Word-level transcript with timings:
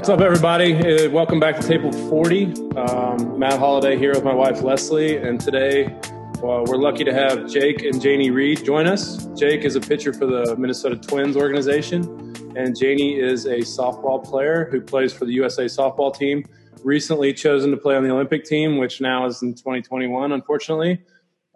What's 0.00 0.08
up, 0.08 0.22
everybody? 0.22 0.72
Uh, 0.76 1.10
welcome 1.10 1.38
back 1.38 1.60
to 1.60 1.62
Table 1.62 1.92
40. 1.92 2.72
Um, 2.74 3.38
Matt 3.38 3.58
Holliday 3.58 3.98
here 3.98 4.14
with 4.14 4.24
my 4.24 4.32
wife 4.32 4.62
Leslie, 4.62 5.18
and 5.18 5.38
today 5.38 5.94
well, 6.40 6.64
we're 6.64 6.78
lucky 6.78 7.04
to 7.04 7.12
have 7.12 7.46
Jake 7.50 7.82
and 7.82 8.00
Janie 8.00 8.30
Reed 8.30 8.64
join 8.64 8.86
us. 8.86 9.26
Jake 9.38 9.60
is 9.60 9.76
a 9.76 9.80
pitcher 9.80 10.14
for 10.14 10.24
the 10.24 10.56
Minnesota 10.56 10.96
Twins 10.96 11.36
organization, 11.36 12.34
and 12.56 12.74
Janie 12.74 13.20
is 13.20 13.44
a 13.44 13.58
softball 13.58 14.24
player 14.24 14.70
who 14.70 14.80
plays 14.80 15.12
for 15.12 15.26
the 15.26 15.34
USA 15.34 15.66
softball 15.66 16.16
team. 16.16 16.46
Recently 16.82 17.34
chosen 17.34 17.70
to 17.70 17.76
play 17.76 17.94
on 17.94 18.02
the 18.02 18.10
Olympic 18.10 18.46
team, 18.46 18.78
which 18.78 19.02
now 19.02 19.26
is 19.26 19.42
in 19.42 19.52
2021, 19.52 20.32
unfortunately. 20.32 21.02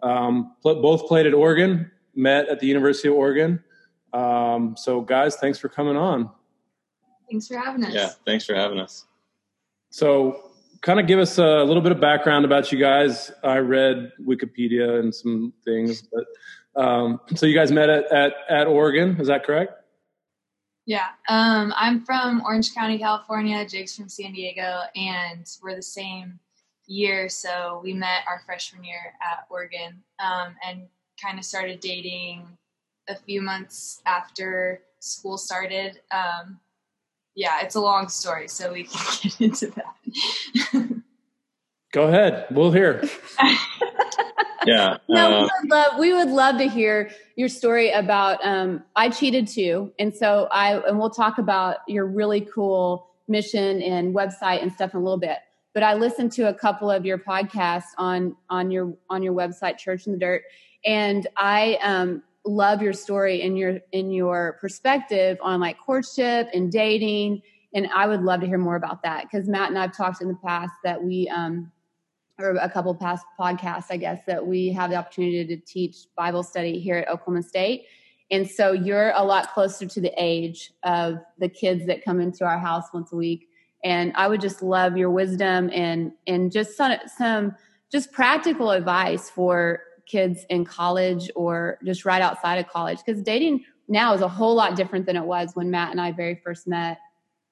Um, 0.03 0.55
both 0.61 1.07
played 1.07 1.25
at 1.25 1.33
Oregon, 1.33 1.89
met 2.13 2.47
at 2.47 2.59
the 2.59 2.67
University 2.67 3.07
of 3.07 3.15
Oregon. 3.15 3.63
Um, 4.13 4.75
so, 4.77 5.01
guys, 5.01 5.35
thanks 5.35 5.57
for 5.57 5.67
coming 5.67 5.97
on. 5.97 6.29
Thanks 7.29 7.47
for 7.47 7.57
having 7.57 7.83
us. 7.83 7.93
Yeah, 7.93 8.09
thanks 8.25 8.45
for 8.45 8.55
having 8.55 8.79
us. 8.79 9.05
So, 9.89 10.51
kind 10.81 10.99
of 10.99 11.07
give 11.07 11.19
us 11.19 11.37
a 11.37 11.63
little 11.63 11.81
bit 11.81 11.91
of 11.91 11.99
background 11.99 12.45
about 12.45 12.71
you 12.71 12.77
guys. 12.77 13.31
I 13.43 13.57
read 13.57 14.11
Wikipedia 14.21 14.99
and 14.99 15.13
some 15.13 15.53
things, 15.63 16.03
but 16.03 16.25
um, 16.81 17.19
so 17.35 17.45
you 17.45 17.55
guys 17.55 17.71
met 17.71 17.89
at, 17.89 18.11
at, 18.11 18.33
at 18.49 18.67
Oregon, 18.67 19.17
is 19.19 19.27
that 19.27 19.45
correct? 19.45 19.73
Yeah, 20.85 21.07
um, 21.29 21.73
I'm 21.75 22.01
from 22.01 22.43
Orange 22.45 22.75
County, 22.75 22.99
California. 22.99 23.65
Jake's 23.67 23.95
from 23.95 24.07
San 24.07 24.33
Diego, 24.33 24.81
and 24.95 25.47
we're 25.63 25.75
the 25.75 25.81
same 25.81 26.39
year. 26.85 27.27
So 27.27 27.81
we 27.83 27.93
met 27.93 28.21
our 28.27 28.41
freshman 28.45 28.83
year 28.83 29.13
at 29.21 29.47
Oregon, 29.49 30.03
um, 30.19 30.55
and 30.63 30.83
kind 31.19 31.39
of 31.39 31.45
started 31.45 31.79
dating 31.79 32.45
a 33.07 33.15
few 33.15 33.41
months 33.41 34.01
after 34.05 34.81
school 34.99 35.37
started. 35.39 36.01
Um, 36.11 36.59
yeah, 37.35 37.61
it's 37.61 37.75
a 37.75 37.81
long 37.81 38.07
story, 38.07 38.47
so 38.47 38.71
we 38.71 38.83
can 38.83 39.01
get 39.21 39.41
into 39.41 39.67
that. 39.67 41.01
Go 41.91 42.07
ahead. 42.07 42.45
We'll 42.51 42.71
hear. 42.71 43.03
yeah. 44.65 44.97
No, 45.07 45.29
we 45.29 45.35
uh, 45.35 45.41
would 45.41 45.69
love 45.69 45.99
we 45.99 46.13
would 46.13 46.29
love 46.29 46.57
to 46.57 46.67
hear 46.67 47.09
your 47.35 47.47
story 47.47 47.91
about 47.91 48.43
um 48.45 48.83
I 48.95 49.09
cheated 49.09 49.47
too. 49.47 49.93
And 49.99 50.13
so 50.13 50.47
I 50.51 50.79
and 50.87 50.99
we'll 50.99 51.09
talk 51.09 51.37
about 51.37 51.77
your 51.87 52.05
really 52.05 52.41
cool 52.41 53.07
mission 53.27 53.81
and 53.81 54.13
website 54.13 54.61
and 54.61 54.71
stuff 54.73 54.93
in 54.93 54.99
a 54.99 55.03
little 55.03 55.19
bit. 55.19 55.37
But 55.73 55.83
I 55.83 55.93
listened 55.93 56.31
to 56.33 56.49
a 56.49 56.53
couple 56.53 56.91
of 56.91 57.05
your 57.05 57.17
podcasts 57.17 57.93
on 57.97 58.35
on 58.49 58.71
your 58.71 58.93
on 59.09 59.23
your 59.23 59.33
website, 59.33 59.77
Church 59.77 60.05
in 60.05 60.13
the 60.13 60.19
Dirt, 60.19 60.43
and 60.85 61.27
I 61.37 61.77
um 61.81 62.23
love 62.45 62.81
your 62.81 62.93
story 62.93 63.41
and 63.41 63.57
your 63.57 63.79
in 63.91 64.11
your 64.11 64.57
perspective 64.61 65.37
on 65.41 65.59
like 65.59 65.77
courtship 65.79 66.47
and 66.53 66.71
dating 66.71 67.41
and 67.73 67.87
i 67.95 68.05
would 68.05 68.21
love 68.21 68.39
to 68.39 68.47
hear 68.47 68.57
more 68.57 68.75
about 68.75 69.01
that 69.01 69.23
because 69.23 69.47
matt 69.47 69.69
and 69.69 69.79
i've 69.79 69.95
talked 69.95 70.21
in 70.21 70.27
the 70.27 70.37
past 70.45 70.71
that 70.83 71.01
we 71.01 71.27
um 71.29 71.71
or 72.39 72.51
a 72.51 72.69
couple 72.69 72.93
past 72.93 73.25
podcasts 73.39 73.85
i 73.89 73.97
guess 73.97 74.21
that 74.27 74.45
we 74.45 74.69
have 74.69 74.91
the 74.91 74.95
opportunity 74.95 75.45
to 75.45 75.57
teach 75.65 76.05
bible 76.15 76.43
study 76.43 76.79
here 76.79 76.97
at 76.97 77.09
oklahoma 77.09 77.41
state. 77.41 77.85
And 78.31 78.49
so 78.49 78.71
you're 78.71 79.11
a 79.11 79.23
lot 79.23 79.53
closer 79.53 79.85
to 79.85 80.01
the 80.01 80.11
age 80.17 80.73
of 80.83 81.19
the 81.37 81.47
kids 81.47 81.85
that 81.85 82.03
come 82.03 82.19
into 82.19 82.43
our 82.43 82.57
house 82.57 82.85
once 82.91 83.11
a 83.11 83.15
week. 83.15 83.47
And 83.83 84.11
i 84.15 84.27
would 84.27 84.41
just 84.41 84.63
love 84.63 84.97
your 84.97 85.11
wisdom 85.11 85.69
and 85.71 86.11
and 86.25 86.51
just 86.51 86.75
some 86.75 86.93
some 87.17 87.55
just 87.91 88.11
practical 88.11 88.71
advice 88.71 89.29
for 89.29 89.81
kids 90.05 90.45
in 90.49 90.65
college 90.65 91.29
or 91.35 91.77
just 91.83 92.05
right 92.05 92.21
outside 92.21 92.57
of 92.57 92.67
college 92.67 92.99
because 93.05 93.21
dating 93.21 93.63
now 93.87 94.13
is 94.13 94.21
a 94.21 94.27
whole 94.27 94.55
lot 94.55 94.75
different 94.75 95.05
than 95.05 95.15
it 95.15 95.23
was 95.23 95.51
when 95.55 95.69
Matt 95.69 95.91
and 95.91 96.01
I 96.01 96.11
very 96.11 96.35
first 96.43 96.67
met 96.67 96.99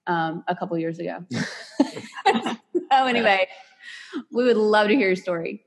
um, 0.08 0.44
a 0.48 0.56
couple 0.56 0.78
years 0.78 1.00
ago. 1.00 1.26
so 1.32 2.58
anyway, 2.92 3.48
we 4.32 4.44
would 4.44 4.58
love 4.58 4.88
to 4.88 4.96
hear 4.96 5.08
your 5.08 5.16
story. 5.16 5.66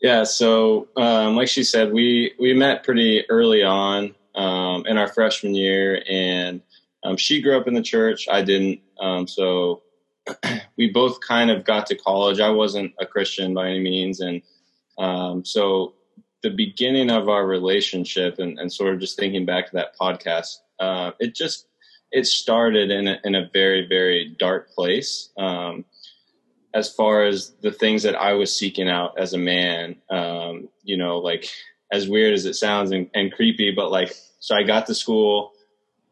Yeah, 0.00 0.24
so 0.24 0.88
um, 0.96 1.36
like 1.36 1.48
she 1.48 1.62
said, 1.62 1.92
we 1.92 2.32
we 2.40 2.54
met 2.54 2.82
pretty 2.82 3.24
early 3.30 3.62
on 3.62 4.14
um, 4.34 4.84
in 4.86 4.98
our 4.98 5.06
freshman 5.06 5.54
year, 5.54 6.02
and 6.10 6.60
um, 7.04 7.16
she 7.16 7.40
grew 7.40 7.56
up 7.56 7.68
in 7.68 7.74
the 7.74 7.82
church. 7.82 8.26
I 8.28 8.42
didn't, 8.42 8.80
um, 8.98 9.28
so 9.28 9.82
we 10.76 10.90
both 10.90 11.20
kind 11.20 11.52
of 11.52 11.64
got 11.64 11.86
to 11.86 11.94
college. 11.94 12.40
I 12.40 12.50
wasn't 12.50 12.92
a 12.98 13.06
Christian 13.06 13.54
by 13.54 13.68
any 13.68 13.78
means, 13.78 14.18
and 14.18 14.42
um, 14.98 15.44
so 15.44 15.94
the 16.42 16.50
beginning 16.50 17.10
of 17.10 17.28
our 17.28 17.46
relationship 17.46 18.38
and, 18.38 18.58
and, 18.58 18.72
sort 18.72 18.92
of 18.92 19.00
just 19.00 19.16
thinking 19.16 19.46
back 19.46 19.66
to 19.66 19.72
that 19.76 19.96
podcast, 19.96 20.58
uh, 20.80 21.12
it 21.20 21.34
just, 21.34 21.68
it 22.10 22.26
started 22.26 22.90
in 22.90 23.06
a, 23.06 23.18
in 23.24 23.34
a 23.34 23.48
very, 23.52 23.86
very 23.86 24.34
dark 24.38 24.70
place. 24.74 25.30
Um, 25.38 25.84
as 26.74 26.92
far 26.92 27.24
as 27.24 27.52
the 27.60 27.70
things 27.70 28.02
that 28.02 28.16
I 28.16 28.32
was 28.32 28.54
seeking 28.54 28.88
out 28.88 29.18
as 29.18 29.34
a 29.34 29.38
man, 29.38 29.96
um, 30.10 30.68
you 30.82 30.96
know, 30.96 31.18
like 31.18 31.48
as 31.92 32.08
weird 32.08 32.34
as 32.34 32.46
it 32.46 32.54
sounds 32.54 32.90
and, 32.90 33.08
and 33.14 33.32
creepy, 33.32 33.70
but 33.70 33.90
like, 33.90 34.14
so 34.40 34.56
I 34.56 34.62
got 34.62 34.86
to 34.86 34.94
school, 34.94 35.52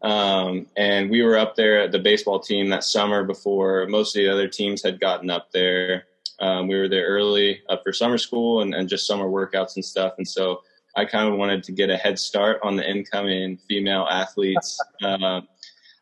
um, 0.03 0.67
and 0.77 1.11
we 1.11 1.23
were 1.23 1.37
up 1.37 1.57
there 1.57 1.81
at 1.81 1.93
the 1.93 1.99
baseball 1.99 2.41
team 2.41 2.71
that 2.71 2.85
summer 2.85 3.25
before 3.25 3.87
most 3.87 4.17
of 4.17 4.21
the 4.21 4.29
other 4.29 4.49
teams 4.49 4.83
had 4.83 5.01
gotten 5.01 5.31
up 5.31 5.51
there. 5.53 6.05
Um, 6.41 6.69
we 6.69 6.77
were 6.77 6.89
there 6.89 7.07
early 7.07 7.61
uh, 7.69 7.77
for 7.83 7.93
summer 7.93 8.19
school 8.19 8.63
and, 8.63 8.75
and 8.75 8.89
just 8.89 9.07
summer 9.07 9.27
workouts 9.27 9.77
and 9.77 9.85
stuff. 9.85 10.15
And 10.17 10.27
so 10.27 10.63
I 10.97 11.05
kind 11.05 11.29
of 11.29 11.39
wanted 11.39 11.63
to 11.65 11.73
get 11.73 11.91
a 11.91 11.97
head 11.97 12.19
start 12.19 12.61
on 12.63 12.77
the 12.77 12.89
incoming 12.89 13.59
female 13.69 14.07
athletes. 14.11 14.79
Uh, 15.03 15.41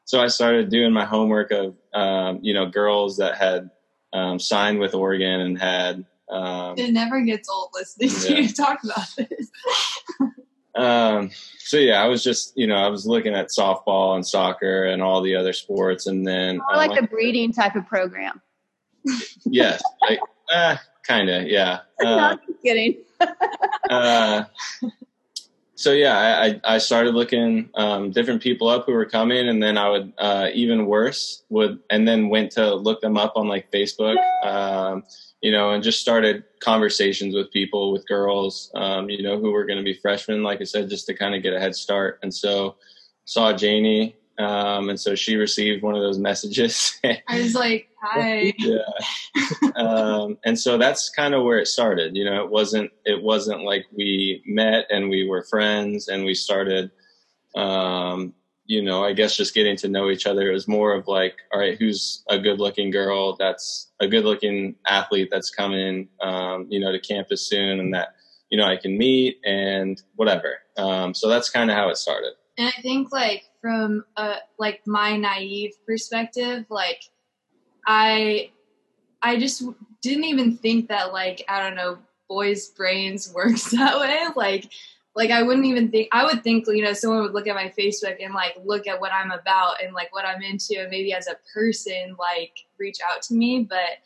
so 0.05 0.21
I 0.21 0.27
started 0.27 0.71
doing 0.71 0.93
my 0.93 1.05
homework 1.05 1.53
of, 1.53 1.77
um, 1.95 2.41
you 2.43 2.53
know, 2.53 2.67
girls 2.67 3.19
that 3.19 3.37
had 3.37 3.71
um, 4.13 4.41
signed 4.41 4.81
with 4.81 4.95
Oregon 4.95 5.41
and 5.41 5.59
had. 5.59 6.05
Um, 6.29 6.75
it 6.77 6.93
never 6.93 7.21
gets 7.21 7.49
old 7.49 7.71
listening 7.75 8.09
yeah. 8.09 8.37
to 8.37 8.43
you 8.43 8.49
talk 8.53 8.81
about 8.83 9.07
this. 9.17 9.51
um, 10.75 11.31
so 11.59 11.77
yeah, 11.77 12.03
I 12.03 12.07
was 12.07 12.25
just, 12.25 12.55
you 12.57 12.67
know, 12.67 12.77
I 12.77 12.89
was 12.89 13.07
looking 13.07 13.35
at 13.35 13.49
softball 13.49 14.17
and 14.17 14.27
soccer 14.27 14.85
and 14.85 15.01
all 15.01 15.23
the 15.23 15.37
other 15.37 15.53
sports, 15.53 16.07
and 16.07 16.27
then 16.27 16.57
more 16.57 16.77
like 16.77 16.99
a 16.99 17.07
breeding 17.07 17.53
type 17.53 17.77
of 17.77 17.87
program 17.87 18.43
yes, 19.45 19.83
uh, 20.53 20.77
kind 21.07 21.29
of, 21.29 21.47
yeah. 21.47 21.81
Uh, 22.01 22.05
Not 22.05 22.41
kidding. 22.63 22.99
uh, 23.91 24.45
so 25.75 25.93
yeah, 25.93 26.17
I, 26.17 26.61
I 26.75 26.79
started 26.79 27.15
looking 27.15 27.71
um, 27.75 28.11
different 28.13 28.43
people 28.43 28.69
up 28.69 28.87
who 28.87 28.93
were 28.93 29.05
coming, 29.05 29.49
and 29.49 29.63
then 29.63 29.77
I 29.79 29.89
would 29.89 30.13
uh, 30.19 30.49
even 30.53 30.87
worse 30.87 31.43
would, 31.51 31.81
and 31.91 32.07
then 32.07 32.29
went 32.29 32.53
to 32.53 32.75
look 32.75 33.01
them 33.01 33.17
up 33.17 33.33
on 33.35 33.49
like 33.49 33.71
Facebook, 33.73 34.17
um, 34.45 35.03
you 35.41 35.51
know, 35.51 35.71
and 35.71 35.83
just 35.83 36.01
started 36.01 36.45
conversations 36.61 37.35
with 37.35 37.51
people, 37.53 37.93
with 37.93 38.07
girls, 38.07 38.71
um, 38.75 39.09
you 39.09 39.23
know, 39.23 39.39
who 39.39 39.51
were 39.51 39.65
going 39.65 39.79
to 39.79 39.85
be 39.85 39.95
freshmen, 39.95 40.43
like 40.43 40.61
I 40.61 40.65
said, 40.65 40.89
just 40.89 41.07
to 41.07 41.15
kind 41.15 41.35
of 41.35 41.43
get 41.43 41.53
a 41.53 41.61
head 41.61 41.75
start. 41.75 42.19
And 42.23 42.35
so 42.35 42.77
saw 43.25 43.53
Janie 43.53 44.17
um, 44.39 44.89
and 44.89 45.01
so 45.01 45.17
she 45.17 45.35
received 45.35 45.83
one 45.83 45.97
of 45.97 46.01
those 46.01 46.19
messages. 46.19 46.99
I 47.05 47.41
was 47.41 47.55
like, 47.55 47.89
hi. 48.01 48.53
yeah. 48.59 48.79
um, 49.75 50.39
and 50.45 50.59
so 50.59 50.79
that's 50.79 51.11
kind 51.11 51.35
of 51.35 51.43
where 51.43 51.59
it 51.59 51.67
started. 51.67 52.17
You 52.17 52.25
know, 52.25 52.45
it 52.45 52.51
wasn't, 52.51 52.93
it 53.05 53.21
wasn't 53.21 53.63
like 53.63 53.87
we 53.93 54.43
met 54.47 54.87
and 54.91 55.11
we 55.11 55.27
were 55.29 55.43
friends 55.43 56.07
and 56.07 56.25
we 56.25 56.35
started, 56.35 56.93
um, 57.57 58.33
you 58.67 58.81
know, 58.81 59.03
I 59.03 59.13
guess 59.13 59.37
just 59.37 59.55
getting 59.55 59.77
to 59.79 59.89
know 59.89 60.09
each 60.09 60.27
other. 60.27 60.49
It 60.49 60.55
was 60.55 60.69
more 60.69 60.93
of 60.93 61.09
like, 61.09 61.39
all 61.53 61.59
right, 61.59 61.77
who's 61.77 62.23
a 62.29 62.39
good 62.39 62.61
looking 62.61 62.93
girl 62.93 63.35
that's 63.35 63.91
a 63.99 64.07
good 64.07 64.25
looking 64.25 64.77
athlete 64.87 65.31
that's 65.33 65.51
coming, 65.51 66.09
um, 66.21 66.67
you 66.69 66.79
know, 66.79 66.93
to 66.93 67.01
campus 67.01 67.49
soon 67.49 67.81
and 67.81 67.93
that, 67.93 68.15
you 68.51 68.59
know, 68.59 68.67
I 68.67 68.77
can 68.77 68.97
meet 68.97 69.41
and 69.45 70.01
whatever. 70.15 70.59
Um, 70.77 71.13
so 71.13 71.29
that's 71.29 71.51
kind 71.51 71.71
of 71.71 71.77
how 71.77 71.89
it 71.89 71.97
started. 71.97 72.35
And 72.57 72.69
I 72.77 72.83
think 72.83 73.11
like 73.13 73.45
from 73.61 74.05
a 74.17 74.37
like 74.59 74.87
my 74.87 75.17
naive 75.17 75.75
perspective, 75.87 76.65
like 76.69 77.03
I 77.87 78.51
I 79.23 79.39
just 79.39 79.63
didn't 80.01 80.25
even 80.25 80.57
think 80.57 80.89
that 80.89 81.13
like 81.13 81.45
I 81.49 81.63
don't 81.63 81.77
know 81.77 81.99
boys' 82.29 82.69
brains 82.69 83.33
works 83.35 83.71
that 83.71 83.99
way. 83.99 84.27
Like 84.37 84.71
like 85.15 85.31
I 85.31 85.43
wouldn't 85.43 85.67
even 85.67 85.91
think 85.91 86.09
I 86.13 86.25
would 86.25 86.45
think 86.45 86.67
you 86.69 86.83
know 86.83 86.93
someone 86.93 87.23
would 87.23 87.35
look 87.35 87.49
at 87.49 87.55
my 87.55 87.73
Facebook 87.77 88.23
and 88.25 88.35
like 88.35 88.57
look 88.65 88.87
at 88.87 89.01
what 89.01 89.13
I'm 89.13 89.33
about 89.33 89.83
and 89.83 89.93
like 89.93 90.15
what 90.15 90.25
I'm 90.25 90.43
into 90.43 90.81
and 90.81 90.91
maybe 90.91 91.13
as 91.13 91.27
a 91.27 91.37
person 91.53 92.17
like 92.19 92.53
reach 92.79 92.99
out 93.11 93.23
to 93.23 93.35
me, 93.35 93.67
but 93.69 93.99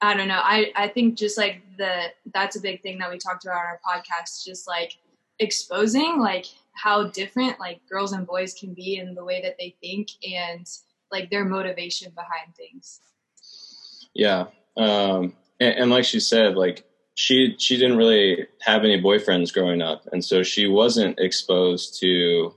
I 0.00 0.14
don't 0.14 0.28
know. 0.28 0.40
I 0.40 0.70
I 0.76 0.88
think 0.88 1.16
just 1.16 1.36
like 1.36 1.62
the 1.76 2.12
that's 2.32 2.56
a 2.56 2.60
big 2.60 2.82
thing 2.82 2.98
that 2.98 3.10
we 3.10 3.18
talked 3.18 3.44
about 3.44 3.56
on 3.56 3.64
our 3.64 3.80
podcast. 3.84 4.44
Just 4.44 4.68
like 4.68 4.96
exposing 5.40 6.18
like 6.18 6.46
how 6.78 7.08
different 7.08 7.58
like 7.58 7.80
girls 7.88 8.12
and 8.12 8.26
boys 8.26 8.54
can 8.54 8.72
be 8.72 8.96
in 8.96 9.14
the 9.14 9.24
way 9.24 9.42
that 9.42 9.56
they 9.58 9.74
think 9.80 10.08
and 10.22 10.66
like 11.10 11.30
their 11.30 11.44
motivation 11.44 12.12
behind 12.14 12.54
things. 12.56 13.00
Yeah. 14.14 14.46
Um, 14.76 15.34
and, 15.60 15.74
and 15.74 15.90
like 15.90 16.04
she 16.04 16.20
said, 16.20 16.54
like 16.56 16.84
she 17.14 17.56
she 17.58 17.76
didn't 17.76 17.96
really 17.96 18.46
have 18.60 18.84
any 18.84 19.00
boyfriends 19.00 19.52
growing 19.52 19.82
up, 19.82 20.06
and 20.12 20.24
so 20.24 20.42
she 20.44 20.68
wasn't 20.68 21.18
exposed 21.18 21.98
to, 22.00 22.54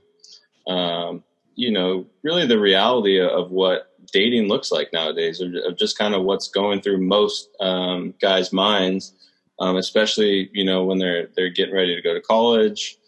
um, 0.68 1.24
you 1.56 1.72
know, 1.72 2.06
really 2.22 2.46
the 2.46 2.60
reality 2.60 3.20
of 3.20 3.50
what 3.50 3.90
dating 4.12 4.46
looks 4.46 4.70
like 4.70 4.92
nowadays, 4.92 5.42
or, 5.42 5.52
or 5.66 5.72
just 5.72 5.98
kind 5.98 6.14
of 6.14 6.22
what's 6.22 6.48
going 6.48 6.80
through 6.80 6.98
most 6.98 7.48
um, 7.58 8.14
guys' 8.20 8.52
minds, 8.52 9.14
um, 9.58 9.76
especially 9.76 10.48
you 10.52 10.64
know 10.64 10.84
when 10.84 10.98
they're 10.98 11.28
they're 11.34 11.50
getting 11.50 11.74
ready 11.74 11.96
to 11.96 12.02
go 12.02 12.14
to 12.14 12.20
college. 12.20 12.98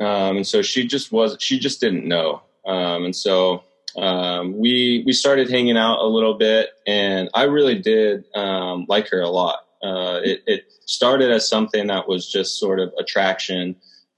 Um, 0.00 0.38
and 0.38 0.46
so 0.46 0.62
she 0.62 0.86
just 0.86 1.12
was 1.12 1.36
she 1.38 1.58
just 1.58 1.80
didn't 1.80 2.06
know, 2.06 2.42
um, 2.66 3.04
and 3.04 3.14
so 3.14 3.62
um, 3.96 4.56
we 4.56 5.02
we 5.04 5.12
started 5.12 5.50
hanging 5.50 5.76
out 5.76 5.98
a 6.00 6.06
little 6.06 6.34
bit, 6.34 6.70
and 6.86 7.28
I 7.34 7.44
really 7.44 7.78
did 7.78 8.24
um, 8.34 8.86
like 8.88 9.08
her 9.10 9.20
a 9.20 9.28
lot. 9.28 9.66
Uh, 9.82 10.20
it, 10.22 10.42
it, 10.46 10.64
started 10.84 11.30
as 11.30 11.48
something 11.48 11.86
that 11.86 12.06
was 12.06 12.30
just 12.30 12.58
sort 12.58 12.78
of 12.78 12.92
attraction, 12.98 13.74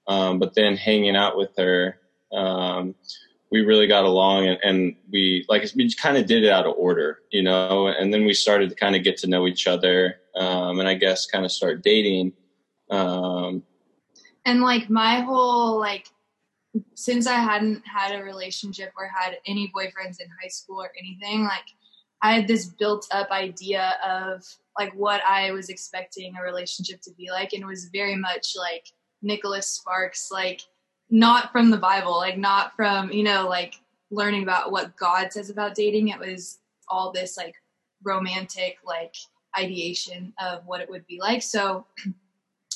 um, 0.08 0.38
but 0.38 0.54
then 0.54 0.76
hanging 0.76 1.14
out 1.14 1.36
with 1.36 1.50
her, 1.56 1.98
um, 2.32 2.94
we 3.50 3.60
really 3.60 3.86
got 3.86 4.04
along, 4.04 4.46
and, 4.46 4.58
and 4.62 4.96
we 5.12 5.44
like 5.48 5.64
we 5.74 5.92
kind 5.94 6.16
of 6.16 6.26
did 6.26 6.44
it 6.44 6.50
out 6.50 6.66
of 6.66 6.74
order, 6.76 7.20
you 7.30 7.42
know. 7.42 7.86
And 7.88 8.12
then 8.12 8.24
we 8.24 8.34
started 8.34 8.70
to 8.70 8.76
kind 8.76 8.96
of 8.96 9.04
get 9.04 9.16
to 9.18 9.26
know 9.26 9.46
each 9.46 9.66
other, 9.66 10.16
um, 10.36 10.80
and 10.80 10.88
I 10.88 10.94
guess 10.94 11.26
kind 11.26 11.44
of 11.44 11.52
start 11.52 11.82
dating. 11.82 12.32
Um, 12.90 13.62
and 14.44 14.60
like 14.60 14.90
my 14.90 15.20
whole 15.20 15.78
like 15.78 16.06
since 16.94 17.26
I 17.26 17.36
hadn't 17.36 17.86
had 17.86 18.14
a 18.14 18.24
relationship 18.24 18.92
or 18.98 19.06
had 19.06 19.38
any 19.46 19.72
boyfriends 19.74 20.20
in 20.20 20.28
high 20.42 20.48
school 20.48 20.82
or 20.82 20.90
anything, 20.98 21.44
like 21.44 21.64
I 22.22 22.34
had 22.34 22.48
this 22.48 22.66
built 22.66 23.06
up 23.12 23.30
idea 23.30 23.96
of 24.04 24.42
like 24.78 24.92
what 24.94 25.20
I 25.28 25.52
was 25.52 25.68
expecting 25.68 26.34
a 26.36 26.42
relationship 26.42 27.00
to 27.02 27.12
be 27.12 27.30
like. 27.30 27.52
And 27.52 27.62
it 27.62 27.66
was 27.66 27.90
very 27.92 28.16
much 28.16 28.54
like 28.56 28.86
Nicholas 29.22 29.68
Sparks, 29.68 30.30
like 30.32 30.62
not 31.10 31.52
from 31.52 31.70
the 31.70 31.76
Bible, 31.76 32.16
like 32.16 32.38
not 32.38 32.74
from, 32.74 33.12
you 33.12 33.22
know, 33.22 33.46
like 33.48 33.74
learning 34.10 34.42
about 34.42 34.72
what 34.72 34.96
God 34.96 35.32
says 35.32 35.50
about 35.50 35.74
dating. 35.74 36.08
It 36.08 36.18
was 36.18 36.58
all 36.88 37.12
this 37.12 37.36
like 37.36 37.54
romantic, 38.02 38.78
like 38.84 39.14
ideation 39.56 40.32
of 40.40 40.66
what 40.66 40.80
it 40.80 40.90
would 40.90 41.06
be 41.06 41.20
like. 41.20 41.42
So 41.42 41.86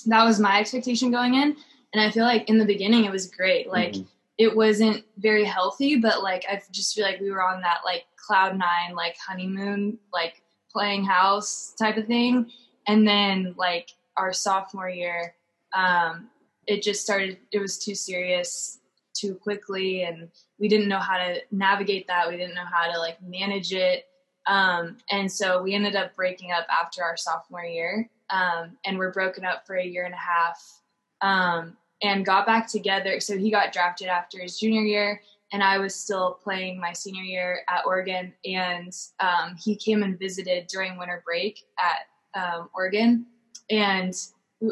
that 0.06 0.24
was 0.24 0.40
my 0.40 0.60
expectation 0.60 1.10
going 1.10 1.34
in. 1.34 1.56
And 1.92 2.02
I 2.02 2.10
feel 2.10 2.24
like 2.24 2.48
in 2.48 2.58
the 2.58 2.64
beginning 2.64 3.04
it 3.04 3.12
was 3.12 3.26
great. 3.26 3.68
Like 3.68 3.92
mm-hmm. 3.92 4.02
it 4.36 4.54
wasn't 4.54 5.04
very 5.16 5.44
healthy, 5.44 5.96
but 5.96 6.22
like 6.22 6.44
I 6.48 6.60
just 6.70 6.94
feel 6.94 7.04
like 7.04 7.20
we 7.20 7.30
were 7.30 7.42
on 7.42 7.60
that 7.62 7.80
like 7.84 8.04
cloud 8.16 8.58
nine, 8.58 8.94
like 8.94 9.16
honeymoon, 9.16 9.98
like 10.12 10.42
playing 10.70 11.04
house 11.04 11.74
type 11.78 11.96
of 11.96 12.06
thing. 12.06 12.50
And 12.86 13.06
then 13.06 13.54
like 13.56 13.90
our 14.16 14.32
sophomore 14.32 14.90
year, 14.90 15.34
um, 15.72 16.28
it 16.66 16.82
just 16.82 17.02
started, 17.02 17.38
it 17.52 17.58
was 17.58 17.78
too 17.78 17.94
serious 17.94 18.78
too 19.14 19.34
quickly 19.34 20.02
and 20.02 20.28
we 20.58 20.68
didn't 20.68 20.88
know 20.88 20.98
how 20.98 21.16
to 21.16 21.40
navigate 21.50 22.06
that. 22.06 22.28
We 22.28 22.36
didn't 22.36 22.54
know 22.54 22.64
how 22.70 22.90
to 22.92 22.98
like 22.98 23.20
manage 23.22 23.72
it. 23.72 24.06
Um, 24.46 24.96
and 25.10 25.30
so 25.30 25.62
we 25.62 25.74
ended 25.74 25.96
up 25.96 26.16
breaking 26.16 26.52
up 26.52 26.66
after 26.70 27.02
our 27.02 27.16
sophomore 27.16 27.64
year. 27.64 28.08
Um, 28.30 28.76
and 28.84 28.98
we're 28.98 29.12
broken 29.12 29.44
up 29.44 29.66
for 29.66 29.76
a 29.76 29.84
year 29.84 30.04
and 30.04 30.14
a 30.14 30.18
half 30.18 30.80
um, 31.20 31.76
and 32.02 32.24
got 32.24 32.46
back 32.46 32.68
together. 32.68 33.20
So 33.20 33.36
he 33.36 33.50
got 33.50 33.72
drafted 33.72 34.08
after 34.08 34.38
his 34.38 34.58
junior 34.58 34.82
year, 34.82 35.22
and 35.52 35.62
I 35.62 35.78
was 35.78 35.94
still 35.94 36.38
playing 36.42 36.80
my 36.80 36.92
senior 36.92 37.22
year 37.22 37.60
at 37.68 37.86
Oregon. 37.86 38.34
And 38.44 38.92
um, 39.20 39.56
he 39.56 39.76
came 39.76 40.02
and 40.02 40.18
visited 40.18 40.66
during 40.66 40.98
winter 40.98 41.22
break 41.24 41.60
at 41.78 42.40
um, 42.40 42.68
Oregon, 42.74 43.26
and 43.70 44.14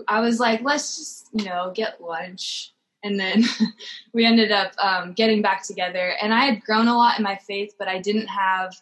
I 0.08 0.20
was 0.20 0.40
like, 0.40 0.62
let's 0.62 0.96
just 0.96 1.28
you 1.32 1.44
know 1.44 1.72
get 1.74 2.02
lunch. 2.02 2.72
And 3.02 3.20
then 3.20 3.44
we 4.12 4.26
ended 4.26 4.50
up 4.50 4.72
um, 4.78 5.12
getting 5.12 5.40
back 5.40 5.62
together. 5.62 6.14
And 6.20 6.34
I 6.34 6.44
had 6.44 6.62
grown 6.62 6.88
a 6.88 6.96
lot 6.96 7.18
in 7.18 7.22
my 7.22 7.36
faith, 7.36 7.74
but 7.78 7.88
I 7.88 7.98
didn't 7.98 8.26
have 8.26 8.74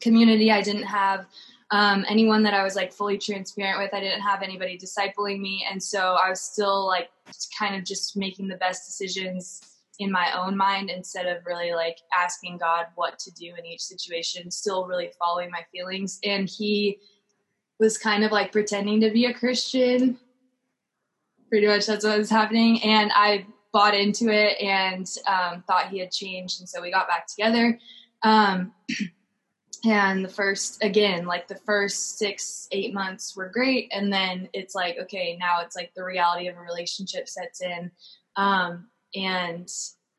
community. 0.00 0.50
I 0.50 0.62
didn't 0.62 0.84
have 0.84 1.26
um, 1.72 2.04
anyone 2.06 2.42
that 2.42 2.52
I 2.52 2.62
was 2.62 2.76
like 2.76 2.92
fully 2.92 3.16
transparent 3.16 3.78
with. 3.78 3.94
I 3.94 4.00
didn't 4.00 4.20
have 4.20 4.42
anybody 4.42 4.78
discipling 4.78 5.40
me. 5.40 5.66
And 5.68 5.82
so 5.82 6.16
I 6.22 6.28
was 6.28 6.42
still 6.42 6.86
like 6.86 7.08
kind 7.58 7.74
of 7.74 7.84
just 7.84 8.14
making 8.14 8.46
the 8.46 8.56
best 8.56 8.86
decisions 8.86 9.62
in 9.98 10.12
my 10.12 10.30
own 10.38 10.54
mind 10.54 10.90
instead 10.90 11.26
of 11.26 11.44
really 11.46 11.72
like 11.72 11.96
asking 12.14 12.58
God 12.58 12.86
what 12.94 13.18
to 13.20 13.30
do 13.32 13.52
in 13.58 13.64
each 13.64 13.80
situation, 13.80 14.50
still 14.50 14.86
really 14.86 15.12
following 15.18 15.50
my 15.50 15.64
feelings. 15.72 16.18
And 16.22 16.46
he 16.46 16.98
was 17.80 17.96
kind 17.96 18.22
of 18.22 18.32
like 18.32 18.52
pretending 18.52 19.00
to 19.00 19.10
be 19.10 19.24
a 19.24 19.34
Christian. 19.34 20.18
Pretty 21.48 21.66
much 21.66 21.86
that's 21.86 22.04
what 22.04 22.18
was 22.18 22.30
happening. 22.30 22.82
And 22.82 23.10
I 23.14 23.46
bought 23.72 23.94
into 23.94 24.28
it 24.28 24.60
and 24.60 25.06
um, 25.26 25.64
thought 25.66 25.88
he 25.88 26.00
had 26.00 26.10
changed. 26.10 26.60
And 26.60 26.68
so 26.68 26.82
we 26.82 26.90
got 26.90 27.08
back 27.08 27.26
together. 27.26 27.78
Um, 28.22 28.72
and 29.84 30.24
the 30.24 30.28
first 30.28 30.82
again 30.82 31.26
like 31.26 31.48
the 31.48 31.60
first 31.66 32.18
six 32.18 32.68
eight 32.72 32.94
months 32.94 33.36
were 33.36 33.48
great. 33.48 33.90
And 33.92 34.12
then 34.12 34.48
it's 34.52 34.74
like 34.74 34.96
okay 35.02 35.36
now 35.38 35.60
it's 35.60 35.76
like 35.76 35.92
the 35.94 36.04
reality 36.04 36.48
of 36.48 36.56
a 36.56 36.60
relationship 36.60 37.28
sets 37.28 37.60
in. 37.60 37.90
Um, 38.36 38.88
and 39.14 39.68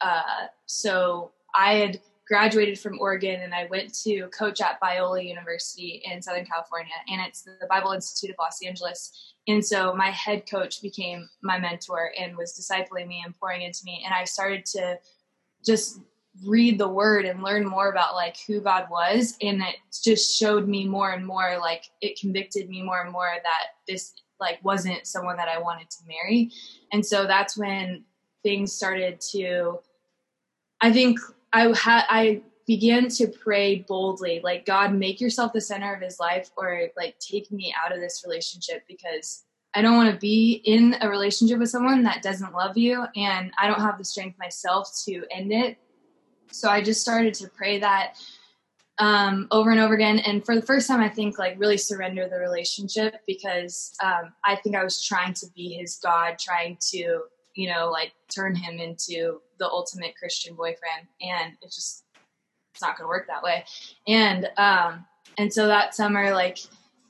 uh, 0.01 0.48
so 0.65 1.31
i 1.56 1.75
had 1.75 2.00
graduated 2.27 2.80
from 2.80 3.00
oregon 3.00 3.42
and 3.42 3.54
i 3.54 3.68
went 3.69 3.94
to 3.94 4.27
coach 4.27 4.62
at 4.62 4.80
biola 4.81 5.25
university 5.25 6.01
in 6.06 6.21
southern 6.21 6.45
california. 6.45 6.94
And 7.07 7.21
it's 7.21 7.44
the 7.44 7.68
bible 7.69 7.92
institute 7.92 8.31
of 8.31 8.36
los 8.39 8.60
angeles. 8.65 9.33
And 9.48 9.65
so 9.65 9.94
my 9.94 10.10
head 10.10 10.50
coach 10.50 10.81
became 10.81 11.30
my 11.42 11.60
mentor 11.60 12.12
and 12.19 12.38
was 12.38 12.54
discipling 12.54 13.07
me 13.07 13.21
and 13.25 13.38
pouring 13.39 13.62
into 13.62 13.81
me. 13.86 14.04
And 14.06 14.13
i 14.13 14.25
started 14.25 14.65
to 14.68 15.00
just 15.65 16.00
read 16.45 16.80
the 16.80 16.88
word 16.88 17.25
and 17.25 17.44
learn 17.44 17.65
more 17.65 17.89
about 17.89 18.15
like 18.15 18.38
who 18.47 18.59
God 18.59 18.88
was 18.89 19.38
and 19.41 19.62
it 19.62 19.75
just 20.03 20.38
showed 20.38 20.68
me 20.68 20.88
more 20.88 21.12
and 21.12 21.25
more 21.25 21.57
like 21.59 21.85
it 22.01 22.19
convicted 22.19 22.69
me 22.69 22.81
more 22.81 23.01
and 23.01 23.12
more 23.12 23.30
that 23.44 23.63
this 23.88 24.13
like 24.39 24.59
wasn't 24.63 25.06
someone 25.06 25.38
that 25.38 25.47
I 25.47 25.59
wanted 25.59 25.89
to 25.91 25.97
marry. 26.07 26.51
And 26.91 27.06
so 27.06 27.27
that's 27.27 27.57
when 27.57 28.03
things 28.41 28.74
started 28.74 29.21
to 29.31 29.80
I 30.81 30.91
think 30.91 31.19
I 31.53 31.68
had 31.77 32.06
I 32.09 32.41
began 32.65 33.09
to 33.09 33.27
pray 33.27 33.86
boldly 33.88 34.41
like 34.44 34.65
God 34.65 34.94
make 34.94 35.21
yourself 35.21 35.53
the 35.53 35.62
center 35.62 35.94
of 35.94 36.01
his 36.01 36.19
life 36.19 36.50
or 36.57 36.88
like 36.97 37.18
take 37.19 37.51
me 37.51 37.74
out 37.81 37.94
of 37.94 38.00
this 38.00 38.24
relationship 38.25 38.83
because 38.88 39.44
I 39.75 39.81
don't 39.81 39.97
want 39.97 40.13
to 40.13 40.19
be 40.19 40.62
in 40.65 40.95
a 41.01 41.09
relationship 41.09 41.59
with 41.59 41.69
someone 41.69 42.03
that 42.03 42.21
doesn't 42.21 42.53
love 42.53 42.77
you 42.77 43.05
and 43.15 43.51
I 43.58 43.67
don't 43.67 43.81
have 43.81 43.98
the 43.98 44.05
strength 44.05 44.38
myself 44.39 44.89
to 45.05 45.24
end 45.31 45.51
it 45.51 45.77
so 46.53 46.69
I 46.69 46.81
just 46.81 47.01
started 47.01 47.33
to 47.36 47.48
pray 47.50 47.79
that 47.79 48.15
um, 49.00 49.48
over 49.51 49.72
and 49.72 49.79
over 49.79 49.95
again. 49.95 50.19
And 50.19 50.45
for 50.45 50.55
the 50.55 50.62
first 50.62 50.88
time, 50.88 51.01
I 51.01 51.10
think 51.10 51.39
like 51.39 51.60
really 51.60 51.77
surrender 51.77 52.27
the 52.29 52.38
relationship 52.38 53.15
because 53.25 53.95
um, 54.03 54.33
I 54.45 54.55
think 54.57 54.75
I 54.75 54.83
was 54.83 55.03
trying 55.03 55.33
to 55.36 55.48
be 55.55 55.69
his 55.74 56.00
God, 56.01 56.38
trying 56.39 56.77
to, 56.91 57.22
you 57.55 57.69
know, 57.69 57.89
like 57.89 58.13
turn 58.33 58.55
him 58.55 58.79
into 58.79 59.41
the 59.57 59.67
ultimate 59.67 60.15
Christian 60.15 60.55
boyfriend. 60.55 61.07
And 61.22 61.53
it 61.62 61.72
just, 61.72 62.03
it's 62.74 62.81
not 62.81 62.98
going 62.98 63.05
to 63.05 63.10
work 63.10 63.27
that 63.27 63.43
way. 63.43 63.65
And, 64.07 64.48
um, 64.57 65.05
and 65.38 65.51
so 65.51 65.67
that 65.67 65.95
summer, 65.95 66.31
like, 66.31 66.60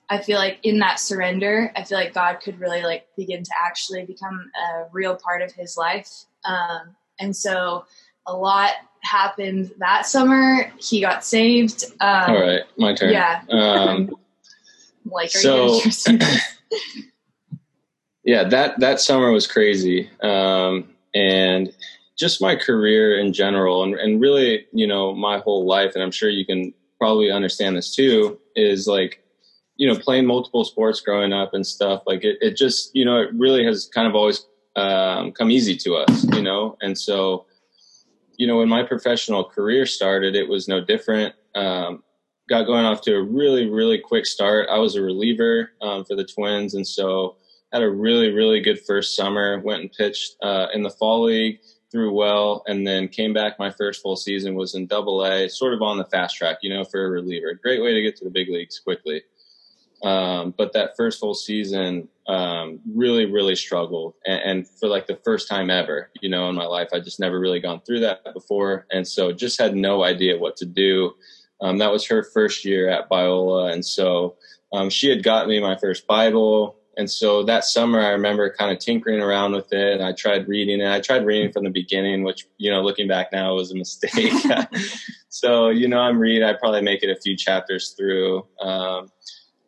I 0.09 0.19
feel 0.19 0.37
like 0.37 0.59
in 0.63 0.79
that 0.79 0.99
surrender, 0.99 1.71
I 1.75 1.83
feel 1.83 1.97
like 1.97 2.13
God 2.13 2.39
could 2.41 2.59
really 2.59 2.83
like 2.83 3.07
begin 3.17 3.43
to 3.43 3.51
actually 3.65 4.05
become 4.05 4.51
a 4.55 4.83
real 4.91 5.15
part 5.15 5.41
of 5.41 5.51
his 5.51 5.75
life. 5.75 6.09
Um, 6.45 6.95
and 7.19 7.35
so 7.35 7.85
a 8.25 8.35
lot 8.35 8.71
happened 9.01 9.71
that 9.79 10.05
summer. 10.05 10.71
He 10.79 11.01
got 11.01 11.23
saved. 11.23 11.85
Um, 11.99 12.31
All 12.31 12.41
right, 12.41 12.61
my 12.77 12.95
turn. 12.95 13.11
Yeah. 13.11 13.41
Um, 13.49 14.15
like, 15.05 15.29
so, 15.29 15.79
yeah, 18.23 18.45
that 18.45 18.79
that 18.79 18.99
summer 18.99 19.31
was 19.31 19.47
crazy, 19.47 20.09
um, 20.21 20.89
and 21.13 21.73
just 22.17 22.41
my 22.41 22.55
career 22.55 23.19
in 23.19 23.33
general, 23.33 23.83
and, 23.83 23.95
and 23.95 24.21
really, 24.21 24.67
you 24.71 24.87
know, 24.87 25.13
my 25.13 25.39
whole 25.39 25.65
life, 25.65 25.93
and 25.95 26.03
I'm 26.03 26.11
sure 26.11 26.29
you 26.29 26.45
can 26.45 26.73
probably 26.99 27.31
understand 27.31 27.75
this 27.75 27.93
too, 27.93 28.39
is 28.55 28.87
like 28.87 29.19
you 29.75 29.87
know 29.87 29.99
playing 29.99 30.25
multiple 30.25 30.63
sports 30.63 31.01
growing 31.01 31.33
up 31.33 31.53
and 31.53 31.65
stuff 31.65 32.03
like 32.05 32.23
it, 32.23 32.37
it 32.41 32.55
just 32.55 32.95
you 32.95 33.03
know 33.03 33.17
it 33.17 33.29
really 33.33 33.65
has 33.65 33.89
kind 33.93 34.07
of 34.07 34.15
always 34.15 34.45
um, 34.75 35.31
come 35.31 35.51
easy 35.51 35.75
to 35.77 35.95
us 35.95 36.25
you 36.35 36.41
know 36.41 36.77
and 36.81 36.97
so 36.97 37.45
you 38.43 38.47
know, 38.47 38.57
when 38.57 38.67
my 38.67 38.83
professional 38.83 39.45
career 39.45 39.85
started, 39.85 40.35
it 40.35 40.49
was 40.49 40.67
no 40.67 40.83
different. 40.83 41.33
Um, 41.55 42.03
got 42.49 42.65
going 42.65 42.83
off 42.83 42.99
to 43.03 43.15
a 43.15 43.21
really, 43.21 43.69
really 43.69 43.97
quick 43.97 44.25
start. 44.25 44.67
I 44.69 44.79
was 44.79 44.97
a 44.97 45.01
reliever 45.01 45.71
um, 45.81 46.03
for 46.03 46.17
the 46.17 46.25
Twins, 46.25 46.73
and 46.73 46.85
so 46.85 47.37
had 47.71 47.83
a 47.83 47.89
really, 47.89 48.33
really 48.33 48.59
good 48.59 48.81
first 48.81 49.15
summer. 49.15 49.61
Went 49.61 49.79
and 49.79 49.93
pitched 49.93 50.35
uh, 50.41 50.67
in 50.73 50.83
the 50.83 50.89
fall 50.89 51.23
league, 51.23 51.61
threw 51.89 52.11
well, 52.11 52.65
and 52.67 52.85
then 52.85 53.07
came 53.07 53.31
back. 53.31 53.57
My 53.59 53.71
first 53.71 54.01
full 54.01 54.17
season 54.17 54.55
was 54.55 54.75
in 54.75 54.87
Double 54.87 55.25
A, 55.25 55.47
sort 55.47 55.73
of 55.73 55.81
on 55.81 55.97
the 55.97 56.03
fast 56.03 56.35
track, 56.35 56.57
you 56.63 56.69
know, 56.69 56.83
for 56.83 57.05
a 57.05 57.09
reliever. 57.09 57.53
Great 57.53 57.81
way 57.81 57.93
to 57.93 58.01
get 58.01 58.17
to 58.17 58.25
the 58.25 58.29
big 58.29 58.49
leagues 58.49 58.77
quickly. 58.77 59.23
Um, 60.03 60.53
but 60.57 60.73
that 60.73 60.97
first 60.97 61.19
full 61.19 61.33
season 61.33 62.09
um, 62.27 62.79
really, 62.93 63.25
really 63.25 63.55
struggled. 63.55 64.15
And, 64.25 64.41
and, 64.41 64.67
for 64.67 64.87
like 64.89 65.07
the 65.07 65.19
first 65.23 65.47
time 65.47 65.69
ever, 65.69 66.09
you 66.21 66.29
know, 66.29 66.49
in 66.49 66.55
my 66.55 66.65
life, 66.65 66.89
I 66.93 66.99
just 66.99 67.19
never 67.19 67.39
really 67.39 67.59
gone 67.59 67.81
through 67.81 68.01
that 68.01 68.21
before. 68.33 68.85
And 68.91 69.07
so 69.07 69.31
just 69.31 69.59
had 69.59 69.75
no 69.75 70.03
idea 70.03 70.37
what 70.37 70.57
to 70.57 70.65
do. 70.65 71.13
um, 71.61 71.77
that 71.77 71.91
was 71.91 72.05
her 72.07 72.23
first 72.23 72.65
year 72.65 72.89
at 72.89 73.09
Biola, 73.09 73.71
and 73.71 73.85
so 73.85 74.35
um, 74.73 74.89
she 74.89 75.09
had 75.09 75.23
got 75.23 75.47
me 75.47 75.59
my 75.61 75.77
first 75.77 76.07
Bible. 76.07 76.75
And 76.97 77.09
so 77.09 77.43
that 77.43 77.63
summer, 77.63 77.99
I 78.01 78.09
remember 78.09 78.53
kind 78.53 78.71
of 78.71 78.79
tinkering 78.79 79.19
around 79.19 79.53
with 79.53 79.71
it. 79.73 79.99
I 80.01 80.11
tried 80.11 80.47
reading 80.47 80.79
it. 80.79 80.91
I 80.91 80.99
tried 80.99 81.25
reading 81.25 81.51
from 81.51 81.63
the 81.63 81.71
beginning, 81.71 82.23
which, 82.23 82.47
you 82.57 82.69
know, 82.69 82.81
looking 82.81 83.07
back 83.07 83.31
now 83.31 83.55
was 83.55 83.71
a 83.71 83.75
mistake. 83.75 84.33
so, 85.29 85.69
you 85.69 85.87
know, 85.87 85.99
I'm 85.99 86.19
reading, 86.19 86.43
I 86.43 86.53
probably 86.53 86.81
make 86.81 87.01
it 87.01 87.09
a 87.09 87.19
few 87.19 87.35
chapters 87.35 87.95
through. 87.97 88.45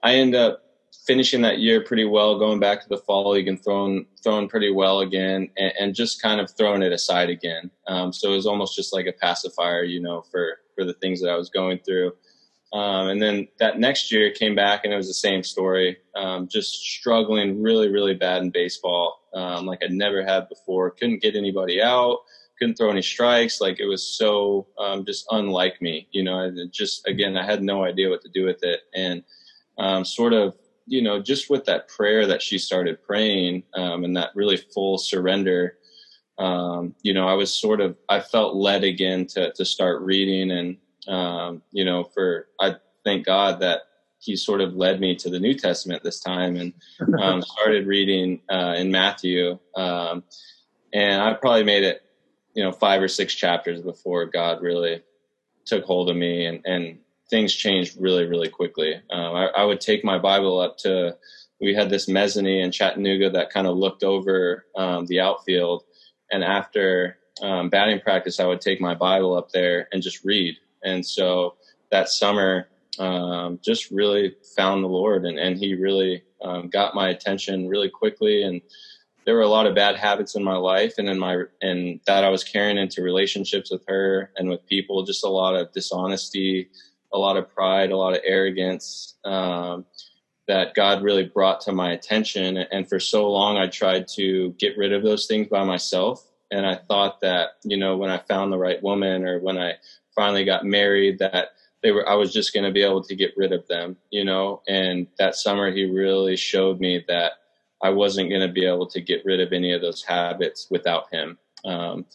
I 0.06 0.14
end 0.18 0.36
up 0.36 0.62
finishing 1.08 1.42
that 1.42 1.58
year 1.58 1.84
pretty 1.84 2.06
well, 2.06 2.38
going 2.38 2.60
back 2.60 2.80
to 2.82 2.90
the 2.90 3.00
fall 3.00 3.32
league 3.32 3.48
and 3.48 3.62
throwing, 3.62 4.06
throwing 4.24 4.48
pretty 4.48 4.72
well 4.72 5.00
again 5.00 5.50
and, 5.58 5.74
and 5.80 5.96
just 5.96 6.22
kind 6.22 6.40
of 6.40 6.52
throwing 6.52 6.84
it 6.84 6.94
aside 6.94 7.30
again. 7.30 7.72
Um, 7.88 8.14
so 8.14 8.32
it 8.32 8.36
was 8.36 8.46
almost 8.46 8.76
just 8.76 8.94
like 8.94 9.08
a 9.08 9.14
pacifier, 9.14 9.84
you 9.84 10.00
know, 10.00 10.22
for, 10.32 10.60
for 10.76 10.86
the 10.86 10.94
things 10.94 11.22
that 11.22 11.30
I 11.30 11.36
was 11.36 11.50
going 11.50 11.80
through. 11.80 12.14
Um, 12.72 13.08
and 13.08 13.22
then 13.22 13.48
that 13.58 13.80
next 13.80 14.12
year 14.12 14.32
came 14.32 14.54
back 14.54 14.82
and 14.84 14.94
it 14.94 14.98
was 14.98 15.08
the 15.08 15.14
same 15.14 15.42
story. 15.42 15.98
Um, 16.16 16.48
just 16.48 16.74
struggling 16.74 17.64
really, 17.64 17.90
really 17.90 18.14
bad 18.14 18.44
in 18.44 18.52
baseball, 18.52 19.22
um, 19.34 19.66
like 19.66 19.84
I'd 19.84 19.92
never 19.92 20.24
had 20.24 20.50
before. 20.50 20.92
Couldn't 20.92 21.22
get 21.22 21.36
anybody 21.36 21.82
out, 21.82 22.20
couldn't 22.60 22.76
throw 22.76 22.92
any 22.92 23.02
strikes. 23.02 23.60
Like 23.60 23.80
it 23.80 23.86
was 23.86 24.06
so 24.06 24.68
um, 24.78 25.04
just 25.04 25.26
unlike 25.32 25.82
me, 25.82 26.08
you 26.12 26.24
know. 26.24 26.40
And 26.40 26.72
just 26.72 27.08
again, 27.08 27.38
I 27.38 27.46
had 27.46 27.64
no 27.64 27.84
idea 27.84 28.10
what 28.10 28.22
to 28.24 28.30
do 28.30 28.46
with 28.46 28.64
it, 28.64 28.82
and 28.94 29.24
um, 29.78 30.06
sort 30.06 30.34
of, 30.34 30.56
you 30.86 31.02
know, 31.02 31.22
just 31.22 31.50
with 31.50 31.66
that 31.66 31.88
prayer 31.88 32.28
that 32.28 32.42
she 32.42 32.58
started 32.58 33.04
praying 33.04 33.64
um, 33.74 34.04
and 34.04 34.16
that 34.18 34.30
really 34.36 34.58
full 34.58 34.98
surrender. 34.98 35.78
you 36.38 37.14
know, 37.14 37.28
I 37.28 37.34
was 37.34 37.54
sort 37.54 37.82
of 37.82 37.98
I 38.10 38.20
felt 38.20 38.56
led 38.56 38.84
again 38.84 39.26
to 39.28 39.52
to 39.54 39.66
start 39.66 40.02
reading 40.02 40.52
and 40.52 40.78
um, 41.08 41.62
you 41.72 41.86
know, 41.86 42.04
for 42.04 42.48
I 42.60 42.76
thank 43.04 43.26
God 43.26 43.60
that 43.62 43.84
He 44.20 44.36
sort 44.36 44.62
of 44.62 44.76
led 44.76 45.00
me 45.00 45.16
to 45.16 45.30
the 45.30 45.40
New 45.40 45.54
Testament 45.54 46.04
this 46.04 46.20
time 46.20 46.56
and 46.56 46.74
um, 47.20 47.42
started 47.42 47.88
reading 47.88 48.42
uh, 48.50 48.76
in 48.78 48.92
Matthew. 48.92 49.60
Um, 49.76 50.24
and 50.94 51.22
I 51.22 51.34
probably 51.34 51.64
made 51.64 51.84
it, 51.84 52.04
you 52.54 52.64
know, 52.64 52.72
five 52.72 53.02
or 53.02 53.08
six 53.08 53.34
chapters 53.34 53.82
before 53.82 54.26
God 54.26 54.62
really 54.62 55.04
took 55.66 55.84
hold 55.84 56.10
of 56.10 56.16
me 56.16 56.46
and, 56.46 56.62
and 56.66 57.00
things 57.30 57.54
changed 57.54 57.98
really, 58.00 58.26
really 58.26 58.50
quickly. 58.50 58.96
Um, 59.12 59.36
I, 59.36 59.48
I, 59.48 59.64
would 59.64 59.82
take 59.82 60.04
my 60.04 60.18
Bible 60.20 60.60
up 60.60 60.78
to, 60.80 61.16
we 61.60 61.74
had 61.74 61.90
this 61.90 62.08
mezzanine 62.08 62.64
in 62.64 62.72
Chattanooga 62.72 63.30
that 63.32 63.50
kind 63.50 63.68
of 63.68 63.78
looked 63.78 64.04
over 64.04 64.66
um, 64.76 65.06
the 65.08 65.20
outfield. 65.20 65.84
And 66.32 66.44
after 66.44 67.18
um, 67.42 67.70
batting 67.70 68.00
practice, 68.00 68.40
I 68.40 68.46
would 68.46 68.62
take 68.62 68.80
my 68.80 68.94
Bible 68.94 69.36
up 69.36 69.50
there 69.52 69.88
and 69.92 70.04
just 70.04 70.24
read. 70.24 70.56
And 70.84 71.06
so 71.06 71.56
that 71.92 72.10
summer, 72.10 72.68
um, 73.00 73.60
just 73.64 73.92
really 73.92 74.36
found 74.56 74.84
the 74.84 74.88
Lord 74.88 75.26
and, 75.26 75.38
and 75.38 75.58
he 75.58 75.76
really 75.76 76.24
um, 76.42 76.70
got 76.70 76.96
my 76.96 77.10
attention 77.10 77.68
really 77.68 77.90
quickly. 77.90 78.44
And 78.44 78.62
there 79.26 79.36
were 79.36 79.42
a 79.42 79.48
lot 79.48 79.66
of 79.66 79.76
bad 79.76 79.96
habits 79.96 80.36
in 80.36 80.44
my 80.44 80.56
life 80.56 80.94
and 80.98 81.10
in 81.10 81.18
my, 81.18 81.44
and 81.62 82.00
that 82.06 82.24
I 82.24 82.30
was 82.30 82.44
carrying 82.44 82.78
into 82.78 83.02
relationships 83.02 83.72
with 83.72 83.84
her 83.88 84.32
and 84.38 84.50
with 84.50 84.66
people, 84.68 85.04
just 85.04 85.26
a 85.26 85.30
lot 85.30 85.56
of 85.56 85.74
dishonesty, 85.74 86.70
a 87.14 87.18
lot 87.18 87.38
of 87.38 87.54
pride, 87.54 87.92
a 87.92 87.98
lot 87.98 88.14
of 88.14 88.22
arrogance, 88.24 89.16
um, 89.24 89.86
that 90.48 90.76
God 90.76 91.02
really 91.02 91.26
brought 91.26 91.62
to 91.62 91.72
my 91.72 91.92
attention. 91.92 92.58
And 92.58 92.88
for 92.88 93.00
so 93.00 93.30
long, 93.32 93.58
I 93.58 93.68
tried 93.68 94.08
to 94.10 94.52
get 94.60 94.78
rid 94.78 94.94
of 94.94 95.04
those 95.04 95.26
things 95.26 95.48
by 95.48 95.64
myself. 95.64 96.24
And 96.52 96.66
I 96.66 96.76
thought 96.76 97.22
that, 97.22 97.52
you 97.64 97.78
know, 97.78 97.98
when 97.98 98.12
I 98.12 98.20
found 98.20 98.52
the 98.52 98.58
right 98.58 98.82
woman 98.82 99.26
or 99.26 99.40
when 99.40 99.58
I 99.58 99.74
finally 100.16 100.46
got 100.46 100.66
married 100.66 101.20
that 101.20 101.50
they 101.82 101.92
were 101.92 102.08
I 102.08 102.16
was 102.16 102.34
just 102.34 102.54
going 102.54 102.64
to 102.66 102.72
be 102.72 102.82
able 102.82 103.04
to 103.04 103.16
get 103.16 103.38
rid 103.38 103.54
of 103.54 103.68
them, 103.68 103.98
you 104.10 104.24
know. 104.24 104.62
And 104.68 105.08
that 105.20 105.36
summer 105.36 105.72
he 105.72 105.86
really 105.86 106.36
showed 106.36 106.80
me 106.80 107.04
that 107.08 107.34
I 107.82 107.90
wasn't 107.90 108.30
going 108.30 108.42
to 108.42 108.52
be 108.52 108.66
able 108.66 108.88
to 108.88 109.02
get 109.02 109.24
rid 109.26 109.40
of 109.40 109.54
any 109.54 109.72
of 109.74 109.82
those 109.82 110.04
habits 110.04 110.68
without 110.72 111.14
him. 111.14 111.38
Um, 111.64 112.06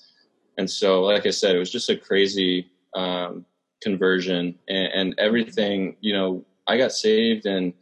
and 0.59 0.69
so, 0.69 1.03
like 1.03 1.27
I 1.27 1.31
said, 1.31 1.55
it 1.55 1.61
was 1.61 1.71
just 1.71 1.91
a 1.91 1.97
crazy 1.97 2.71
um, 2.95 3.45
conversion 3.81 4.59
and, 4.69 4.93
and, 4.93 5.15
everything. 5.19 5.97
You 6.01 6.13
know, 6.13 6.45
I 6.67 6.77
got 6.77 6.93
saved 6.93 7.47
and 7.47 7.73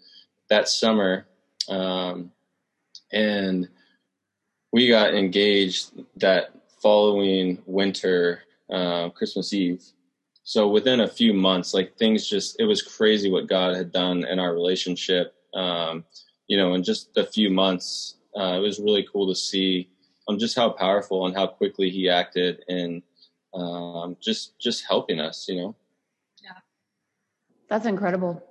that 0.48 0.68
summer, 0.68 1.26
um, 1.68 2.30
and 3.12 3.68
we 4.72 4.88
got 4.88 5.14
engaged 5.14 5.92
that 6.16 6.52
following 6.82 7.62
winter, 7.66 8.42
uh, 8.70 9.10
Christmas 9.10 9.52
Eve 9.52 9.82
so 10.48 10.66
within 10.66 11.00
a 11.00 11.06
few 11.06 11.34
months 11.34 11.74
like 11.74 11.94
things 11.98 12.26
just 12.26 12.58
it 12.58 12.64
was 12.64 12.80
crazy 12.80 13.30
what 13.30 13.46
god 13.46 13.76
had 13.76 13.92
done 13.92 14.24
in 14.24 14.38
our 14.38 14.54
relationship 14.54 15.34
um, 15.52 16.02
you 16.46 16.56
know 16.56 16.72
in 16.72 16.82
just 16.82 17.14
a 17.18 17.26
few 17.26 17.50
months 17.50 18.16
uh, 18.34 18.54
it 18.56 18.60
was 18.60 18.80
really 18.80 19.06
cool 19.12 19.28
to 19.28 19.34
see 19.34 19.90
um, 20.26 20.38
just 20.38 20.56
how 20.56 20.70
powerful 20.70 21.26
and 21.26 21.36
how 21.36 21.46
quickly 21.46 21.90
he 21.90 22.08
acted 22.08 22.64
in 22.68 23.02
um, 23.52 24.16
just 24.22 24.58
just 24.58 24.86
helping 24.88 25.20
us 25.20 25.46
you 25.48 25.56
know 25.56 25.76
that's 27.68 27.86
incredible 27.86 28.42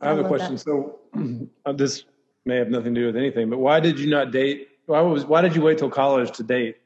i 0.00 0.08
have 0.08 0.18
a 0.18 0.24
question 0.24 0.54
that. 0.54 0.60
so 0.60 0.98
uh, 1.66 1.72
this 1.72 2.04
may 2.44 2.56
have 2.56 2.68
nothing 2.68 2.94
to 2.94 3.00
do 3.00 3.06
with 3.06 3.16
anything 3.16 3.48
but 3.48 3.58
why 3.58 3.80
did 3.80 3.98
you 3.98 4.08
not 4.10 4.30
date 4.30 4.68
why 4.86 5.00
was 5.00 5.24
why 5.24 5.40
did 5.40 5.54
you 5.54 5.62
wait 5.62 5.78
till 5.78 5.90
college 5.90 6.30
to 6.32 6.42
date 6.42 6.76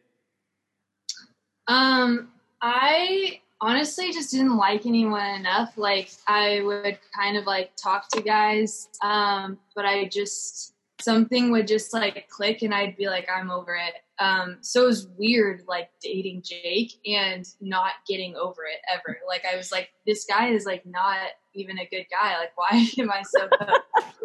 um 1.67 2.29
i 2.63 3.41
honestly 3.61 4.13
just 4.13 4.31
didn't 4.31 4.57
like 4.57 4.87
anyone 4.87 5.27
enough. 5.35 5.77
Like 5.77 6.11
I 6.27 6.63
would 6.63 6.99
kind 7.15 7.37
of 7.37 7.45
like 7.45 7.73
talk 7.77 8.09
to 8.11 8.23
guys, 8.23 8.89
um, 9.03 9.59
but 9.75 9.85
I 9.85 10.07
just 10.07 10.75
something 11.01 11.51
would 11.51 11.67
just 11.67 11.93
like 11.93 12.29
click 12.29 12.63
and 12.63 12.75
I'd 12.75 12.97
be 12.97 13.07
like, 13.07 13.29
I'm 13.35 13.51
over 13.51 13.75
it. 13.75 13.95
Um, 14.21 14.59
so 14.63 14.85
it 14.85 14.87
was 14.87 15.09
weird 15.17 15.63
like 15.69 15.91
dating 16.03 16.43
Jake 16.43 16.93
and 17.07 17.47
not 17.61 17.93
getting 18.07 18.35
over 18.37 18.63
it 18.65 18.81
ever. 18.93 19.19
Like 19.27 19.45
I 19.51 19.57
was 19.57 19.71
like, 19.71 19.91
this 20.07 20.25
guy 20.25 20.49
is 20.49 20.67
like 20.67 20.85
not 20.85 21.19
even 21.55 21.79
a 21.79 21.87
good 21.87 22.07
guy. 22.11 22.39
Like 22.39 22.53
why 22.57 22.89
am 22.99 23.11
I 23.11 23.23
so 23.23 23.49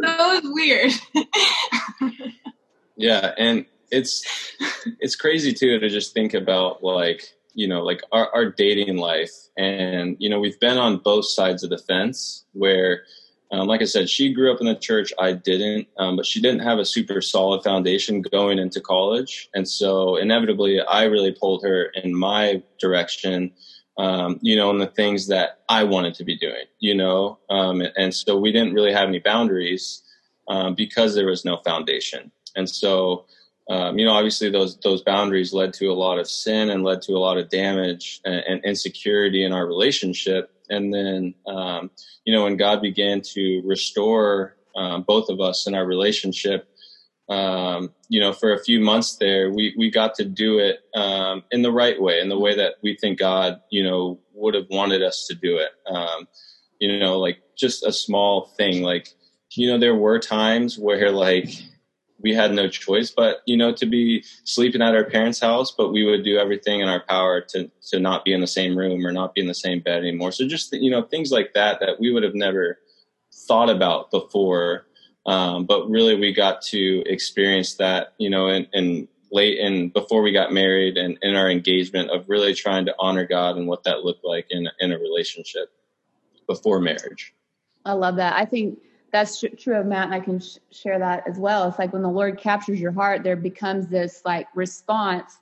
it 0.03 0.43
was 0.43 0.43
weird. 0.45 0.91
yeah, 2.95 3.33
and 3.37 3.65
it's 3.91 4.25
it's 4.99 5.15
crazy 5.15 5.53
too 5.53 5.79
to 5.79 5.89
just 5.89 6.13
think 6.13 6.33
about 6.33 6.83
like 6.83 7.23
you 7.53 7.67
know 7.67 7.83
like 7.83 8.01
our, 8.11 8.29
our 8.33 8.49
dating 8.49 8.97
life 8.97 9.31
and 9.57 10.15
you 10.19 10.29
know 10.29 10.39
we've 10.39 10.59
been 10.59 10.77
on 10.77 10.97
both 10.97 11.25
sides 11.25 11.63
of 11.63 11.69
the 11.69 11.77
fence 11.77 12.45
where 12.53 13.03
um, 13.53 13.67
like 13.67 13.81
i 13.81 13.85
said 13.85 14.09
she 14.09 14.33
grew 14.33 14.53
up 14.53 14.59
in 14.59 14.67
the 14.67 14.75
church 14.75 15.13
i 15.19 15.31
didn't 15.31 15.87
um, 15.97 16.17
but 16.17 16.25
she 16.25 16.41
didn't 16.41 16.59
have 16.59 16.79
a 16.79 16.85
super 16.85 17.21
solid 17.21 17.63
foundation 17.63 18.21
going 18.21 18.59
into 18.59 18.81
college 18.81 19.49
and 19.53 19.67
so 19.67 20.17
inevitably 20.17 20.81
i 20.81 21.03
really 21.03 21.31
pulled 21.31 21.63
her 21.63 21.85
in 21.85 22.13
my 22.13 22.61
direction 22.79 23.51
um, 23.97 24.39
you 24.41 24.55
know, 24.55 24.71
and 24.71 24.81
the 24.81 24.87
things 24.87 25.27
that 25.27 25.59
I 25.69 25.83
wanted 25.83 26.15
to 26.15 26.23
be 26.23 26.37
doing, 26.37 26.65
you 26.79 26.95
know, 26.95 27.37
um, 27.49 27.81
and, 27.81 27.93
and, 27.95 28.13
so 28.13 28.35
we 28.37 28.51
didn't 28.51 28.73
really 28.73 28.91
have 28.91 29.07
any 29.07 29.19
boundaries 29.19 30.01
um, 30.47 30.75
because 30.75 31.13
there 31.13 31.27
was 31.27 31.45
no 31.45 31.57
foundation. 31.57 32.31
And 32.55 32.69
so, 32.69 33.25
um, 33.69 33.97
you 33.97 34.05
know, 34.05 34.13
obviously 34.13 34.49
those 34.49 34.77
those 34.79 35.01
boundaries 35.01 35.53
led 35.53 35.73
to 35.75 35.87
a 35.87 35.93
lot 35.93 36.19
of 36.19 36.29
sin 36.29 36.69
and 36.69 36.83
led 36.83 37.01
to 37.03 37.13
a 37.13 37.19
lot 37.19 37.37
of 37.37 37.49
damage 37.49 38.19
and, 38.25 38.43
and 38.47 38.65
insecurity 38.65 39.43
in 39.43 39.53
our 39.53 39.65
relationship. 39.65 40.52
And 40.69 40.93
then, 40.93 41.35
um, 41.47 41.91
you 42.25 42.33
know, 42.33 42.43
when 42.43 42.57
God 42.57 42.81
began 42.81 43.21
to 43.33 43.61
restore 43.65 44.55
um, 44.75 45.03
both 45.03 45.29
of 45.29 45.39
us 45.39 45.67
in 45.67 45.75
our 45.75 45.85
relationship, 45.85 46.67
um, 47.29 47.93
you 48.09 48.19
know, 48.19 48.33
for 48.33 48.53
a 48.53 48.63
few 48.63 48.79
months 48.79 49.17
there, 49.17 49.49
we 49.49 49.73
we 49.77 49.89
got 49.89 50.15
to 50.15 50.25
do 50.25 50.59
it 50.59 50.79
um, 50.93 51.43
in 51.51 51.61
the 51.61 51.71
right 51.71 51.99
way, 52.01 52.19
in 52.19 52.29
the 52.29 52.39
way 52.39 52.55
that 52.55 52.75
we 52.81 52.97
think 52.99 53.19
God, 53.19 53.61
you 53.69 53.83
know, 53.83 54.19
would 54.33 54.55
have 54.55 54.67
wanted 54.69 55.01
us 55.01 55.25
to 55.27 55.35
do 55.35 55.57
it. 55.57 55.71
Um, 55.87 56.27
you 56.79 56.99
know, 56.99 57.19
like 57.19 57.41
just 57.57 57.85
a 57.85 57.93
small 57.93 58.51
thing, 58.57 58.83
like 58.83 59.09
you 59.51 59.67
know, 59.67 59.77
there 59.77 59.95
were 59.95 60.19
times 60.19 60.77
where 60.77 61.11
like 61.11 61.49
we 62.23 62.33
had 62.33 62.53
no 62.53 62.67
choice 62.69 63.11
but 63.11 63.41
you 63.45 63.57
know 63.57 63.73
to 63.73 63.85
be 63.85 64.23
sleeping 64.45 64.81
at 64.81 64.95
our 64.95 65.03
parents' 65.03 65.39
house, 65.39 65.71
but 65.71 65.91
we 65.91 66.03
would 66.03 66.23
do 66.23 66.37
everything 66.37 66.79
in 66.79 66.87
our 66.87 67.01
power 67.01 67.41
to 67.49 67.69
to 67.89 67.99
not 67.99 68.25
be 68.25 68.33
in 68.33 68.41
the 68.41 68.47
same 68.47 68.77
room 68.77 69.05
or 69.05 69.11
not 69.11 69.35
be 69.35 69.41
in 69.41 69.47
the 69.47 69.53
same 69.53 69.81
bed 69.81 69.99
anymore. 69.99 70.31
So 70.31 70.47
just 70.47 70.73
you 70.73 70.89
know 70.89 71.03
things 71.03 71.31
like 71.31 71.53
that 71.53 71.79
that 71.81 71.99
we 71.99 72.11
would 72.11 72.23
have 72.23 72.35
never 72.35 72.79
thought 73.47 73.69
about 73.69 74.11
before. 74.11 74.85
Um, 75.25 75.65
but 75.65 75.89
really, 75.89 76.15
we 76.15 76.33
got 76.33 76.61
to 76.63 77.03
experience 77.05 77.75
that, 77.75 78.13
you 78.17 78.29
know, 78.29 78.47
and, 78.47 78.67
and 78.73 79.07
late 79.31 79.57
in 79.57 79.89
before 79.89 80.21
we 80.21 80.31
got 80.31 80.51
married 80.51 80.97
and 80.97 81.17
in 81.21 81.35
our 81.35 81.49
engagement 81.49 82.09
of 82.11 82.27
really 82.29 82.53
trying 82.53 82.85
to 82.85 82.95
honor 82.99 83.25
God 83.25 83.57
and 83.57 83.67
what 83.67 83.83
that 83.83 84.03
looked 84.03 84.25
like 84.25 84.47
in 84.49 84.67
in 84.79 84.91
a 84.91 84.97
relationship 84.97 85.69
before 86.47 86.79
marriage. 86.79 87.33
I 87.85 87.93
love 87.93 88.17
that. 88.17 88.35
I 88.35 88.45
think 88.45 88.79
that's 89.13 89.39
tr- 89.39 89.55
true 89.57 89.79
of 89.79 89.85
Matt, 89.85 90.05
and 90.05 90.13
I 90.13 90.19
can 90.19 90.39
sh- 90.39 90.57
share 90.71 90.99
that 90.99 91.25
as 91.27 91.37
well. 91.37 91.69
It's 91.69 91.79
like 91.79 91.93
when 91.93 92.01
the 92.01 92.09
Lord 92.09 92.37
captures 92.37 92.81
your 92.81 92.91
heart, 92.91 93.23
there 93.23 93.37
becomes 93.37 93.87
this 93.87 94.21
like 94.25 94.47
response 94.53 95.39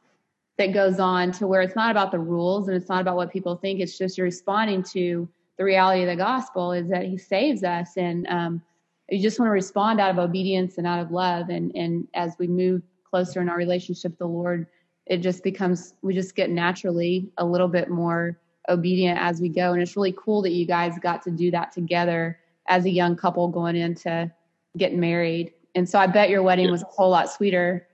that 0.60 0.74
goes 0.74 1.00
on 1.00 1.32
to 1.32 1.48
where 1.48 1.62
it's 1.62 1.76
not 1.76 1.90
about 1.90 2.12
the 2.12 2.20
rules 2.20 2.68
and 2.68 2.78
it's 2.78 2.90
not 2.90 3.02
about 3.02 3.16
what 3.16 3.32
people 3.32 3.56
think. 3.56 3.80
It's 3.80 3.98
just 3.98 4.18
you're 4.18 4.26
responding 4.26 4.84
to 4.92 5.28
the 5.58 5.62
the 5.62 5.66
reality 5.66 6.02
of 6.02 6.08
the 6.08 6.16
gospel 6.16 6.72
is 6.72 6.90
that 6.90 7.06
he 7.06 7.20
saves 7.20 7.64
us 7.64 7.96
and 7.96 8.26
um, 8.30 8.64
you 9.10 9.22
just 9.22 9.38
want 9.40 9.48
to 9.48 9.54
respond 9.54 10.02
out 10.02 10.10
of 10.10 10.18
obedience 10.18 10.80
and 10.80 10.88
out 10.88 11.00
of 11.00 11.12
love 11.12 11.50
and 11.50 11.72
and 11.76 12.08
as 12.16 12.36
we 12.40 12.48
move 12.48 12.82
closer 13.08 13.42
in 13.42 13.48
our 13.48 13.58
relationship 13.58 14.14
with 14.14 14.18
the 14.18 14.26
lord 14.26 14.66
it 15.06 15.18
just 15.18 15.44
becomes 15.44 15.94
we 16.02 16.16
just 16.16 16.36
get 16.36 16.50
naturally 16.50 17.30
a 17.38 17.46
little 17.46 17.68
bit 17.68 17.92
more 17.92 18.40
obedient 18.70 19.20
as 19.20 19.40
we 19.40 19.50
go 19.50 19.74
and 19.74 19.84
it's 19.84 19.96
really 19.96 20.16
cool 20.18 20.42
that 20.42 20.50
you 20.50 20.66
guys 20.66 20.98
got 21.00 21.22
to 21.22 21.30
do 21.30 21.52
that 21.52 21.72
together 21.72 22.40
as 22.72 22.86
a 22.86 22.90
young 22.90 23.16
couple 23.16 23.48
going 23.50 23.76
into 23.76 24.32
getting 24.78 25.00
married 25.00 25.52
and 25.76 25.88
so 25.88 26.00
i 26.00 26.08
bet 26.08 26.30
your 26.30 26.42
wedding 26.42 26.72
was 26.72 26.82
a 26.82 26.86
whole 26.86 27.10
lot 27.10 27.30
sweeter 27.30 27.88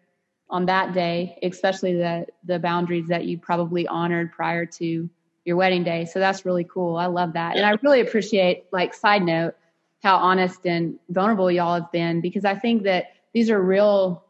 on 0.50 0.66
that 0.66 0.94
day 0.94 1.38
especially 1.42 1.94
the 1.94 2.26
the 2.46 2.60
boundaries 2.60 3.08
that 3.08 3.26
you 3.26 3.38
probably 3.38 3.88
honored 3.88 4.32
prior 4.32 4.66
to 4.66 5.10
your 5.46 5.56
wedding 5.56 5.84
day 5.84 6.06
so 6.06 6.20
that's 6.20 6.46
really 6.46 6.64
cool 6.64 6.96
i 6.96 7.08
love 7.08 7.34
that 7.34 7.58
and 7.58 7.66
i 7.66 7.76
really 7.82 8.02
appreciate 8.02 8.66
like 8.72 8.94
side 8.94 9.24
note 9.24 9.56
how 10.04 10.16
honest 10.16 10.66
and 10.66 11.00
vulnerable 11.10 11.50
y'all 11.50 11.82
have 11.82 11.92
been 11.92 12.22
because 12.22 12.46
i 12.46 12.54
think 12.54 12.84
that 12.84 13.08
these 13.34 13.50
are 13.50 13.62
real 13.62 14.24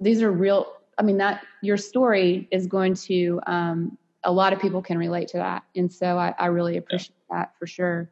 these 0.00 0.20
are 0.20 0.32
real 0.32 0.72
i 0.98 1.02
mean 1.02 1.18
that 1.18 1.44
your 1.62 1.76
story 1.76 2.48
is 2.50 2.66
going 2.66 2.94
to 2.94 3.40
um, 3.46 3.96
a 4.24 4.32
lot 4.32 4.52
of 4.52 4.60
people 4.60 4.82
can 4.82 4.98
relate 4.98 5.28
to 5.28 5.36
that. 5.36 5.64
And 5.76 5.92
so 5.92 6.18
I, 6.18 6.34
I 6.38 6.46
really 6.46 6.76
appreciate 6.76 7.14
yeah. 7.30 7.38
that 7.38 7.58
for 7.58 7.66
sure. 7.66 8.10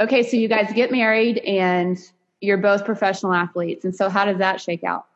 Okay, 0.00 0.22
so 0.22 0.36
you 0.36 0.48
guys 0.48 0.72
get 0.72 0.92
married 0.92 1.38
and 1.38 1.98
you're 2.40 2.58
both 2.58 2.84
professional 2.84 3.32
athletes. 3.32 3.84
And 3.84 3.94
so 3.94 4.08
how 4.08 4.24
does 4.24 4.38
that 4.38 4.60
shake 4.60 4.84
out? 4.84 5.06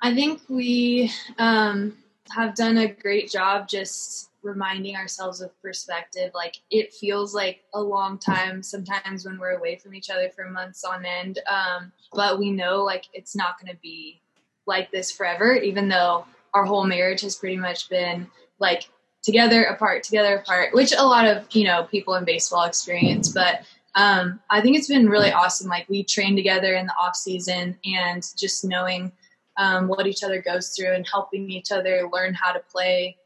I 0.00 0.14
think 0.14 0.42
we 0.48 1.10
um, 1.38 1.96
have 2.30 2.54
done 2.54 2.78
a 2.78 2.88
great 2.88 3.30
job 3.30 3.68
just 3.68 4.30
reminding 4.42 4.96
ourselves 4.96 5.40
of 5.40 5.50
perspective. 5.62 6.32
Like 6.34 6.58
it 6.70 6.92
feels 6.92 7.34
like 7.34 7.62
a 7.74 7.80
long 7.80 8.18
time 8.18 8.62
sometimes 8.62 9.24
when 9.24 9.38
we're 9.38 9.56
away 9.56 9.76
from 9.76 9.94
each 9.94 10.10
other 10.10 10.30
for 10.30 10.48
months 10.48 10.84
on 10.84 11.04
end. 11.04 11.38
Um, 11.48 11.92
but 12.12 12.38
we 12.38 12.50
know 12.50 12.82
like 12.82 13.06
it's 13.12 13.36
not 13.36 13.60
going 13.60 13.72
to 13.72 13.80
be 13.80 14.20
like 14.66 14.90
this 14.90 15.10
forever, 15.10 15.54
even 15.54 15.88
though 15.88 16.24
our 16.54 16.64
whole 16.64 16.84
marriage 16.84 17.22
has 17.22 17.36
pretty 17.36 17.56
much 17.56 17.88
been 17.88 18.28
like 18.58 18.88
together 19.22 19.64
apart 19.64 20.02
together 20.02 20.36
apart 20.36 20.74
which 20.74 20.92
a 20.92 21.04
lot 21.04 21.26
of 21.26 21.44
you 21.54 21.64
know 21.64 21.84
people 21.84 22.14
in 22.14 22.24
baseball 22.24 22.64
experience 22.64 23.28
but 23.28 23.60
um, 23.94 24.40
i 24.50 24.60
think 24.60 24.76
it's 24.76 24.88
been 24.88 25.08
really 25.08 25.30
awesome. 25.30 25.68
Like 25.68 25.88
we 25.88 26.02
train 26.02 26.34
together 26.34 26.74
in 26.74 26.86
the 26.86 26.94
off 26.94 27.14
season 27.14 27.76
and 27.84 28.26
just 28.38 28.64
knowing 28.64 29.12
um, 29.58 29.86
what 29.86 30.06
each 30.06 30.24
other 30.24 30.40
goes 30.40 30.70
through 30.70 30.94
and 30.94 31.06
helping 31.06 31.50
each 31.50 31.70
other 31.70 32.08
learn 32.10 32.32
how 32.34 32.52
to 32.52 32.60
play 32.72 33.18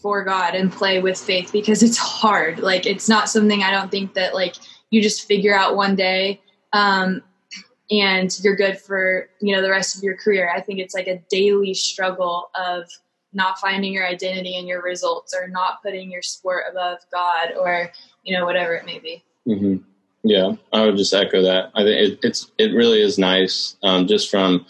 for 0.00 0.24
god 0.24 0.54
and 0.54 0.72
play 0.72 1.00
with 1.00 1.18
faith 1.18 1.52
because 1.52 1.82
it's 1.82 1.98
hard. 1.98 2.58
Like 2.58 2.86
it's 2.86 3.08
not 3.08 3.28
something 3.28 3.62
i 3.62 3.70
don't 3.70 3.90
think 3.90 4.14
that 4.14 4.34
like 4.34 4.56
you 4.90 5.02
just 5.02 5.28
figure 5.28 5.54
out 5.54 5.76
one 5.76 5.94
day 5.94 6.40
um, 6.72 7.22
and 7.90 8.38
you're 8.42 8.56
good 8.56 8.78
for 8.78 9.28
you 9.40 9.54
know 9.54 9.62
the 9.62 9.70
rest 9.70 9.96
of 9.96 10.02
your 10.02 10.16
career. 10.16 10.50
I 10.54 10.60
think 10.60 10.78
it's 10.78 10.94
like 10.94 11.06
a 11.06 11.18
daily 11.28 11.74
struggle 11.74 12.50
of 12.54 12.88
not 13.32 13.58
finding 13.58 13.92
your 13.92 14.06
identity 14.06 14.56
in 14.56 14.66
your 14.66 14.82
results 14.82 15.34
or 15.34 15.48
not 15.48 15.82
putting 15.82 16.10
your 16.10 16.22
sport 16.22 16.64
above 16.70 16.98
God 17.10 17.54
or, 17.58 17.90
you 18.22 18.36
know, 18.36 18.44
whatever 18.44 18.74
it 18.74 18.84
may 18.84 18.98
be. 18.98 19.24
Mm-hmm. 19.48 19.76
Yeah, 20.24 20.52
I 20.72 20.84
would 20.84 20.96
just 20.96 21.12
echo 21.14 21.42
that. 21.42 21.70
I 21.74 21.82
think 21.82 22.12
it, 22.12 22.18
it's, 22.22 22.50
it 22.58 22.74
really 22.74 23.02
is 23.02 23.18
nice. 23.18 23.76
Um, 23.82 24.06
just 24.06 24.30
from, 24.30 24.66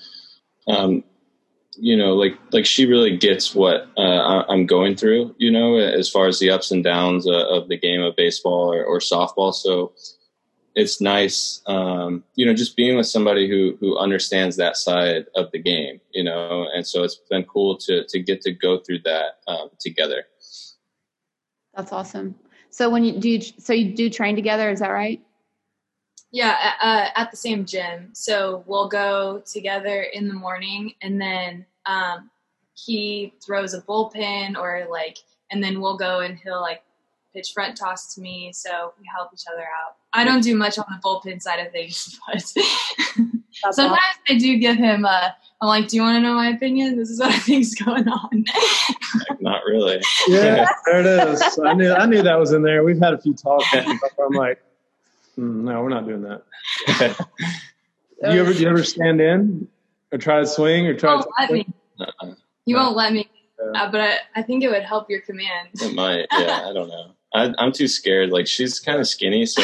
um, 0.66 1.04
you 1.76 1.96
know, 1.96 2.14
like, 2.14 2.38
like 2.52 2.66
she 2.66 2.86
really 2.86 3.16
gets 3.16 3.54
what, 3.54 3.88
uh, 3.96 4.44
I'm 4.48 4.66
going 4.66 4.96
through, 4.96 5.34
you 5.38 5.50
know, 5.50 5.76
as 5.76 6.08
far 6.08 6.26
as 6.26 6.38
the 6.38 6.50
ups 6.50 6.70
and 6.70 6.84
downs 6.84 7.26
uh, 7.26 7.48
of 7.48 7.68
the 7.68 7.78
game 7.78 8.00
of 8.00 8.16
baseball 8.16 8.72
or, 8.72 8.84
or 8.84 8.98
softball. 8.98 9.52
So, 9.52 9.92
it's 10.74 11.00
nice, 11.00 11.60
um, 11.66 12.24
you 12.34 12.46
know, 12.46 12.54
just 12.54 12.76
being 12.76 12.96
with 12.96 13.06
somebody 13.06 13.48
who 13.48 13.76
who 13.80 13.98
understands 13.98 14.56
that 14.56 14.76
side 14.76 15.26
of 15.36 15.50
the 15.52 15.58
game, 15.58 16.00
you 16.12 16.24
know, 16.24 16.66
and 16.74 16.86
so 16.86 17.02
it's 17.02 17.16
been 17.30 17.44
cool 17.44 17.76
to 17.78 18.04
to 18.08 18.18
get 18.18 18.40
to 18.42 18.52
go 18.52 18.78
through 18.78 19.00
that 19.04 19.40
um, 19.46 19.70
together. 19.78 20.24
That's 21.74 21.92
awesome. 21.92 22.34
So 22.70 22.88
when 22.88 23.04
you 23.04 23.18
do, 23.20 23.28
you, 23.28 23.40
so 23.40 23.72
you 23.74 23.94
do 23.94 24.08
train 24.08 24.34
together, 24.34 24.70
is 24.70 24.80
that 24.80 24.88
right? 24.88 25.22
Yeah, 26.30 26.72
uh, 26.80 27.08
at 27.14 27.30
the 27.30 27.36
same 27.36 27.66
gym. 27.66 28.10
So 28.14 28.64
we'll 28.66 28.88
go 28.88 29.42
together 29.44 30.02
in 30.02 30.28
the 30.28 30.34
morning, 30.34 30.94
and 31.02 31.20
then 31.20 31.66
um, 31.84 32.30
he 32.74 33.34
throws 33.44 33.74
a 33.74 33.82
bullpen 33.82 34.56
or 34.56 34.86
like, 34.90 35.18
and 35.50 35.62
then 35.62 35.80
we'll 35.82 35.98
go 35.98 36.20
and 36.20 36.38
he'll 36.38 36.62
like 36.62 36.82
pitch 37.34 37.52
front 37.52 37.76
toss 37.76 38.14
to 38.14 38.22
me, 38.22 38.52
so 38.54 38.94
we 38.98 39.06
help 39.14 39.30
each 39.34 39.44
other 39.52 39.62
out. 39.62 39.96
I 40.14 40.24
don't 40.24 40.42
do 40.42 40.56
much 40.56 40.78
on 40.78 40.84
the 40.88 41.00
bullpen 41.02 41.40
side 41.40 41.64
of 41.64 41.72
things, 41.72 42.18
but 42.32 42.42
sometimes 42.42 43.42
awesome. 43.64 43.92
I 44.28 44.38
do 44.38 44.58
give 44.58 44.76
him 44.76 45.04
a. 45.04 45.34
I'm 45.60 45.68
like, 45.68 45.88
do 45.88 45.96
you 45.96 46.02
want 46.02 46.16
to 46.16 46.20
know 46.20 46.34
my 46.34 46.48
opinion? 46.48 46.96
This 46.96 47.08
is 47.08 47.20
what 47.20 47.30
I 47.32 47.38
think 47.38 47.62
is 47.62 47.74
going 47.74 48.08
on. 48.08 48.44
Not 49.40 49.62
really. 49.64 50.00
Yeah, 50.28 50.68
there 50.86 51.00
it 51.00 51.28
is. 51.28 51.58
I 51.64 51.72
knew 51.74 51.92
I 51.92 52.06
knew 52.06 52.22
that 52.22 52.38
was 52.38 52.52
in 52.52 52.62
there. 52.62 52.84
We've 52.84 52.98
had 52.98 53.14
a 53.14 53.18
few 53.18 53.34
talks. 53.34 53.66
I'm 53.72 53.98
like, 54.32 54.62
mm, 55.38 55.62
no, 55.62 55.82
we're 55.82 55.88
not 55.88 56.06
doing 56.06 56.22
that. 56.22 56.42
do 58.22 58.34
you 58.34 58.40
ever 58.40 58.52
do 58.52 58.60
you 58.60 58.68
ever 58.68 58.84
stand 58.84 59.20
in 59.20 59.68
or 60.10 60.18
try 60.18 60.40
to 60.40 60.46
swing 60.46 60.86
or 60.86 60.94
try? 60.94 61.20
to 61.20 61.28
let 61.38 61.50
me. 61.50 61.66
Uh-uh. 61.98 62.34
You 62.64 62.76
won't 62.76 62.96
let 62.96 63.12
me. 63.12 63.28
Uh, 63.74 63.90
but 63.90 64.00
I, 64.00 64.16
I 64.34 64.42
think 64.42 64.64
it 64.64 64.70
would 64.70 64.82
help 64.82 65.08
your 65.08 65.20
command. 65.20 65.68
It 65.74 65.94
might. 65.94 66.26
Yeah, 66.32 66.66
I 66.68 66.72
don't 66.72 66.88
know. 66.88 67.12
I, 67.34 67.52
I'm 67.58 67.72
too 67.72 67.88
scared. 67.88 68.30
Like 68.30 68.46
she's 68.46 68.78
kind 68.80 69.00
of 69.00 69.06
skinny, 69.06 69.46
so 69.46 69.62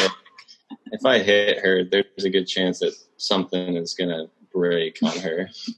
if 0.91 1.05
I 1.05 1.19
hit 1.19 1.59
her, 1.59 1.83
there's 1.83 2.23
a 2.23 2.29
good 2.29 2.45
chance 2.45 2.79
that 2.79 2.93
something 3.17 3.75
is 3.75 3.93
gonna 3.93 4.27
break 4.51 4.97
on 5.03 5.17
her. 5.19 5.49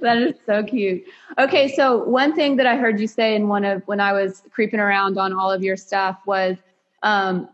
that 0.00 0.18
is 0.18 0.34
so 0.44 0.62
cute. 0.62 1.04
Okay, 1.38 1.68
so 1.74 2.04
one 2.04 2.34
thing 2.34 2.56
that 2.56 2.66
I 2.66 2.76
heard 2.76 3.00
you 3.00 3.06
say 3.06 3.34
in 3.34 3.48
one 3.48 3.64
of 3.64 3.82
when 3.86 4.00
I 4.00 4.12
was 4.12 4.42
creeping 4.50 4.80
around 4.80 5.18
on 5.18 5.32
all 5.32 5.50
of 5.50 5.62
your 5.62 5.76
stuff 5.76 6.18
was 6.26 6.56
um, 7.02 7.48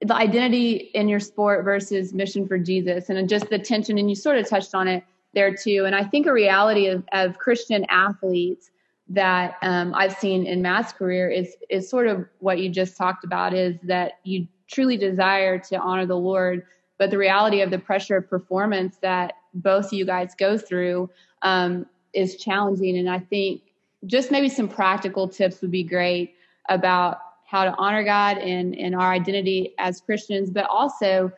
the 0.00 0.14
identity 0.14 0.90
in 0.94 1.08
your 1.08 1.20
sport 1.20 1.64
versus 1.64 2.14
mission 2.14 2.46
for 2.46 2.58
Jesus, 2.58 3.08
and 3.08 3.28
just 3.28 3.50
the 3.50 3.58
tension. 3.58 3.98
And 3.98 4.08
you 4.08 4.16
sort 4.16 4.38
of 4.38 4.48
touched 4.48 4.74
on 4.74 4.88
it 4.88 5.04
there 5.34 5.54
too. 5.54 5.84
And 5.86 5.94
I 5.94 6.04
think 6.04 6.26
a 6.26 6.32
reality 6.32 6.86
of, 6.86 7.04
of 7.12 7.38
Christian 7.38 7.84
athletes 7.88 8.70
that 9.08 9.56
um, 9.62 9.92
I've 9.94 10.14
seen 10.14 10.46
in 10.46 10.62
Matt's 10.62 10.92
career 10.92 11.28
is 11.28 11.56
is 11.68 11.88
sort 11.88 12.06
of 12.06 12.26
what 12.38 12.60
you 12.60 12.68
just 12.68 12.96
talked 12.96 13.24
about 13.24 13.54
is 13.54 13.76
that 13.82 14.20
you 14.24 14.46
truly 14.70 14.96
desire 14.96 15.58
to 15.58 15.78
honor 15.78 16.06
the 16.06 16.16
Lord, 16.16 16.64
but 16.98 17.10
the 17.10 17.18
reality 17.18 17.60
of 17.60 17.70
the 17.70 17.78
pressure 17.78 18.16
of 18.16 18.28
performance 18.28 18.96
that 19.02 19.32
both 19.54 19.92
you 19.92 20.04
guys 20.04 20.34
go 20.38 20.56
through 20.56 21.10
um, 21.42 21.86
is 22.12 22.36
challenging. 22.36 22.98
And 22.98 23.08
I 23.08 23.18
think 23.18 23.62
just 24.06 24.30
maybe 24.30 24.48
some 24.48 24.68
practical 24.68 25.28
tips 25.28 25.60
would 25.60 25.70
be 25.70 25.82
great 25.82 26.34
about 26.68 27.18
how 27.46 27.64
to 27.64 27.74
honor 27.76 28.04
God 28.04 28.38
and, 28.38 28.76
and 28.76 28.94
our 28.94 29.12
identity 29.12 29.74
as 29.78 30.00
Christians, 30.00 30.50
but 30.50 30.66
also 30.66 31.32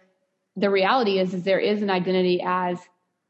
the 0.56 0.68
reality 0.68 1.18
is, 1.18 1.32
is 1.32 1.42
there 1.42 1.58
is 1.58 1.80
an 1.80 1.88
identity 1.88 2.42
as 2.44 2.78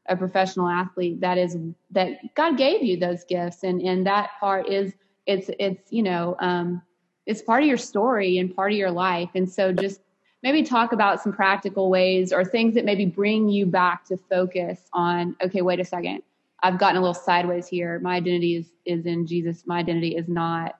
a 0.07 0.17
professional 0.17 0.67
athlete 0.67 1.21
that 1.21 1.37
is 1.37 1.57
that 1.91 2.35
God 2.35 2.57
gave 2.57 2.83
you 2.83 2.97
those 2.97 3.23
gifts 3.23 3.63
and 3.63 3.81
and 3.81 4.05
that 4.05 4.31
part 4.39 4.67
is 4.67 4.93
it's 5.25 5.49
it's 5.59 5.91
you 5.91 6.03
know 6.03 6.35
um 6.39 6.81
it's 7.25 7.41
part 7.41 7.63
of 7.63 7.67
your 7.67 7.77
story 7.77 8.37
and 8.37 8.55
part 8.55 8.71
of 8.71 8.77
your 8.77 8.91
life. 8.91 9.29
And 9.35 9.49
so 9.49 9.71
just 9.71 10.01
maybe 10.41 10.63
talk 10.63 10.91
about 10.91 11.21
some 11.21 11.33
practical 11.33 11.89
ways 11.89 12.33
or 12.33 12.43
things 12.43 12.75
that 12.75 12.85
maybe 12.85 13.05
bring 13.05 13.49
you 13.49 13.65
back 13.65 14.05
to 14.05 14.17
focus 14.17 14.89
on 14.93 15.35
okay 15.43 15.61
wait 15.61 15.79
a 15.79 15.85
second. 15.85 16.21
I've 16.61 16.79
gotten 16.79 16.97
a 16.97 17.01
little 17.01 17.13
sideways 17.13 17.67
here. 17.67 17.99
My 17.99 18.15
identity 18.15 18.55
is 18.57 18.67
is 18.85 19.05
in 19.05 19.25
Jesus. 19.25 19.65
My 19.65 19.79
identity 19.79 20.15
is 20.15 20.27
not 20.27 20.77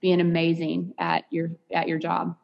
being 0.00 0.20
amazing 0.20 0.94
at 0.98 1.24
your 1.30 1.50
at 1.72 1.88
your 1.88 1.98
job. 1.98 2.36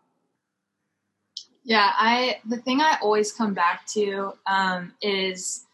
Yeah 1.63 1.91
I 1.95 2.41
the 2.47 2.59
thing 2.59 2.81
I 2.81 2.99
always 3.03 3.33
come 3.33 3.55
back 3.55 3.87
to 3.89 4.33
um 4.47 4.95
is 5.03 5.67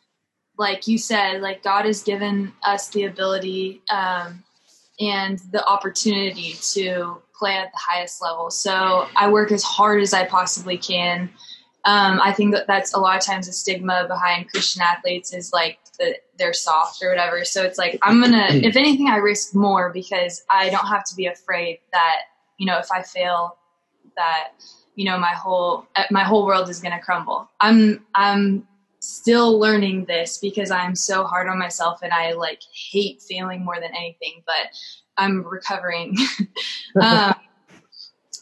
like 0.59 0.87
you 0.87 0.98
said, 0.98 1.40
like 1.40 1.62
God 1.62 1.87
has 1.87 2.03
given 2.03 2.53
us 2.62 2.88
the 2.88 3.05
ability 3.05 3.83
um, 3.90 4.44
and 5.01 5.38
the 5.51 5.64
opportunity 5.66 6.55
to 6.75 7.20
play 7.42 7.57
at 7.57 7.72
the 7.72 7.78
highest 7.78 8.22
level. 8.22 8.52
So 8.52 9.09
I 9.16 9.28
work 9.28 9.50
as 9.50 9.64
hard 9.64 10.00
as 10.00 10.14
I 10.14 10.24
possibly 10.24 10.78
can. 10.78 11.28
Um, 11.85 12.20
I 12.22 12.33
think 12.33 12.55
that 12.55 12.68
that's 12.68 12.94
a 12.94 13.00
lot 13.00 13.16
of 13.16 13.24
times 13.24 13.48
a 13.48 13.52
stigma 13.52 14.07
behind 14.07 14.48
Christian 14.48 14.81
athletes 14.83 15.35
is 15.35 15.52
like 15.52 15.81
that 15.98 16.18
they're 16.38 16.52
soft 16.52 17.02
or 17.02 17.09
whatever. 17.09 17.44
So 17.44 17.64
it's 17.64 17.78
like 17.78 17.98
I'm 18.02 18.20
gonna, 18.20 18.46
if 18.50 18.76
anything, 18.76 19.09
I 19.09 19.16
risk 19.16 19.57
more 19.57 19.90
because 19.92 20.44
I 20.48 20.70
don't 20.70 20.87
have 20.87 21.02
to 21.07 21.16
be 21.16 21.26
afraid 21.26 21.81
that 21.92 22.18
you 22.59 22.66
know 22.66 22.78
if 22.78 22.92
I 22.92 23.02
fail, 23.02 23.59
that 24.16 24.50
you 24.94 25.05
know 25.05 25.18
my 25.18 25.33
whole 25.33 25.88
my 26.12 26.22
whole 26.22 26.46
world 26.46 26.68
is 26.68 26.78
gonna 26.78 27.00
crumble. 27.00 27.50
I'm 27.61 28.07
I'm 28.14 28.68
still 29.00 29.59
learning 29.59 30.05
this 30.05 30.38
because 30.38 30.70
I'm 30.70 30.94
so 30.94 31.24
hard 31.24 31.48
on 31.48 31.59
myself 31.59 31.98
and 32.05 32.12
I 32.12 32.35
like 32.35 32.61
hate 32.92 33.20
failing 33.20 33.64
more 33.64 33.81
than 33.81 33.90
anything, 33.96 34.44
but 34.46 34.70
I'm 35.16 35.42
recovering. 35.42 36.16
um, 37.01 37.35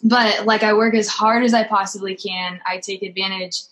but 0.03 0.47
like 0.47 0.63
I 0.63 0.73
work 0.73 0.95
as 0.95 1.09
hard 1.09 1.45
as 1.45 1.55
I 1.55 1.65
possibly 1.65 2.15
can. 2.15 2.61
I 2.67 2.79
take 2.79 3.03
advantage 3.03 3.63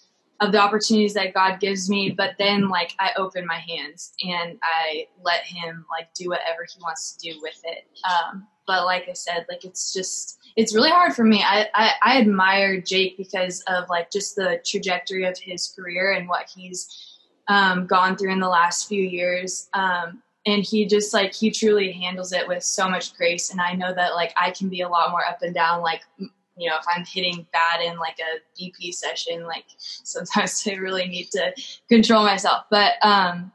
of 0.40 0.52
the 0.52 0.58
opportunities 0.58 1.14
that 1.14 1.34
God 1.34 1.58
gives 1.58 1.90
me, 1.90 2.10
but 2.10 2.34
then 2.38 2.68
like 2.68 2.94
I 3.00 3.10
open 3.16 3.46
my 3.46 3.58
hands 3.58 4.12
and 4.22 4.58
I 4.62 5.08
let 5.22 5.42
Him 5.44 5.84
like 5.90 6.12
do 6.14 6.28
whatever 6.28 6.64
He 6.72 6.80
wants 6.80 7.16
to 7.16 7.32
do 7.32 7.40
with 7.42 7.60
it. 7.64 7.86
Um, 8.04 8.46
but 8.66 8.84
like 8.84 9.08
I 9.08 9.14
said, 9.14 9.46
like 9.48 9.64
it's 9.64 9.92
just 9.92 10.38
it's 10.54 10.74
really 10.74 10.90
hard 10.90 11.14
for 11.14 11.24
me. 11.24 11.42
I, 11.42 11.68
I, 11.74 11.92
I 12.02 12.18
admire 12.20 12.80
Jake 12.80 13.16
because 13.16 13.62
of 13.66 13.88
like 13.88 14.10
just 14.10 14.36
the 14.36 14.60
trajectory 14.64 15.24
of 15.24 15.38
his 15.38 15.72
career 15.74 16.12
and 16.12 16.28
what 16.28 16.50
he's 16.54 17.16
um, 17.48 17.86
gone 17.86 18.16
through 18.16 18.32
in 18.32 18.40
the 18.40 18.48
last 18.48 18.88
few 18.88 19.02
years. 19.02 19.68
Um, 19.72 20.22
and 20.48 20.64
he 20.64 20.86
just 20.86 21.12
like 21.12 21.34
he 21.34 21.50
truly 21.50 21.92
handles 21.92 22.32
it 22.32 22.46
with 22.46 22.62
so 22.62 22.88
much 22.88 23.14
grace. 23.14 23.50
And 23.50 23.60
I 23.60 23.74
know 23.74 23.94
that 23.94 24.14
like 24.14 24.32
I 24.40 24.50
can 24.50 24.68
be 24.68 24.80
a 24.80 24.88
lot 24.88 25.10
more 25.10 25.24
up 25.24 25.42
and 25.42 25.54
down. 25.54 25.82
Like 25.82 26.02
you 26.18 26.68
know, 26.68 26.76
if 26.76 26.84
I'm 26.94 27.04
hitting 27.04 27.46
bad 27.52 27.80
in 27.82 27.98
like 27.98 28.18
a 28.18 28.60
BP 28.60 28.92
session, 28.94 29.44
like 29.44 29.64
sometimes 29.76 30.66
I 30.66 30.74
really 30.74 31.06
need 31.06 31.30
to 31.32 31.52
control 31.88 32.24
myself. 32.24 32.64
But 32.70 32.94
um, 33.02 33.52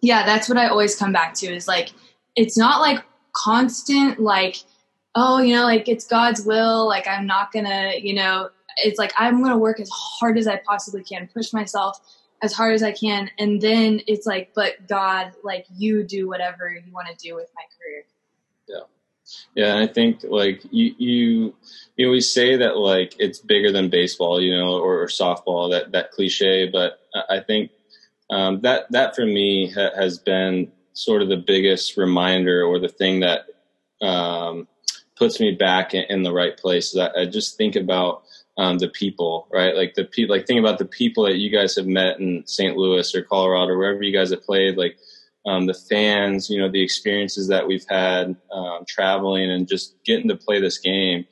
yeah, 0.00 0.24
that's 0.24 0.48
what 0.48 0.56
I 0.56 0.68
always 0.68 0.96
come 0.96 1.12
back 1.12 1.34
to 1.34 1.54
is 1.54 1.68
like 1.68 1.90
it's 2.36 2.56
not 2.56 2.80
like 2.80 3.04
constant 3.32 4.18
like 4.18 4.56
oh 5.14 5.40
you 5.40 5.54
know 5.54 5.62
like 5.62 5.88
it's 5.88 6.04
god's 6.06 6.44
will 6.44 6.86
like 6.86 7.06
i'm 7.06 7.26
not 7.26 7.52
gonna 7.52 7.92
you 8.00 8.12
know 8.12 8.48
it's 8.78 8.98
like 8.98 9.12
i'm 9.16 9.42
gonna 9.42 9.58
work 9.58 9.80
as 9.80 9.88
hard 9.92 10.36
as 10.38 10.46
i 10.46 10.56
possibly 10.66 11.02
can 11.02 11.28
push 11.32 11.52
myself 11.52 12.00
as 12.42 12.52
hard 12.52 12.74
as 12.74 12.82
i 12.82 12.92
can 12.92 13.30
and 13.38 13.60
then 13.60 14.00
it's 14.06 14.26
like 14.26 14.52
but 14.54 14.86
god 14.88 15.32
like 15.42 15.66
you 15.70 16.02
do 16.02 16.28
whatever 16.28 16.70
you 16.70 16.92
want 16.92 17.08
to 17.08 17.14
do 17.16 17.34
with 17.34 17.48
my 17.54 17.62
career 17.78 18.04
yeah 18.68 18.84
yeah 19.54 19.74
and 19.74 19.88
i 19.88 19.92
think 19.92 20.24
like 20.24 20.62
you 20.70 20.94
you 20.98 21.54
you 21.96 22.06
always 22.06 22.30
say 22.30 22.56
that 22.56 22.76
like 22.76 23.14
it's 23.18 23.38
bigger 23.38 23.70
than 23.70 23.88
baseball 23.88 24.40
you 24.40 24.56
know 24.56 24.78
or, 24.78 25.02
or 25.02 25.06
softball 25.06 25.70
that 25.70 25.92
that 25.92 26.10
cliche 26.12 26.68
but 26.68 27.00
i 27.28 27.40
think 27.40 27.70
um, 28.30 28.60
that 28.60 28.86
that 28.90 29.16
for 29.16 29.26
me 29.26 29.70
ha- 29.70 29.94
has 29.96 30.18
been 30.18 30.70
sort 30.92 31.22
of 31.22 31.28
the 31.28 31.36
biggest 31.36 31.96
reminder 31.96 32.62
or 32.62 32.78
the 32.78 32.88
thing 32.88 33.20
that 33.20 33.46
um, 34.06 34.68
puts 35.16 35.40
me 35.40 35.52
back 35.52 35.94
in, 35.94 36.04
in 36.08 36.22
the 36.22 36.32
right 36.32 36.56
place. 36.56 36.96
I, 36.96 37.10
I, 37.22 37.26
just 37.26 37.56
think 37.56 37.76
about 37.76 38.22
um, 38.60 38.76
the 38.76 38.88
people, 38.88 39.48
right? 39.50 39.74
Like 39.74 39.94
the 39.94 40.04
people, 40.04 40.36
like 40.36 40.46
think 40.46 40.60
about 40.60 40.78
the 40.78 40.84
people 40.84 41.24
that 41.24 41.38
you 41.38 41.50
guys 41.50 41.74
have 41.76 41.86
met 41.86 42.20
in 42.20 42.46
St. 42.46 42.76
Louis 42.76 43.14
or 43.14 43.22
Colorado, 43.22 43.74
wherever 43.74 44.02
you 44.02 44.12
guys 44.12 44.30
have 44.32 44.44
played, 44.44 44.76
like 44.76 44.98
um, 45.46 45.64
the 45.64 45.72
fans, 45.72 46.50
you 46.50 46.60
know, 46.60 46.70
the 46.70 46.82
experiences 46.82 47.48
that 47.48 47.66
we've 47.66 47.86
had 47.88 48.36
um, 48.52 48.84
traveling 48.86 49.50
and 49.50 49.66
just 49.66 49.96
getting 50.04 50.28
to 50.28 50.36
play 50.36 50.60
this 50.60 50.76
game. 50.76 51.24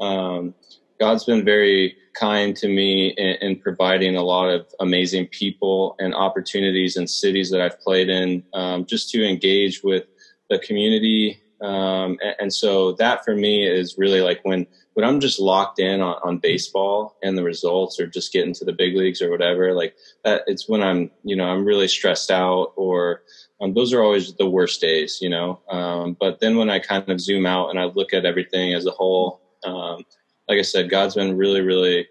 Um, 0.00 0.56
God's 0.98 1.22
been 1.22 1.44
very 1.44 1.96
kind 2.18 2.56
to 2.56 2.66
me 2.66 3.10
in, 3.10 3.36
in, 3.36 3.56
providing 3.60 4.16
a 4.16 4.22
lot 4.22 4.48
of 4.48 4.66
amazing 4.80 5.28
people 5.28 5.94
and 6.00 6.12
opportunities 6.12 6.96
in 6.96 7.06
cities 7.06 7.48
that 7.50 7.60
I've 7.60 7.78
played 7.80 8.08
in, 8.08 8.42
um, 8.54 8.86
just 8.86 9.08
to 9.10 9.24
engage 9.24 9.84
with 9.84 10.04
the 10.50 10.58
community. 10.58 11.40
Um, 11.60 12.18
and, 12.24 12.34
and, 12.40 12.52
so 12.52 12.92
that 12.94 13.24
for 13.24 13.36
me 13.36 13.64
is 13.64 13.96
really 13.96 14.20
like 14.20 14.40
when 14.42 14.66
when 14.94 15.06
I'm 15.06 15.20
just 15.20 15.40
locked 15.40 15.78
in 15.78 16.00
on, 16.00 16.16
on, 16.24 16.38
baseball 16.38 17.16
and 17.22 17.36
the 17.36 17.42
results, 17.42 17.98
or 17.98 18.06
just 18.06 18.32
getting 18.32 18.54
to 18.54 18.64
the 18.64 18.72
big 18.72 18.94
leagues 18.94 19.22
or 19.22 19.30
whatever. 19.30 19.74
Like 19.74 19.94
that, 20.24 20.42
it's 20.46 20.68
when 20.68 20.82
I'm 20.82 21.10
you 21.24 21.36
know 21.36 21.46
I'm 21.46 21.64
really 21.64 21.88
stressed 21.88 22.30
out, 22.30 22.72
or 22.76 23.22
um, 23.60 23.74
those 23.74 23.92
are 23.92 24.02
always 24.02 24.34
the 24.34 24.48
worst 24.48 24.80
days, 24.80 25.18
you 25.20 25.28
know. 25.28 25.60
Um, 25.70 26.16
but 26.18 26.40
then 26.40 26.56
when 26.56 26.70
I 26.70 26.78
kind 26.78 27.08
of 27.08 27.20
zoom 27.20 27.46
out 27.46 27.70
and 27.70 27.78
I 27.78 27.84
look 27.84 28.12
at 28.12 28.24
everything 28.24 28.74
as 28.74 28.86
a 28.86 28.90
whole. 28.90 29.40
Um, 29.64 30.04
like 30.48 30.58
I 30.58 30.62
said, 30.62 30.90
God's 30.90 31.14
been 31.14 31.36
really, 31.36 31.60
really 31.60 32.08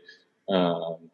um, 0.50 1.12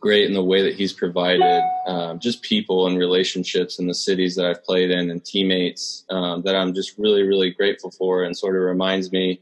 great 0.00 0.26
in 0.26 0.34
the 0.34 0.42
way 0.42 0.62
that 0.62 0.74
He's 0.74 0.92
provided 0.92 1.62
um, 1.86 2.18
just 2.18 2.42
people 2.42 2.86
and 2.86 2.98
relationships 2.98 3.78
in 3.78 3.86
the 3.86 3.94
cities 3.94 4.36
that 4.36 4.46
I've 4.46 4.64
played 4.64 4.90
in 4.90 5.10
and 5.10 5.24
teammates 5.24 6.04
um, 6.10 6.42
that 6.42 6.54
I'm 6.54 6.74
just 6.74 6.96
really, 6.98 7.22
really 7.22 7.50
grateful 7.50 7.90
for, 7.90 8.22
and 8.22 8.36
sort 8.36 8.56
of 8.56 8.62
reminds 8.62 9.12
me, 9.12 9.40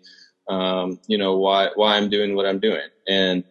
um, 0.49 1.01
you 1.07 1.19
know, 1.19 1.37
why 1.37 1.71
why 1.75 1.97
I'm 1.97 2.09
doing 2.09 2.35
what 2.35 2.47
I'm 2.47 2.61
doing. 2.61 2.89
And 3.09 3.45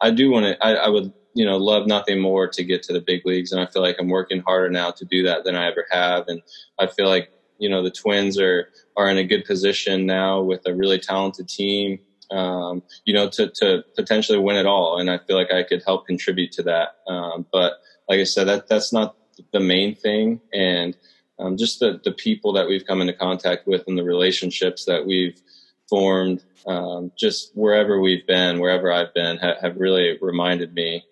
I 0.00 0.10
do 0.10 0.30
want 0.30 0.46
to. 0.46 0.64
I, 0.64 0.74
I 0.74 0.88
would, 0.88 1.12
you 1.34 1.44
know, 1.44 1.56
love 1.56 1.86
nothing 1.86 2.20
more 2.20 2.48
to 2.48 2.64
get 2.64 2.82
to 2.84 2.92
the 2.92 3.00
big 3.00 3.24
leagues, 3.24 3.52
and 3.52 3.60
I 3.60 3.66
feel 3.66 3.82
like 3.82 3.96
I'm 3.98 4.08
working 4.08 4.40
harder 4.40 4.70
now 4.70 4.90
to 4.92 5.04
do 5.04 5.22
that 5.24 5.44
than 5.44 5.56
I 5.56 5.68
ever 5.68 5.86
have. 5.90 6.28
And 6.28 6.42
I 6.78 6.86
feel 6.86 7.08
like 7.08 7.30
you 7.58 7.68
know 7.68 7.82
the 7.82 7.90
Twins 7.90 8.38
are 8.38 8.68
are 8.96 9.08
in 9.08 9.18
a 9.18 9.24
good 9.24 9.44
position 9.44 10.06
now 10.06 10.40
with 10.40 10.66
a 10.66 10.74
really 10.74 10.98
talented 10.98 11.48
team 11.48 12.00
um, 12.32 12.82
you 13.04 13.14
know, 13.14 13.28
to, 13.28 13.48
to 13.56 13.84
potentially 13.94 14.38
win 14.38 14.56
it 14.56 14.66
all. 14.66 14.98
And 14.98 15.10
I 15.10 15.18
feel 15.18 15.36
like 15.36 15.52
I 15.52 15.62
could 15.62 15.82
help 15.84 16.06
contribute 16.06 16.52
to 16.52 16.62
that. 16.64 16.96
Um, 17.06 17.46
but 17.52 17.74
like 18.08 18.20
I 18.20 18.24
said, 18.24 18.48
that 18.48 18.68
that's 18.68 18.92
not 18.92 19.16
the 19.52 19.60
main 19.60 19.94
thing. 19.94 20.40
And 20.52 20.96
um, 21.38 21.56
just 21.56 21.80
the, 21.80 22.00
the 22.02 22.12
people 22.12 22.52
that 22.54 22.68
we've 22.68 22.86
come 22.86 23.00
into 23.00 23.12
contact 23.12 23.66
with 23.66 23.84
and 23.86 23.98
the 23.98 24.04
relationships 24.04 24.84
that 24.86 25.06
we've 25.06 25.40
formed, 25.88 26.44
um, 26.66 27.12
just 27.18 27.52
wherever 27.54 28.00
we've 28.00 28.26
been, 28.26 28.60
wherever 28.60 28.92
I've 28.92 29.12
been, 29.14 29.38
ha- 29.38 29.56
have 29.60 29.76
really 29.76 30.18
reminded 30.20 30.74
me, 30.74 31.04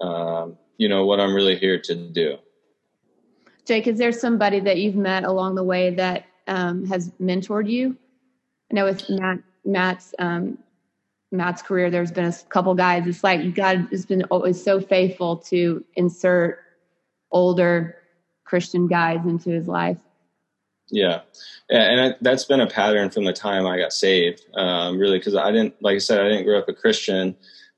um, 0.00 0.56
you 0.78 0.88
know, 0.88 1.04
what 1.04 1.20
I'm 1.20 1.34
really 1.34 1.56
here 1.56 1.80
to 1.80 1.94
do. 1.94 2.38
Jake, 3.66 3.86
is 3.86 3.98
there 3.98 4.12
somebody 4.12 4.60
that 4.60 4.78
you've 4.78 4.96
met 4.96 5.24
along 5.24 5.54
the 5.54 5.64
way 5.64 5.90
that 5.90 6.26
um, 6.46 6.86
has 6.86 7.10
mentored 7.20 7.68
you? 7.68 7.96
I 8.70 8.74
know 8.74 8.84
with 8.84 9.08
Matt 9.08 9.38
Matt's 9.64 10.14
um, 10.18 10.58
Matt's 11.32 11.62
career, 11.62 11.90
there's 11.90 12.12
been 12.12 12.26
a 12.26 12.34
couple 12.48 12.74
guys. 12.74 13.06
It's 13.06 13.24
like 13.24 13.54
God 13.54 13.88
has 13.90 14.06
been 14.06 14.24
always 14.24 14.62
so 14.62 14.80
faithful 14.80 15.38
to 15.38 15.84
insert 15.96 16.60
older 17.30 17.96
Christian 18.44 18.86
guys 18.86 19.24
into 19.24 19.50
his 19.50 19.66
life. 19.66 19.98
Yeah, 20.90 21.20
and 21.70 22.00
I, 22.00 22.14
that's 22.20 22.44
been 22.44 22.60
a 22.60 22.66
pattern 22.66 23.10
from 23.10 23.24
the 23.24 23.32
time 23.32 23.66
I 23.66 23.78
got 23.78 23.92
saved. 23.92 24.44
Um, 24.54 24.98
really, 24.98 25.18
because 25.18 25.34
I 25.34 25.50
didn't, 25.50 25.74
like 25.82 25.96
I 25.96 25.98
said, 25.98 26.20
I 26.20 26.28
didn't 26.28 26.44
grow 26.44 26.58
up 26.58 26.68
a 26.68 26.74
Christian. 26.74 27.36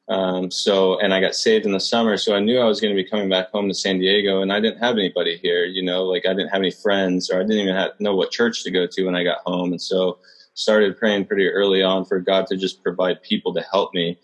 Um, 0.08 0.50
so, 0.50 1.00
and 1.00 1.12
I 1.12 1.20
got 1.20 1.34
saved 1.34 1.66
in 1.66 1.72
the 1.72 1.80
summer, 1.80 2.16
so 2.16 2.34
I 2.34 2.40
knew 2.40 2.58
I 2.58 2.64
was 2.64 2.80
going 2.80 2.94
to 2.94 3.02
be 3.02 3.08
coming 3.08 3.28
back 3.28 3.50
home 3.50 3.68
to 3.68 3.74
San 3.74 3.98
Diego, 3.98 4.40
and 4.40 4.52
I 4.52 4.60
didn't 4.60 4.78
have 4.78 4.96
anybody 4.96 5.36
here. 5.38 5.64
You 5.64 5.82
know, 5.82 6.04
like 6.04 6.26
I 6.26 6.34
didn't 6.34 6.50
have 6.50 6.60
any 6.60 6.70
friends, 6.70 7.30
or 7.30 7.38
I 7.38 7.42
didn't 7.42 7.58
even 7.58 7.74
have, 7.74 7.92
know 7.98 8.14
what 8.14 8.30
church 8.30 8.62
to 8.64 8.70
go 8.70 8.86
to 8.86 9.04
when 9.04 9.16
I 9.16 9.24
got 9.24 9.38
home, 9.46 9.72
and 9.72 9.82
so 9.82 10.18
started 10.54 10.96
praying 10.96 11.26
pretty 11.26 11.48
early 11.48 11.82
on 11.82 12.04
for 12.04 12.18
God 12.20 12.46
to 12.48 12.56
just 12.56 12.82
provide 12.82 13.22
people 13.22 13.52
to 13.54 13.62
help 13.70 13.94
me. 13.94 14.18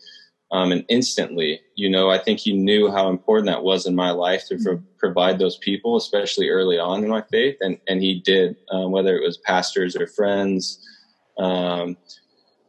Um, 0.53 0.71
and 0.71 0.85
instantly, 0.89 1.63
you 1.77 1.89
know, 1.89 2.11
I 2.11 2.19
think 2.19 2.39
he 2.39 2.53
knew 2.53 2.91
how 2.91 3.09
important 3.09 3.47
that 3.47 3.63
was 3.63 3.87
in 3.87 3.95
my 3.95 4.11
life 4.11 4.47
to 4.49 4.57
mm-hmm. 4.57 4.85
provide 4.99 5.39
those 5.39 5.57
people, 5.57 5.97
especially 5.97 6.51
early 6.51 6.79
on 6.79 7.03
in 7.03 7.09
my 7.09 7.23
faith. 7.23 7.57
And, 7.61 7.79
and 7.89 8.03
he 8.03 8.21
did, 8.21 8.57
um, 8.71 8.93
whether 8.93 9.17
it 9.17 9.25
was 9.25 9.39
pastors 9.39 9.97
or 9.97 10.07
friends. 10.07 10.79
Um, 11.39 11.97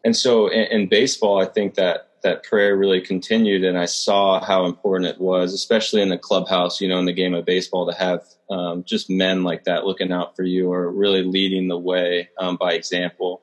and 0.05 0.15
so 0.15 0.47
in, 0.47 0.63
in, 0.81 0.87
baseball, 0.87 1.41
I 1.41 1.45
think 1.45 1.75
that 1.75 2.09
that 2.23 2.43
prayer 2.43 2.77
really 2.77 3.01
continued 3.01 3.65
and 3.65 3.77
I 3.77 3.85
saw 3.85 4.43
how 4.43 4.65
important 4.65 5.09
it 5.09 5.19
was, 5.19 5.53
especially 5.53 6.01
in 6.01 6.07
the 6.07 6.17
clubhouse, 6.17 6.79
you 6.79 6.87
know, 6.87 6.97
in 6.97 7.05
the 7.05 7.11
game 7.11 7.33
of 7.33 7.45
baseball 7.45 7.85
to 7.91 7.97
have 7.97 8.21
um, 8.49 8.85
just 8.85 9.09
men 9.09 9.43
like 9.43 9.65
that 9.65 9.85
looking 9.85 10.13
out 10.13 10.35
for 10.37 10.43
you 10.43 10.71
or 10.71 10.89
really 10.89 11.21
leading 11.21 11.67
the 11.67 11.77
way 11.77 12.29
um, 12.39 12.55
by 12.55 12.73
example. 12.73 13.41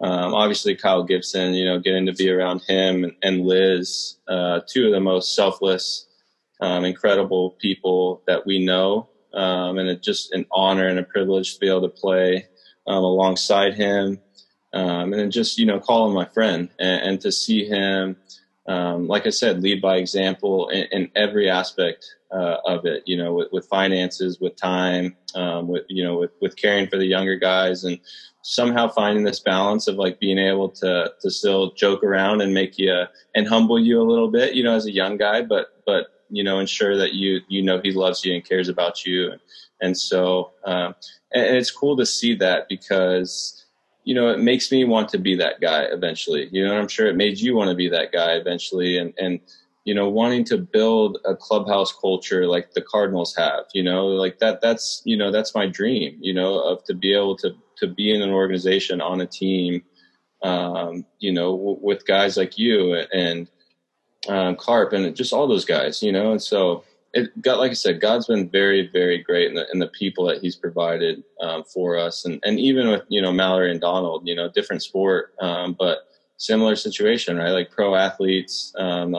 Um, 0.00 0.34
obviously, 0.34 0.76
Kyle 0.76 1.04
Gibson, 1.04 1.54
you 1.54 1.64
know, 1.64 1.78
getting 1.78 2.06
to 2.06 2.12
be 2.12 2.30
around 2.30 2.62
him 2.62 3.04
and, 3.04 3.12
and 3.22 3.46
Liz, 3.46 4.16
uh, 4.28 4.60
two 4.68 4.86
of 4.86 4.92
the 4.92 5.00
most 5.00 5.34
selfless, 5.34 6.06
um, 6.60 6.84
incredible 6.84 7.50
people 7.50 8.22
that 8.26 8.46
we 8.46 8.64
know. 8.64 9.08
Um, 9.32 9.78
and 9.78 9.88
it's 9.88 10.04
just 10.04 10.32
an 10.32 10.46
honor 10.50 10.86
and 10.86 10.98
a 10.98 11.02
privilege 11.02 11.54
to 11.54 11.60
be 11.60 11.68
able 11.68 11.82
to 11.82 11.88
play 11.88 12.46
um, 12.86 13.04
alongside 13.04 13.74
him. 13.74 14.20
Um, 14.72 15.12
and 15.12 15.14
then 15.14 15.30
just, 15.30 15.58
you 15.58 15.64
know, 15.64 15.80
call 15.80 16.08
him 16.08 16.14
my 16.14 16.26
friend 16.26 16.68
and, 16.78 17.02
and 17.02 17.20
to 17.22 17.32
see 17.32 17.64
him, 17.64 18.16
um, 18.66 19.06
like 19.06 19.26
I 19.26 19.30
said, 19.30 19.62
lead 19.62 19.80
by 19.80 19.96
example 19.96 20.68
in, 20.68 20.84
in 20.92 21.10
every 21.14 21.48
aspect 21.48 22.15
uh, 22.32 22.56
of 22.66 22.84
it, 22.84 23.02
you 23.06 23.16
know, 23.16 23.34
with, 23.34 23.48
with 23.52 23.66
finances, 23.66 24.40
with 24.40 24.56
time, 24.56 25.16
with, 25.34 25.84
you 25.88 26.02
know, 26.02 26.18
with, 26.18 26.32
with 26.40 26.56
caring 26.56 26.86
for 26.88 26.96
the 26.96 27.06
younger 27.06 27.36
guys 27.36 27.84
and 27.84 27.98
somehow 28.42 28.88
finding 28.88 29.24
this 29.24 29.40
balance 29.40 29.88
of 29.88 29.96
like 29.96 30.20
being 30.20 30.38
able 30.38 30.68
to 30.68 31.12
to 31.20 31.30
still 31.30 31.72
joke 31.72 32.04
around 32.04 32.40
and 32.40 32.54
make 32.54 32.78
you 32.78 33.04
and 33.34 33.48
humble 33.48 33.78
you 33.78 34.00
a 34.00 34.04
little 34.04 34.30
bit, 34.30 34.54
you 34.54 34.62
know, 34.62 34.74
as 34.74 34.86
a 34.86 34.92
young 34.92 35.16
guy, 35.16 35.42
but 35.42 35.82
but 35.84 36.06
you 36.30 36.42
know, 36.42 36.58
ensure 36.58 36.96
that 36.96 37.14
you 37.14 37.40
you 37.48 37.62
know 37.62 37.80
he 37.82 37.92
loves 37.92 38.24
you 38.24 38.34
and 38.34 38.44
cares 38.44 38.68
about 38.68 39.04
you, 39.04 39.32
and, 39.32 39.40
and 39.80 39.98
so 39.98 40.52
um, 40.64 40.94
and, 41.32 41.44
and 41.44 41.56
it's 41.56 41.70
cool 41.70 41.96
to 41.96 42.06
see 42.06 42.34
that 42.36 42.68
because 42.68 43.64
you 44.04 44.14
know 44.14 44.28
it 44.28 44.38
makes 44.38 44.70
me 44.70 44.84
want 44.84 45.08
to 45.10 45.18
be 45.18 45.36
that 45.36 45.60
guy 45.60 45.82
eventually. 45.82 46.48
You 46.52 46.66
know, 46.66 46.76
I'm 46.76 46.88
sure? 46.88 47.06
It 47.06 47.16
made 47.16 47.38
you 47.38 47.56
want 47.56 47.70
to 47.70 47.76
be 47.76 47.88
that 47.88 48.12
guy 48.12 48.32
eventually, 48.32 48.98
and 48.98 49.12
and 49.18 49.40
you 49.86 49.94
know 49.94 50.08
wanting 50.08 50.44
to 50.44 50.58
build 50.58 51.18
a 51.24 51.34
clubhouse 51.34 51.92
culture 51.92 52.46
like 52.46 52.72
the 52.72 52.82
cardinals 52.82 53.34
have 53.34 53.64
you 53.72 53.82
know 53.82 54.06
like 54.06 54.38
that 54.40 54.60
that's 54.60 55.00
you 55.06 55.16
know 55.16 55.30
that's 55.32 55.54
my 55.54 55.66
dream 55.66 56.18
you 56.20 56.34
know 56.34 56.60
of 56.60 56.84
to 56.84 56.92
be 56.92 57.14
able 57.14 57.36
to 57.36 57.54
to 57.78 57.86
be 57.86 58.14
in 58.14 58.20
an 58.20 58.30
organization 58.30 59.00
on 59.00 59.20
a 59.22 59.26
team 59.26 59.82
um, 60.42 61.04
you 61.18 61.32
know, 61.32 61.56
w- 61.56 61.78
with 61.80 62.06
guys 62.06 62.36
like 62.36 62.58
you 62.58 62.94
and 63.12 63.48
um, 64.28 64.56
Carp 64.56 64.92
and 64.92 65.14
just 65.16 65.32
all 65.32 65.46
those 65.46 65.64
guys, 65.64 66.02
you 66.02 66.12
know. 66.12 66.32
And 66.32 66.42
so 66.42 66.84
it 67.14 67.40
got, 67.40 67.58
like 67.58 67.70
I 67.70 67.74
said, 67.74 68.00
God's 68.00 68.26
been 68.26 68.48
very, 68.48 68.88
very 68.92 69.18
great 69.18 69.48
in 69.48 69.54
the, 69.54 69.66
in 69.72 69.78
the 69.78 69.88
people 69.88 70.26
that 70.26 70.40
He's 70.40 70.56
provided 70.56 71.22
um, 71.40 71.64
for 71.64 71.98
us, 71.98 72.24
and 72.24 72.40
and 72.44 72.58
even 72.58 72.88
with 72.88 73.02
you 73.08 73.22
know 73.22 73.32
Mallory 73.32 73.70
and 73.70 73.80
Donald, 73.80 74.26
you 74.26 74.34
know, 74.34 74.50
different 74.50 74.82
sport, 74.82 75.34
um, 75.40 75.74
but 75.78 75.98
similar 76.36 76.76
situation, 76.76 77.36
right? 77.36 77.50
Like 77.50 77.70
pro 77.70 77.94
athletes, 77.94 78.72
um, 78.78 79.12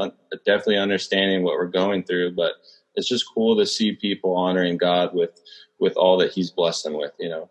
definitely 0.45 0.77
understanding 0.77 1.43
what 1.43 1.55
we're 1.55 1.67
going 1.67 2.03
through, 2.03 2.31
but 2.31 2.53
it's 2.95 3.07
just 3.07 3.25
cool 3.33 3.55
to 3.57 3.65
see 3.65 3.93
people 3.93 4.35
honoring 4.35 4.77
God 4.77 5.13
with 5.13 5.41
with 5.79 5.95
all 5.95 6.17
that 6.17 6.31
He's 6.31 6.49
blessed 6.49 6.83
them 6.83 6.97
with, 6.97 7.13
you 7.19 7.29
know. 7.29 7.49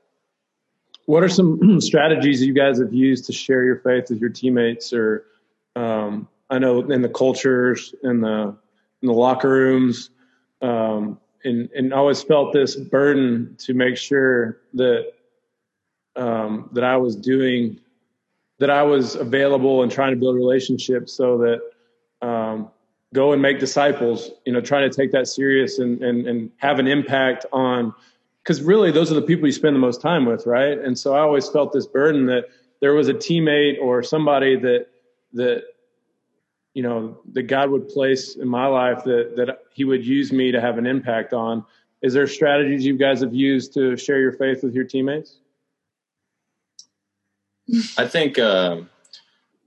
What 1.07 1.23
are 1.23 1.29
some 1.29 1.81
strategies 1.81 2.43
you 2.43 2.53
guys 2.53 2.79
have 2.81 2.93
used 2.93 3.27
to 3.27 3.33
share 3.33 3.65
your 3.65 3.77
faith 3.77 4.11
with 4.11 4.21
your 4.21 4.31
teammates, 4.31 4.93
or 4.93 5.25
um, 5.77 6.29
I 6.51 6.59
know 6.59 6.81
in 6.81 7.03
the 7.03 7.09
cultures, 7.09 7.95
in 8.03 8.21
the 8.21 8.57
in 9.03 9.09
the 9.09 9.13
locker 9.13 9.49
rooms, 9.49 10.11
um, 10.63 11.21
and 11.45 11.71
and 11.71 11.93
always 11.93 12.23
felt 12.23 12.53
this 12.53 12.77
burden 12.77 13.57
to 13.61 13.75
make 13.75 13.97
sure 13.97 14.59
that 14.75 15.13
um, 16.17 16.71
that 16.73 16.83
I 16.83 16.97
was 16.97 17.15
doing 17.15 17.79
that 18.59 18.71
I 18.71 18.83
was 18.83 19.15
available 19.15 19.83
and 19.83 19.93
trying 19.93 20.13
to 20.13 20.17
build 20.17 20.37
relationships 20.37 21.13
so 21.13 21.39
that 21.39 22.27
um, 22.27 22.71
go 23.15 23.33
and 23.33 23.43
make 23.43 23.59
disciples. 23.59 24.31
You 24.45 24.53
know, 24.53 24.61
trying 24.61 24.91
to 24.91 24.97
take 24.97 25.13
that 25.13 25.29
serious 25.29 25.79
and 25.79 26.03
and 26.03 26.27
and 26.27 26.51
have 26.59 26.79
an 26.79 26.87
impact 26.87 27.47
on 27.53 27.95
because 28.43 28.63
really 28.63 28.91
those 28.91 29.11
are 29.11 29.17
the 29.17 29.23
people 29.23 29.47
you 29.47 29.53
spend 29.53 29.75
the 29.75 29.81
most 29.81 30.01
time 30.01 30.25
with, 30.25 30.47
right? 30.47 30.79
And 30.79 30.97
so 30.99 31.15
I 31.15 31.21
always 31.21 31.49
felt 31.49 31.73
this 31.73 31.87
burden 31.87 32.27
that 32.27 32.45
there 32.81 32.95
was 32.95 33.09
a 33.09 33.15
teammate 33.15 33.81
or 33.81 34.03
somebody 34.03 34.57
that 34.57 34.87
that 35.33 35.65
you 36.75 36.83
know 36.83 37.19
that 37.33 37.45
God 37.45 37.71
would 37.71 37.89
place 37.89 38.37
in 38.37 38.49
my 38.49 38.67
life 38.67 39.05
that 39.05 39.35
that 39.37 39.59
He 39.75 39.85
would 39.85 40.05
use 40.05 40.33
me 40.33 40.53
to 40.53 40.61
have 40.61 40.79
an 40.79 40.87
impact 40.87 41.33
on. 41.33 41.65
Is 42.03 42.13
there 42.13 42.27
strategies 42.27 42.85
you 42.85 42.97
guys 42.97 43.21
have 43.21 43.35
used 43.35 43.73
to 43.75 43.97
share 43.97 44.21
your 44.21 44.33
faith 44.33 44.63
with 44.63 44.75
your 44.75 44.85
teammates? 44.85 45.39
I 47.99 48.07
think, 48.07 48.39
um, 48.39 48.91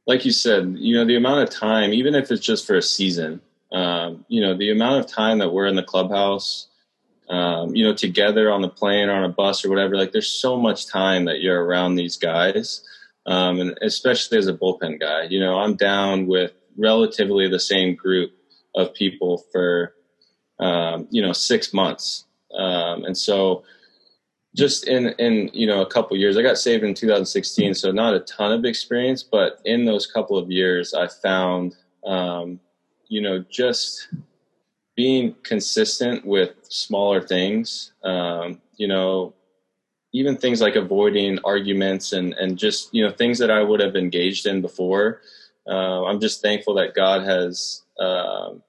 like 0.07 0.25
you 0.25 0.31
said, 0.31 0.75
you 0.77 0.95
know, 0.95 1.05
the 1.05 1.15
amount 1.15 1.43
of 1.43 1.49
time, 1.49 1.93
even 1.93 2.15
if 2.15 2.31
it's 2.31 2.45
just 2.45 2.65
for 2.65 2.75
a 2.75 2.81
season, 2.81 3.41
um, 3.71 4.25
you 4.27 4.41
know, 4.41 4.57
the 4.57 4.71
amount 4.71 5.03
of 5.03 5.11
time 5.11 5.39
that 5.39 5.53
we're 5.53 5.67
in 5.67 5.75
the 5.75 5.83
clubhouse 5.83 6.69
um, 7.29 7.75
you 7.75 7.83
know, 7.83 7.93
together 7.93 8.51
on 8.51 8.61
the 8.61 8.69
plane 8.69 9.07
or 9.07 9.13
on 9.13 9.23
a 9.23 9.29
bus 9.29 9.63
or 9.63 9.69
whatever. 9.69 9.95
Like, 9.95 10.11
there's 10.11 10.31
so 10.31 10.57
much 10.57 10.87
time 10.87 11.25
that 11.25 11.41
you're 11.41 11.63
around 11.63 11.95
these 11.95 12.17
guys, 12.17 12.81
um, 13.25 13.59
and 13.59 13.77
especially 13.81 14.39
as 14.39 14.47
a 14.47 14.53
bullpen 14.53 14.99
guy. 14.99 15.23
You 15.23 15.39
know, 15.39 15.59
I'm 15.59 15.75
down 15.75 16.25
with 16.25 16.53
relatively 16.77 17.47
the 17.47 17.59
same 17.59 17.95
group 17.95 18.31
of 18.75 18.93
people 18.93 19.45
for 19.51 19.93
um, 20.59 21.07
you 21.11 21.21
know 21.21 21.33
six 21.33 21.73
months, 21.73 22.25
um, 22.53 23.05
and 23.05 23.17
so 23.17 23.63
just 24.55 24.87
in 24.87 25.09
in 25.19 25.49
you 25.53 25.67
know 25.67 25.81
a 25.81 25.89
couple 25.89 26.17
years, 26.17 26.37
I 26.37 26.41
got 26.41 26.57
saved 26.57 26.83
in 26.83 26.93
2016, 26.93 27.73
so 27.75 27.91
not 27.91 28.13
a 28.13 28.19
ton 28.21 28.51
of 28.51 28.65
experience, 28.65 29.23
but 29.23 29.59
in 29.65 29.85
those 29.85 30.07
couple 30.07 30.37
of 30.37 30.51
years, 30.51 30.93
I 30.93 31.07
found 31.07 31.75
um, 32.05 32.59
you 33.07 33.21
know 33.21 33.43
just 33.49 34.07
being 34.99 35.33
consistent 35.43 36.25
with 36.25 36.55
smaller 36.67 37.21
things, 37.21 37.93
um, 38.03 38.59
you 38.75 38.85
know, 38.85 39.33
even 40.11 40.35
things 40.35 40.59
like 40.59 40.75
avoiding 40.75 41.39
arguments 41.45 42.11
and, 42.11 42.33
and 42.33 42.57
just, 42.57 42.93
you 42.93 43.01
know, 43.01 43.09
things 43.09 43.37
that 43.39 43.49
I 43.49 43.63
would 43.63 43.79
have 43.79 43.95
engaged 43.95 44.45
in 44.45 44.61
before. 44.61 45.21
Uh, 45.65 46.03
I'm 46.03 46.19
just 46.19 46.41
thankful 46.41 46.73
that 46.73 46.95
God 46.95 47.23
has, 47.23 47.83
um, 47.97 48.61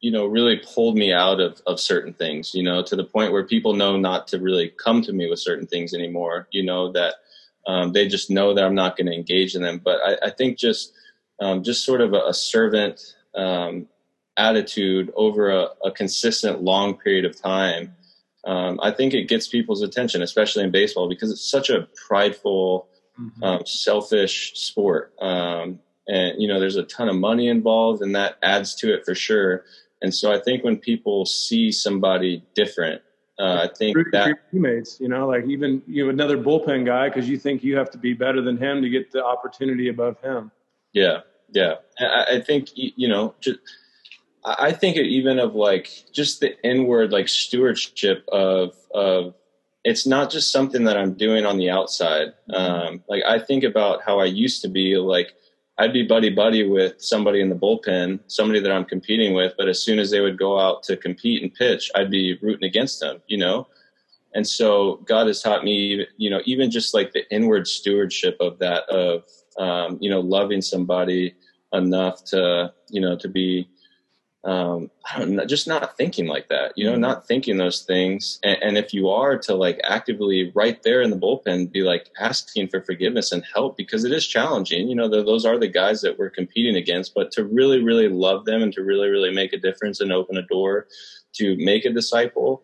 you 0.00 0.10
know, 0.10 0.24
really 0.24 0.56
pulled 0.74 0.96
me 0.96 1.12
out 1.12 1.40
of, 1.40 1.60
of 1.66 1.78
certain 1.78 2.14
things, 2.14 2.54
you 2.54 2.62
know, 2.62 2.82
to 2.82 2.96
the 2.96 3.04
point 3.04 3.32
where 3.32 3.44
people 3.44 3.74
know 3.74 3.98
not 3.98 4.28
to 4.28 4.38
really 4.38 4.72
come 4.82 5.02
to 5.02 5.12
me 5.12 5.28
with 5.28 5.38
certain 5.38 5.66
things 5.66 5.92
anymore, 5.92 6.48
you 6.50 6.64
know, 6.64 6.90
that 6.92 7.14
um, 7.66 7.92
they 7.92 8.08
just 8.08 8.30
know 8.30 8.54
that 8.54 8.64
I'm 8.64 8.74
not 8.74 8.96
going 8.96 9.08
to 9.08 9.14
engage 9.14 9.54
in 9.54 9.62
them. 9.62 9.78
But 9.84 10.00
I, 10.02 10.28
I 10.28 10.30
think 10.30 10.58
just, 10.58 10.94
um, 11.38 11.62
just 11.62 11.84
sort 11.84 12.00
of 12.00 12.14
a, 12.14 12.22
a 12.28 12.34
servant, 12.34 13.14
um, 13.34 13.88
attitude 14.36 15.12
over 15.16 15.50
a, 15.50 15.68
a 15.84 15.90
consistent 15.90 16.62
long 16.62 16.96
period 16.96 17.26
of 17.26 17.38
time, 17.38 17.94
um, 18.46 18.80
I 18.82 18.92
think 18.92 19.12
it 19.12 19.28
gets 19.28 19.48
people's 19.48 19.82
attention, 19.82 20.22
especially 20.22 20.64
in 20.64 20.70
baseball, 20.70 21.10
because 21.10 21.30
it's 21.30 21.44
such 21.44 21.68
a 21.68 21.88
prideful, 22.08 22.88
mm-hmm. 23.20 23.44
um, 23.44 23.66
selfish 23.66 24.52
sport. 24.54 25.12
Um, 25.20 25.80
and, 26.08 26.40
you 26.40 26.48
know, 26.48 26.58
there's 26.58 26.76
a 26.76 26.84
ton 26.84 27.10
of 27.10 27.16
money 27.16 27.48
involved, 27.48 28.00
and 28.00 28.14
that 28.14 28.38
adds 28.42 28.74
to 28.76 28.94
it 28.94 29.04
for 29.04 29.14
sure. 29.14 29.64
And 30.02 30.14
so 30.14 30.32
I 30.32 30.40
think 30.40 30.64
when 30.64 30.76
people 30.78 31.26
see 31.26 31.70
somebody 31.70 32.42
different, 32.54 33.02
uh, 33.38 33.68
I 33.70 33.74
think 33.74 33.96
that 34.12 34.50
teammates, 34.50 35.00
you 35.00 35.08
know, 35.08 35.26
like 35.26 35.46
even 35.46 35.82
you 35.86 36.04
know, 36.04 36.10
another 36.10 36.36
bullpen 36.36 36.84
guy 36.84 37.08
because 37.08 37.28
you 37.28 37.38
think 37.38 37.64
you 37.64 37.76
have 37.76 37.90
to 37.90 37.98
be 37.98 38.12
better 38.12 38.42
than 38.42 38.58
him 38.58 38.82
to 38.82 38.88
get 38.88 39.12
the 39.12 39.24
opportunity 39.24 39.88
above 39.88 40.20
him. 40.20 40.50
Yeah, 40.92 41.20
yeah. 41.50 41.76
I, 41.98 42.36
I 42.36 42.40
think 42.40 42.68
you 42.74 43.08
know, 43.08 43.34
just 43.40 43.58
I 44.44 44.72
think 44.72 44.96
it 44.96 45.06
even 45.06 45.38
of 45.38 45.54
like 45.54 45.88
just 46.12 46.40
the 46.40 46.60
inward 46.62 47.12
like 47.12 47.28
stewardship 47.28 48.26
of 48.30 48.74
of 48.94 49.34
it's 49.84 50.06
not 50.06 50.30
just 50.30 50.52
something 50.52 50.84
that 50.84 50.98
I'm 50.98 51.14
doing 51.14 51.46
on 51.46 51.56
the 51.56 51.70
outside. 51.70 52.34
Um, 52.52 53.02
like 53.08 53.22
I 53.26 53.38
think 53.38 53.64
about 53.64 54.02
how 54.04 54.20
I 54.20 54.26
used 54.26 54.62
to 54.62 54.68
be 54.68 54.96
like 54.96 55.32
I'd 55.78 55.92
be 55.92 56.02
buddy 56.02 56.30
buddy 56.30 56.68
with 56.68 57.00
somebody 57.00 57.40
in 57.40 57.48
the 57.48 57.54
bullpen, 57.54 58.20
somebody 58.26 58.60
that 58.60 58.70
I'm 58.70 58.84
competing 58.84 59.34
with, 59.34 59.54
but 59.56 59.68
as 59.68 59.82
soon 59.82 59.98
as 59.98 60.10
they 60.10 60.20
would 60.20 60.38
go 60.38 60.58
out 60.60 60.82
to 60.84 60.96
compete 60.96 61.42
and 61.42 61.52
pitch, 61.54 61.90
I'd 61.94 62.10
be 62.10 62.38
rooting 62.42 62.68
against 62.68 63.00
them, 63.00 63.22
you 63.28 63.38
know? 63.38 63.66
And 64.34 64.46
so 64.46 64.96
God 65.06 65.26
has 65.26 65.42
taught 65.42 65.64
me, 65.64 66.06
you 66.16 66.30
know, 66.30 66.40
even 66.44 66.70
just 66.70 66.94
like 66.94 67.12
the 67.12 67.28
inward 67.34 67.66
stewardship 67.66 68.36
of 68.40 68.58
that, 68.58 68.88
of, 68.88 69.24
um, 69.58 69.98
you 70.00 70.10
know, 70.10 70.20
loving 70.20 70.62
somebody 70.62 71.34
enough 71.72 72.24
to, 72.24 72.72
you 72.90 73.00
know, 73.00 73.16
to 73.16 73.28
be, 73.28 73.68
um, 74.42 74.90
I 75.04 75.18
don't 75.18 75.32
know, 75.32 75.44
just 75.44 75.68
not 75.68 75.98
thinking 75.98 76.26
like 76.26 76.48
that, 76.48 76.72
you 76.74 76.86
know, 76.86 76.92
mm-hmm. 76.92 77.02
not 77.02 77.26
thinking 77.26 77.58
those 77.58 77.82
things. 77.82 78.38
And, 78.42 78.56
and, 78.62 78.78
if 78.78 78.94
you 78.94 79.10
are 79.10 79.36
to 79.36 79.54
like 79.54 79.78
actively 79.84 80.50
right 80.54 80.82
there 80.82 81.02
in 81.02 81.10
the 81.10 81.18
bullpen, 81.18 81.70
be 81.70 81.82
like 81.82 82.08
asking 82.18 82.68
for 82.68 82.80
forgiveness 82.80 83.32
and 83.32 83.44
help 83.54 83.76
because 83.76 84.04
it 84.04 84.12
is 84.12 84.26
challenging. 84.26 84.88
You 84.88 84.94
know, 84.94 85.08
those 85.08 85.44
are 85.44 85.58
the 85.58 85.68
guys 85.68 86.00
that 86.00 86.18
we're 86.18 86.30
competing 86.30 86.76
against, 86.76 87.14
but 87.14 87.30
to 87.32 87.44
really, 87.44 87.82
really 87.82 88.08
love 88.08 88.46
them 88.46 88.62
and 88.62 88.72
to 88.72 88.82
really, 88.82 89.08
really 89.08 89.32
make 89.32 89.52
a 89.52 89.58
difference 89.58 90.00
and 90.00 90.10
open 90.10 90.38
a 90.38 90.42
door 90.42 90.86
to 91.34 91.56
make 91.58 91.84
a 91.84 91.92
disciple. 91.92 92.62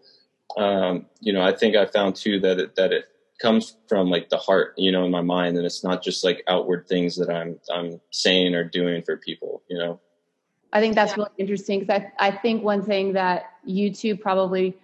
Um, 0.57 1.05
you 1.21 1.33
know, 1.33 1.43
I 1.43 1.53
think 1.53 1.77
I 1.77 1.85
found 1.85 2.17
too 2.17 2.41
that 2.41 2.59
it, 2.59 2.77
that 2.77 2.93
it 2.93 3.05
comes 3.39 3.77
from 3.87 4.09
like 4.09 4.31
the 4.31 4.39
heart, 4.39 4.73
you 4.79 4.91
know, 4.91 5.05
in 5.05 5.11
my 5.11 5.21
mind, 5.21 5.59
and 5.59 5.67
it's 5.67 5.85
not 5.85 6.03
just 6.03 6.25
like 6.25 6.43
outward 6.49 6.87
things 6.89 7.17
that 7.17 7.29
I'm 7.29 7.61
I'm 7.71 8.01
saying 8.13 8.55
or 8.55 8.65
doing 8.65 9.03
for 9.03 9.19
people, 9.19 9.63
you 9.69 9.79
know. 9.79 10.01
I 10.73 10.81
think 10.81 10.95
that's 10.95 11.13
yeah. 11.13 11.17
really 11.19 11.31
interesting 11.39 11.81
because 11.81 12.03
I, 12.19 12.29
I 12.29 12.31
think 12.31 12.63
one 12.63 12.83
thing 12.83 13.13
that 13.15 13.53
you 13.65 13.93
two 13.93 14.17
probably 14.17 14.77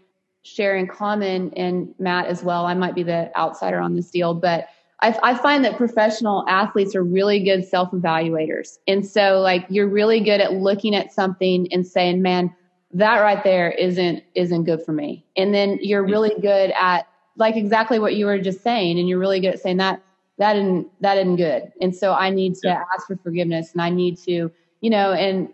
share 0.43 0.77
in 0.77 0.87
common, 0.87 1.53
and 1.55 1.95
Matt 1.99 2.27
as 2.27 2.43
well, 2.43 2.67
I 2.67 2.75
might 2.75 2.95
be 2.95 3.03
the 3.03 3.31
outsider 3.37 3.79
on 3.79 3.95
this 3.95 4.11
deal, 4.11 4.35
but 4.35 4.69
I, 5.01 5.19
I 5.23 5.35
find 5.35 5.65
that 5.65 5.77
professional 5.77 6.45
athletes 6.49 6.95
are 6.95 7.03
really 7.03 7.43
good 7.43 7.65
self 7.65 7.91
evaluators. 7.91 8.79
And 8.87 9.07
so, 9.07 9.41
like, 9.41 9.67
you're 9.69 9.89
really 9.89 10.21
good 10.21 10.41
at 10.41 10.55
looking 10.55 10.95
at 10.95 11.13
something 11.13 11.69
and 11.73 11.87
saying, 11.87 12.23
man, 12.23 12.55
that 12.95 13.21
right 13.21 13.43
there 13.43 13.71
isn't 13.71 14.23
isn't 14.35 14.65
good 14.65 14.83
for 14.83 14.93
me 14.93 15.25
and 15.37 15.55
then 15.55 15.79
you're 15.81 16.03
mm-hmm. 16.03 16.13
really 16.13 16.35
good 16.41 16.73
at 16.79 17.07
like 17.37 17.57
exactly 17.57 17.99
what 17.99 18.15
you 18.15 18.27
were 18.27 18.39
just 18.39 18.63
saying 18.63 18.99
and 18.99 19.09
you're 19.09 19.19
really 19.19 19.41
good 19.41 19.55
at 19.55 19.61
saying 19.61 19.79
that 19.79 20.03
that 20.39 20.57
isn't 20.57 20.89
that 21.01 21.17
isn't 21.17 21.37
good 21.37 21.73
and 21.81 21.95
so 21.95 22.13
i 22.13 22.29
need 22.29 22.55
to 22.55 22.69
yeah. 22.69 22.83
ask 22.95 23.07
for 23.07 23.17
forgiveness 23.17 23.73
and 23.73 23.81
i 23.81 23.89
need 23.89 24.19
to 24.19 24.51
you 24.81 24.91
know 24.91 25.13
and 25.13 25.49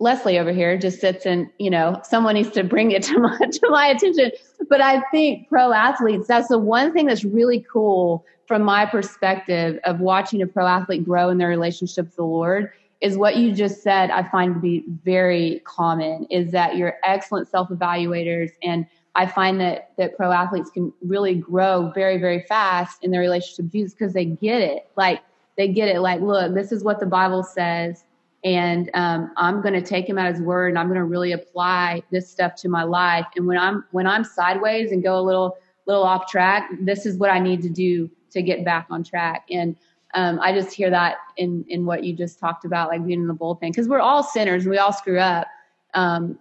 Leslie 0.00 0.38
over 0.38 0.52
here 0.52 0.76
just 0.76 1.00
sits 1.00 1.24
and, 1.24 1.48
you 1.58 1.70
know, 1.70 2.00
someone 2.02 2.34
needs 2.34 2.50
to 2.50 2.64
bring 2.64 2.90
it 2.90 3.02
to 3.04 3.18
my, 3.18 3.38
to 3.38 3.70
my 3.70 3.86
attention. 3.86 4.32
But 4.68 4.80
I 4.80 5.02
think 5.10 5.48
pro 5.48 5.72
athletes, 5.72 6.26
that's 6.26 6.48
the 6.48 6.58
one 6.58 6.92
thing 6.92 7.06
that's 7.06 7.24
really 7.24 7.64
cool 7.70 8.24
from 8.46 8.62
my 8.62 8.84
perspective 8.84 9.78
of 9.84 10.00
watching 10.00 10.42
a 10.42 10.46
pro 10.46 10.66
athlete 10.66 11.04
grow 11.04 11.30
in 11.30 11.38
their 11.38 11.48
relationship 11.48 12.06
with 12.06 12.16
the 12.16 12.24
Lord 12.24 12.70
is 13.00 13.16
what 13.16 13.36
you 13.36 13.52
just 13.52 13.82
said. 13.82 14.10
I 14.10 14.22
find 14.28 14.54
to 14.54 14.60
be 14.60 14.84
very 15.04 15.62
common 15.64 16.26
is 16.30 16.52
that 16.52 16.76
you're 16.76 16.96
excellent 17.04 17.48
self 17.48 17.68
evaluators. 17.68 18.50
And 18.62 18.86
I 19.14 19.26
find 19.26 19.60
that, 19.60 19.92
that 19.96 20.16
pro 20.16 20.32
athletes 20.32 20.70
can 20.70 20.92
really 21.02 21.34
grow 21.34 21.92
very, 21.94 22.18
very 22.18 22.40
fast 22.42 23.04
in 23.04 23.10
their 23.10 23.20
relationship 23.20 23.66
with 23.66 23.72
Jesus 23.72 23.94
because 23.94 24.12
they 24.12 24.24
get 24.24 24.60
it. 24.60 24.88
Like 24.96 25.20
they 25.56 25.68
get 25.68 25.88
it. 25.88 26.00
Like, 26.00 26.20
look, 26.20 26.54
this 26.54 26.72
is 26.72 26.82
what 26.82 26.98
the 27.00 27.06
Bible 27.06 27.42
says 27.42 28.04
and 28.44 28.90
um, 28.94 29.32
i'm 29.36 29.60
going 29.60 29.74
to 29.74 29.82
take 29.82 30.08
him 30.08 30.18
at 30.18 30.32
his 30.32 30.42
word 30.42 30.68
and 30.68 30.78
i'm 30.78 30.86
going 30.86 30.98
to 30.98 31.04
really 31.04 31.32
apply 31.32 32.02
this 32.10 32.30
stuff 32.30 32.54
to 32.54 32.68
my 32.68 32.82
life 32.82 33.26
and 33.36 33.46
when 33.46 33.58
i'm 33.58 33.84
when 33.90 34.06
i'm 34.06 34.24
sideways 34.24 34.92
and 34.92 35.02
go 35.02 35.18
a 35.18 35.22
little 35.22 35.56
little 35.86 36.02
off 36.02 36.30
track 36.30 36.70
this 36.80 37.06
is 37.06 37.16
what 37.18 37.30
i 37.30 37.38
need 37.38 37.62
to 37.62 37.68
do 37.68 38.10
to 38.30 38.42
get 38.42 38.64
back 38.64 38.86
on 38.90 39.02
track 39.02 39.46
and 39.50 39.76
um, 40.14 40.38
I 40.40 40.52
just 40.52 40.72
hear 40.72 40.90
that 40.90 41.16
in 41.36 41.64
in 41.68 41.86
what 41.86 42.04
you 42.04 42.12
just 42.14 42.38
talked 42.38 42.64
about, 42.64 42.88
like 42.88 43.04
being 43.04 43.20
in 43.20 43.26
the 43.26 43.34
bullpen, 43.34 43.62
because 43.62 43.88
we're 43.88 43.98
all 43.98 44.22
sinners 44.22 44.62
and 44.62 44.70
we 44.70 44.78
all 44.78 44.92
screw 44.92 45.18
up. 45.18 45.48
Um, 45.94 46.38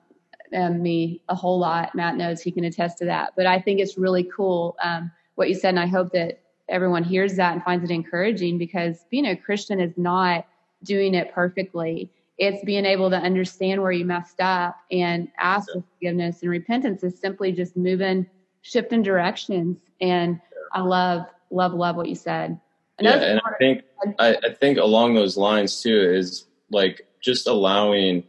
and 0.52 0.82
me 0.82 1.22
a 1.30 1.36
whole 1.36 1.58
lot. 1.60 1.96
Matt 1.96 2.16
knows 2.16 2.42
he 2.42 2.52
can 2.52 2.64
attest 2.64 3.00
to 3.00 3.06
that. 3.06 3.34
But 3.36 3.48
I 3.48 3.60
think 3.60 3.80
it's 3.80 3.98
really 3.98 4.24
cool 4.24 4.76
um, 4.84 5.12
what 5.36 5.50
you 5.50 5.56
said, 5.56 5.70
and 5.70 5.80
I 5.80 5.88
hope 5.88 6.12
that 6.14 6.42
everyone 6.70 7.04
hears 7.04 7.36
that 7.36 7.54
and 7.54 7.64
finds 7.64 7.84
it 7.84 7.92
encouraging 7.92 8.58
because 8.58 9.06
being 9.10 9.26
a 9.26 9.36
Christian 9.36 9.80
is 9.80 9.98
not 9.98 10.46
doing 10.84 11.14
it 11.14 11.34
perfectly. 11.34 12.12
It's 12.38 12.64
being 12.66 12.86
able 12.86 13.10
to 13.10 13.18
understand 13.18 13.82
where 13.82 13.92
you 13.92 14.06
messed 14.06 14.42
up 14.42 14.78
and 14.92 15.28
ask 15.38 15.72
for 15.72 15.84
forgiveness 15.94 16.42
and 16.42 16.50
repentance 16.50 17.04
is 17.04 17.20
simply 17.20 17.52
just 17.52 17.78
moving, 17.78 18.26
shifting 18.62 19.04
directions. 19.04 19.78
And 20.02 20.42
I 20.72 20.82
love, 20.82 21.26
love, 21.52 21.74
love 21.74 21.96
what 21.96 22.10
you 22.10 22.16
said. 22.16 22.60
Another 23.00 23.26
yeah, 23.26 23.32
and 23.32 23.42
I 23.46 23.58
think 23.60 23.84
I, 24.20 24.38
I 24.44 24.54
think 24.54 24.78
along 24.78 25.16
those 25.16 25.38
lines 25.38 25.82
too 25.82 26.14
is 26.14 26.46
like 26.70 27.08
just 27.22 27.48
allowing 27.48 28.24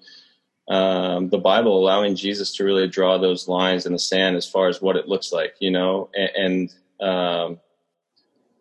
um, 0.69 1.29
the 1.29 1.39
Bible, 1.39 1.79
allowing 1.79 2.17
Jesus 2.17 2.55
to 2.57 2.65
really 2.65 2.89
draw 2.89 3.19
those 3.19 3.49
lines 3.49 3.87
in 3.87 3.93
the 3.93 3.99
sand 3.99 4.37
as 4.37 4.49
far 4.49 4.69
as 4.69 4.81
what 4.81 4.97
it 4.97 5.09
looks 5.09 5.33
like, 5.33 5.55
you 5.61 5.71
know, 5.71 6.09
and, 6.15 6.71
and 7.01 7.09
um, 7.09 7.61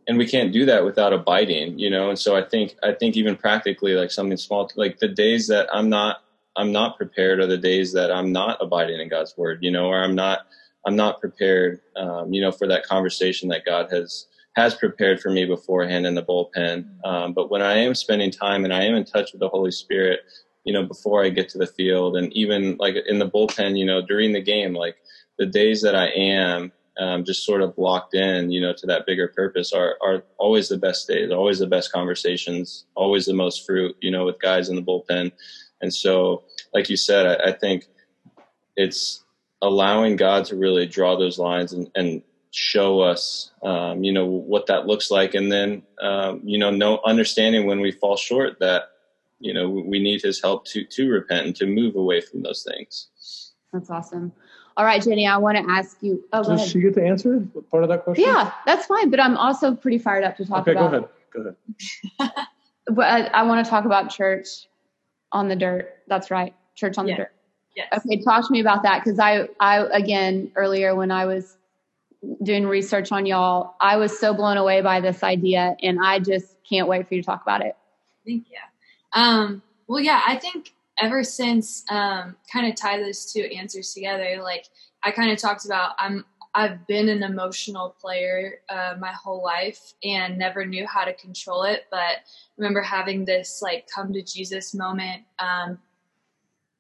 and 0.08 0.18
we 0.18 0.28
can't 0.28 0.52
do 0.52 0.66
that 0.66 0.84
without 0.84 1.14
abiding, 1.14 1.80
you 1.80 1.90
know. 1.90 2.10
And 2.10 2.20
so 2.20 2.36
I 2.36 2.44
think 2.44 2.76
I 2.84 2.94
think 2.94 3.16
even 3.16 3.36
practically, 3.36 3.94
like 3.94 4.12
something 4.12 4.38
small, 4.38 4.70
like 4.76 5.00
the 5.00 5.08
days 5.08 5.48
that 5.48 5.68
I'm 5.74 5.90
not 5.90 6.24
I'm 6.56 6.72
not 6.72 6.98
prepared 6.98 7.40
are 7.40 7.48
the 7.48 7.58
days 7.58 7.94
that 7.94 8.12
I'm 8.12 8.32
not 8.32 8.58
abiding 8.62 9.00
in 9.00 9.10
God's 9.10 9.36
word, 9.38 9.60
you 9.62 9.72
know, 9.72 9.88
or 9.88 10.04
I'm 10.04 10.16
not 10.16 10.48
I'm 10.86 10.96
not 10.96 11.22
prepared, 11.22 11.82
um, 11.96 12.34
you 12.34 12.42
know, 12.42 12.52
for 12.52 12.68
that 12.68 12.86
conversation 12.86 13.50
that 13.50 13.66
God 13.66 13.90
has 13.92 14.28
has 14.56 14.76
prepared 14.76 15.20
for 15.20 15.32
me 15.32 15.46
beforehand 15.46 16.06
in 16.06 16.16
the 16.16 16.22
bullpen. 16.22 16.86
Um, 17.04 17.34
but 17.34 17.50
when 17.50 17.62
I 17.62 17.78
am 17.78 17.96
spending 17.96 18.30
time 18.30 18.64
and 18.64 18.74
I 18.74 18.84
am 18.84 18.96
in 18.96 19.06
touch 19.06 19.32
with 19.32 19.40
the 19.40 19.50
Holy 19.50 19.72
Spirit, 19.72 20.20
you 20.64 20.74
know, 20.74 20.84
before 20.84 21.24
I 21.24 21.30
get 21.30 21.50
to 21.50 21.58
the 21.58 21.68
field 21.68 22.16
and 22.16 22.32
even 22.34 22.78
like 22.78 22.96
in 23.08 23.20
the 23.20 23.30
bullpen, 23.30 23.78
you 23.78 23.86
know, 23.86 24.02
during 24.02 24.34
the 24.34 24.42
game, 24.42 24.74
like 24.74 24.98
the 25.40 25.46
days 25.46 25.82
that 25.82 25.96
I 25.96 26.08
am 26.08 26.72
um, 26.98 27.24
just 27.24 27.46
sort 27.46 27.62
of 27.62 27.78
locked 27.78 28.14
in, 28.14 28.52
you 28.52 28.62
know, 28.62 28.74
to 28.74 28.88
that 28.88 29.06
bigger 29.06 29.28
purpose 29.28 29.74
are, 29.74 29.98
are 30.02 30.24
always 30.38 30.70
the 30.70 30.78
best 30.78 31.08
days, 31.08 31.32
always 31.32 31.60
the 31.60 31.68
best 31.68 31.92
conversations, 31.92 32.86
always 32.96 33.26
the 33.26 33.34
most 33.34 33.66
fruit, 33.66 33.96
you 34.02 34.12
know, 34.12 34.26
with 34.26 34.40
guys 34.40 34.70
in 34.70 34.76
the 34.76 34.82
bullpen. 34.82 35.32
And 35.82 35.94
so, 35.94 36.44
like 36.74 36.90
you 36.90 36.98
said, 36.98 37.26
I, 37.26 37.50
I 37.50 37.52
think 37.52 37.86
it's 38.76 39.24
allowing 39.62 40.16
God 40.18 40.46
to 40.46 40.56
really 40.56 40.86
draw 40.86 41.18
those 41.18 41.40
lines 41.40 41.74
and, 41.74 41.90
and 41.96 42.22
show 42.52 43.00
us, 43.00 43.52
um, 43.64 44.04
you 44.04 44.12
know, 44.12 44.26
what 44.26 44.68
that 44.68 44.86
looks 44.86 45.10
like. 45.10 45.34
And 45.34 45.52
then, 45.52 45.84
um, 46.00 46.42
you 46.44 46.60
know, 46.60 46.70
no 46.70 47.00
understanding 47.04 47.66
when 47.66 47.80
we 47.80 47.92
fall 47.92 48.16
short 48.16 48.60
that, 48.60 48.90
you 49.40 49.54
know, 49.54 49.68
we 49.70 50.00
need 50.00 50.22
his 50.22 50.42
help 50.42 50.66
to, 50.68 50.86
to 50.86 51.10
repent 51.10 51.48
and 51.48 51.56
to 51.56 51.66
move 51.66 51.96
away 51.96 52.22
from 52.22 52.44
those 52.44 52.64
things. 52.64 53.08
That's 53.74 53.90
awesome. 53.90 54.32
All 54.76 54.86
right, 54.86 55.02
Jenny, 55.02 55.28
I 55.28 55.38
want 55.38 55.58
to 55.58 55.72
ask 55.72 55.98
you. 56.02 56.24
Oh, 56.34 56.44
Does 56.44 56.68
she 56.68 56.82
get 56.82 56.96
to 56.96 57.04
answer 57.04 57.46
part 57.70 57.84
of 57.84 57.90
that 57.90 58.04
question? 58.04 58.26
Yeah, 58.26 58.52
that's 58.66 58.88
fine. 58.88 59.10
But 59.10 59.20
I'm 59.20 59.38
also 59.38 59.76
pretty 59.76 60.00
fired 60.00 60.24
up 60.24 60.38
to 60.38 60.46
talk 60.46 60.62
okay, 60.68 60.72
about. 60.72 60.94
Okay, 60.94 61.08
go 61.32 61.42
ahead. 61.42 61.56
Go 62.20 62.20
ahead. 62.20 62.48
but 62.88 63.06
I, 63.06 63.22
I, 63.28 63.44
want 63.44 63.64
to 63.64 63.70
talk 63.70 63.86
about 63.86 64.10
church 64.10 64.48
on 65.32 65.48
the 65.48 65.56
dirt. 65.56 65.94
That's 66.08 66.32
right, 66.32 66.56
church 66.76 66.98
on 66.98 67.08
yeah. 67.08 67.14
the 67.14 67.18
dirt. 67.24 67.32
Yes. 67.76 68.06
Okay, 68.06 68.22
talk 68.22 68.48
to 68.48 68.52
me 68.52 68.62
about 68.62 68.84
that 68.84 69.04
because 69.04 69.20
I, 69.20 69.48
I 69.60 69.86
again 69.86 70.52
earlier 70.56 70.96
when 70.96 71.12
I 71.12 71.26
was 71.26 71.56
doing 72.42 72.66
research 72.66 73.12
on 73.12 73.26
y'all, 73.26 73.76
I 73.80 73.98
was 73.98 74.18
so 74.18 74.34
blown 74.34 74.58
away 74.58 74.82
by 74.82 75.02
this 75.02 75.24
idea, 75.24 75.76
and 75.84 76.00
I 76.04 76.20
just 76.20 76.56
can't 76.68 76.88
wait 76.88 77.08
for 77.08 77.14
you 77.14 77.22
to 77.22 77.26
talk 77.26 77.44
about 77.44 77.62
it. 77.62 77.76
Thank 78.26 78.46
you. 78.50 78.58
Um, 79.22 79.62
well, 79.88 80.00
yeah, 80.00 80.22
I 80.26 80.38
think 80.38 80.74
ever 81.00 81.24
since 81.24 81.84
um, 81.90 82.36
kind 82.52 82.68
of 82.68 82.76
tie 82.76 83.00
those 83.00 83.32
two 83.32 83.42
answers 83.42 83.94
together, 83.94 84.40
like 84.42 84.66
I 85.04 85.12
kind 85.12 85.32
of 85.32 85.38
talked 85.38 85.66
about, 85.66 85.96
I'm 86.00 86.26
I've 86.56 86.86
been 86.86 87.10
an 87.10 87.24
emotional 87.24 87.96
player 88.00 88.60
uh, 88.70 88.94
my 89.00 89.12
whole 89.12 89.44
life 89.44 89.94
and 90.04 90.38
never 90.38 90.66
knew 90.66 90.86
how 90.86 91.04
to 91.04 91.14
control 91.14 91.64
it. 91.64 91.86
But 91.90 92.18
remember 92.58 92.82
having 92.82 93.26
this 93.26 93.60
like 93.62 93.88
come 93.94 94.14
to 94.14 94.22
Jesus 94.22 94.76
moment 94.76 95.24
um, 95.40 95.80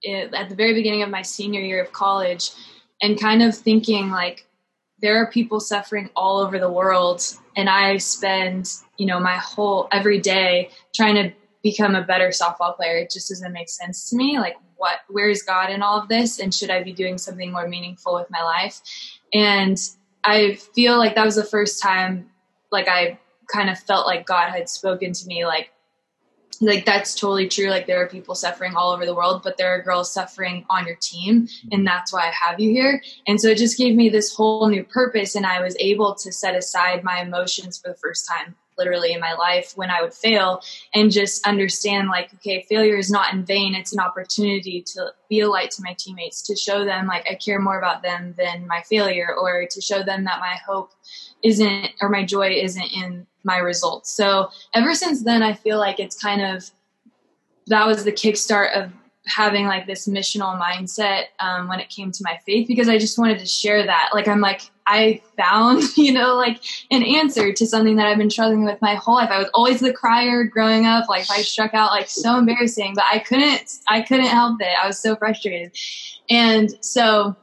it, 0.03 0.33
at 0.33 0.49
the 0.49 0.55
very 0.55 0.73
beginning 0.73 1.01
of 1.01 1.09
my 1.09 1.23
senior 1.23 1.61
year 1.61 1.81
of 1.81 1.91
college, 1.91 2.51
and 3.01 3.19
kind 3.19 3.41
of 3.41 3.55
thinking 3.55 4.09
like 4.09 4.45
there 4.99 5.17
are 5.17 5.31
people 5.31 5.59
suffering 5.59 6.09
all 6.15 6.39
over 6.39 6.59
the 6.59 6.71
world, 6.71 7.23
and 7.57 7.67
I 7.67 7.97
spend 7.97 8.71
you 8.97 9.07
know 9.07 9.19
my 9.19 9.37
whole 9.37 9.87
every 9.91 10.19
day 10.19 10.69
trying 10.93 11.15
to 11.15 11.33
become 11.63 11.95
a 11.95 12.03
better 12.03 12.29
softball 12.29 12.75
player. 12.75 12.97
It 12.97 13.09
just 13.09 13.29
doesn't 13.29 13.53
make 13.53 13.69
sense 13.69 14.09
to 14.09 14.15
me. 14.15 14.37
Like, 14.37 14.57
what, 14.75 14.99
where 15.07 15.29
is 15.29 15.41
God 15.41 15.69
in 15.69 15.81
all 15.81 15.99
of 15.99 16.09
this? 16.09 16.39
And 16.39 16.53
should 16.53 16.69
I 16.69 16.83
be 16.83 16.91
doing 16.91 17.17
something 17.17 17.51
more 17.51 17.67
meaningful 17.67 18.13
with 18.15 18.29
my 18.29 18.43
life? 18.43 18.81
And 19.33 19.77
I 20.25 20.55
feel 20.55 20.97
like 20.97 21.15
that 21.15 21.25
was 21.25 21.35
the 21.35 21.43
first 21.43 21.81
time, 21.81 22.29
like, 22.71 22.87
I 22.87 23.17
kind 23.47 23.69
of 23.69 23.79
felt 23.79 24.05
like 24.05 24.25
God 24.25 24.51
had 24.51 24.69
spoken 24.69 25.13
to 25.13 25.27
me, 25.27 25.45
like, 25.45 25.69
like 26.61 26.85
that's 26.85 27.15
totally 27.15 27.47
true 27.47 27.69
like 27.69 27.87
there 27.87 28.01
are 28.01 28.07
people 28.07 28.35
suffering 28.35 28.75
all 28.75 28.91
over 28.91 29.07
the 29.07 29.15
world 29.15 29.41
but 29.43 29.57
there 29.57 29.73
are 29.73 29.81
girls 29.81 30.13
suffering 30.13 30.63
on 30.69 30.85
your 30.85 30.95
team 31.01 31.47
and 31.71 31.71
mm-hmm. 31.71 31.83
that's 31.83 32.13
why 32.13 32.27
i 32.27 32.31
have 32.31 32.59
you 32.59 32.69
here 32.69 33.01
and 33.27 33.41
so 33.41 33.47
it 33.47 33.57
just 33.57 33.77
gave 33.77 33.95
me 33.95 34.07
this 34.07 34.33
whole 34.33 34.69
new 34.69 34.83
purpose 34.83 35.35
and 35.35 35.45
i 35.47 35.59
was 35.61 35.75
able 35.79 36.13
to 36.13 36.31
set 36.31 36.55
aside 36.55 37.03
my 37.03 37.21
emotions 37.21 37.79
for 37.79 37.89
the 37.89 37.97
first 37.97 38.29
time 38.29 38.55
literally 38.77 39.13
in 39.13 39.19
my 39.19 39.33
life 39.33 39.73
when 39.75 39.89
I 39.89 40.01
would 40.01 40.13
fail 40.13 40.61
and 40.93 41.11
just 41.11 41.45
understand 41.47 42.09
like, 42.09 42.33
okay, 42.35 42.65
failure 42.69 42.97
is 42.97 43.11
not 43.11 43.33
in 43.33 43.45
vain. 43.45 43.75
It's 43.75 43.93
an 43.93 43.99
opportunity 43.99 44.81
to 44.93 45.13
be 45.29 45.41
a 45.41 45.49
light 45.49 45.71
to 45.71 45.83
my 45.83 45.95
teammates, 45.97 46.41
to 46.43 46.55
show 46.55 46.85
them 46.85 47.07
like 47.07 47.25
I 47.29 47.35
care 47.35 47.59
more 47.59 47.77
about 47.77 48.01
them 48.01 48.35
than 48.37 48.67
my 48.67 48.81
failure 48.81 49.35
or 49.35 49.65
to 49.69 49.81
show 49.81 50.03
them 50.03 50.23
that 50.25 50.39
my 50.39 50.57
hope 50.65 50.91
isn't 51.43 51.91
or 52.01 52.09
my 52.09 52.25
joy 52.25 52.49
isn't 52.49 52.91
in 52.93 53.27
my 53.43 53.57
results. 53.57 54.11
So 54.11 54.49
ever 54.73 54.93
since 54.93 55.23
then, 55.23 55.43
I 55.43 55.53
feel 55.53 55.77
like 55.77 55.99
it's 55.99 56.19
kind 56.19 56.41
of, 56.41 56.69
that 57.67 57.85
was 57.87 58.03
the 58.03 58.11
kickstart 58.11 58.73
of 58.75 58.91
having 59.25 59.65
like 59.65 59.87
this 59.87 60.07
missional 60.07 60.59
mindset 60.59 61.25
um, 61.39 61.67
when 61.67 61.79
it 61.79 61.89
came 61.89 62.11
to 62.11 62.23
my 62.23 62.39
faith 62.45 62.67
because 62.67 62.89
I 62.89 62.97
just 62.97 63.17
wanted 63.17 63.39
to 63.39 63.45
share 63.45 63.85
that. 63.85 64.09
Like, 64.13 64.27
I'm 64.27 64.41
like, 64.41 64.69
I 64.85 65.21
found, 65.37 65.83
you 65.97 66.11
know, 66.11 66.35
like 66.35 66.63
an 66.91 67.03
answer 67.03 67.53
to 67.53 67.65
something 67.65 67.95
that 67.97 68.07
I've 68.07 68.17
been 68.17 68.29
struggling 68.29 68.65
with 68.65 68.81
my 68.81 68.95
whole 68.95 69.15
life. 69.15 69.29
I 69.31 69.39
was 69.39 69.49
always 69.53 69.79
the 69.79 69.93
crier 69.93 70.43
growing 70.43 70.85
up. 70.85 71.09
Like, 71.09 71.29
I 71.29 71.41
struck 71.41 71.73
out 71.73 71.91
like 71.91 72.09
so 72.09 72.37
embarrassing, 72.37 72.93
but 72.95 73.05
I 73.11 73.19
couldn't, 73.19 73.79
I 73.87 74.01
couldn't 74.01 74.27
help 74.27 74.61
it. 74.61 74.75
I 74.81 74.87
was 74.87 74.99
so 74.99 75.15
frustrated. 75.15 75.75
And 76.29 76.73
so, 76.83 77.35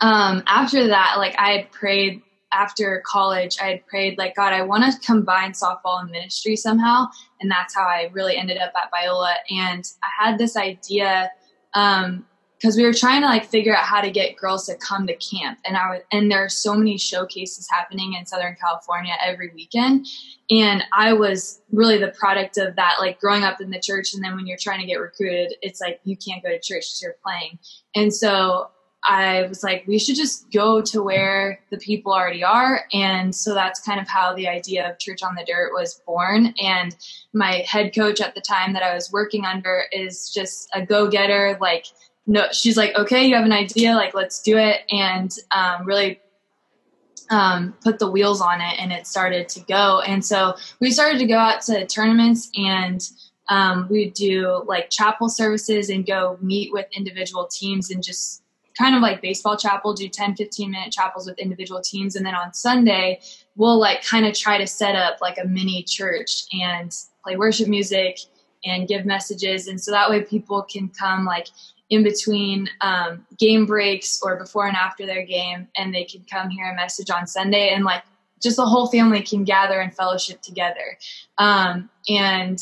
um, 0.00 0.42
after 0.46 0.88
that, 0.88 1.14
like, 1.18 1.34
I 1.38 1.52
had 1.52 1.72
prayed 1.72 2.22
after 2.52 3.02
college, 3.04 3.58
I 3.60 3.66
had 3.66 3.86
prayed, 3.86 4.18
like, 4.18 4.34
God, 4.34 4.52
I 4.52 4.62
want 4.62 4.90
to 4.90 4.98
combine 5.00 5.52
softball 5.52 6.00
and 6.00 6.10
ministry 6.10 6.56
somehow. 6.56 7.06
And 7.40 7.50
that's 7.50 7.74
how 7.74 7.82
I 7.82 8.10
really 8.12 8.36
ended 8.36 8.58
up 8.58 8.72
at 8.76 8.90
Biola. 8.92 9.34
And 9.50 9.84
I 10.02 10.24
had 10.24 10.38
this 10.38 10.56
idea, 10.56 11.30
um, 11.74 12.24
because 12.66 12.76
we 12.76 12.84
were 12.84 12.92
trying 12.92 13.20
to 13.20 13.28
like 13.28 13.46
figure 13.46 13.76
out 13.76 13.84
how 13.84 14.00
to 14.00 14.10
get 14.10 14.36
girls 14.36 14.66
to 14.66 14.74
come 14.74 15.06
to 15.06 15.14
camp 15.14 15.56
and 15.64 15.76
I 15.76 15.90
was, 15.90 16.00
and 16.10 16.28
there 16.28 16.44
are 16.44 16.48
so 16.48 16.74
many 16.74 16.98
showcases 16.98 17.68
happening 17.70 18.14
in 18.14 18.26
Southern 18.26 18.56
California 18.60 19.12
every 19.24 19.52
weekend 19.54 20.04
and 20.50 20.82
I 20.92 21.12
was 21.12 21.60
really 21.70 21.96
the 21.96 22.08
product 22.08 22.58
of 22.58 22.74
that 22.74 22.96
like 22.98 23.20
growing 23.20 23.44
up 23.44 23.60
in 23.60 23.70
the 23.70 23.78
church 23.78 24.14
and 24.14 24.24
then 24.24 24.34
when 24.34 24.48
you're 24.48 24.58
trying 24.60 24.80
to 24.80 24.86
get 24.86 24.96
recruited 24.96 25.54
it's 25.62 25.80
like 25.80 26.00
you 26.02 26.16
can't 26.16 26.42
go 26.42 26.48
to 26.48 26.58
church 26.58 26.86
because 26.86 27.00
you're 27.00 27.16
playing 27.22 27.60
and 27.94 28.12
so 28.12 28.70
I 29.08 29.46
was 29.46 29.62
like, 29.62 29.84
we 29.86 30.00
should 30.00 30.16
just 30.16 30.50
go 30.50 30.82
to 30.82 31.00
where 31.00 31.60
the 31.70 31.76
people 31.76 32.12
already 32.12 32.42
are. 32.42 32.86
And 32.92 33.32
so 33.32 33.54
that's 33.54 33.78
kind 33.78 34.00
of 34.00 34.08
how 34.08 34.34
the 34.34 34.48
idea 34.48 34.90
of 34.90 34.98
Church 34.98 35.22
on 35.22 35.36
the 35.36 35.44
Dirt 35.44 35.72
was 35.72 36.02
born. 36.04 36.52
And 36.60 36.96
my 37.32 37.64
head 37.68 37.94
coach 37.94 38.20
at 38.20 38.34
the 38.34 38.40
time 38.40 38.72
that 38.72 38.82
I 38.82 38.94
was 38.94 39.12
working 39.12 39.44
under 39.44 39.84
is 39.92 40.28
just 40.34 40.68
a 40.74 40.84
go 40.84 41.08
getter. 41.08 41.56
Like, 41.60 41.86
no, 42.26 42.46
she's 42.52 42.76
like, 42.76 42.94
okay, 42.96 43.24
you 43.24 43.36
have 43.36 43.44
an 43.44 43.52
idea, 43.52 43.94
like, 43.94 44.14
let's 44.14 44.42
do 44.42 44.58
it. 44.58 44.80
And 44.90 45.32
um, 45.52 45.86
really 45.86 46.20
um, 47.30 47.74
put 47.82 47.98
the 47.98 48.10
wheels 48.10 48.40
on 48.40 48.60
it 48.60 48.78
and 48.78 48.92
it 48.92 49.06
started 49.06 49.48
to 49.50 49.60
go. 49.60 50.00
And 50.00 50.24
so 50.24 50.56
we 50.80 50.90
started 50.90 51.18
to 51.18 51.26
go 51.26 51.38
out 51.38 51.62
to 51.62 51.86
tournaments 51.86 52.50
and 52.56 53.08
um, 53.48 53.86
we 53.88 54.10
do 54.10 54.62
like 54.66 54.90
chapel 54.90 55.28
services 55.28 55.88
and 55.88 56.04
go 56.04 56.36
meet 56.40 56.72
with 56.72 56.86
individual 56.92 57.46
teams 57.46 57.90
and 57.90 58.02
just 58.02 58.42
kind 58.76 58.94
of 58.94 59.02
like 59.02 59.22
baseball 59.22 59.56
chapel, 59.56 59.94
do 59.94 60.08
10, 60.08 60.36
15 60.36 60.70
minute 60.70 60.92
chapels 60.92 61.26
with 61.26 61.38
individual 61.38 61.80
teams. 61.80 62.16
And 62.16 62.26
then 62.26 62.34
on 62.34 62.52
Sunday, 62.52 63.20
we'll 63.54 63.78
like 63.78 64.04
kind 64.04 64.26
of 64.26 64.34
try 64.34 64.58
to 64.58 64.66
set 64.66 64.94
up 64.96 65.18
like 65.20 65.38
a 65.38 65.46
mini 65.46 65.82
church 65.82 66.42
and 66.52 66.92
play 67.24 67.36
worship 67.36 67.68
music 67.68 68.18
and 68.64 68.88
give 68.88 69.06
messages. 69.06 69.68
And 69.68 69.80
so 69.80 69.92
that 69.92 70.10
way 70.10 70.22
people 70.22 70.62
can 70.62 70.88
come 70.88 71.24
like 71.24 71.48
in 71.90 72.02
between 72.02 72.68
um, 72.80 73.24
game 73.38 73.66
breaks 73.66 74.20
or 74.22 74.36
before 74.36 74.66
and 74.66 74.76
after 74.76 75.06
their 75.06 75.24
game 75.24 75.68
and 75.76 75.94
they 75.94 76.04
can 76.04 76.24
come 76.30 76.50
hear 76.50 76.70
a 76.70 76.74
message 76.74 77.10
on 77.10 77.26
Sunday. 77.26 77.70
And 77.70 77.84
like 77.84 78.02
just 78.42 78.56
the 78.56 78.66
whole 78.66 78.88
family 78.88 79.22
can 79.22 79.44
gather 79.44 79.80
and 79.80 79.94
fellowship 79.94 80.42
together. 80.42 80.98
Um, 81.38 81.88
and 82.08 82.60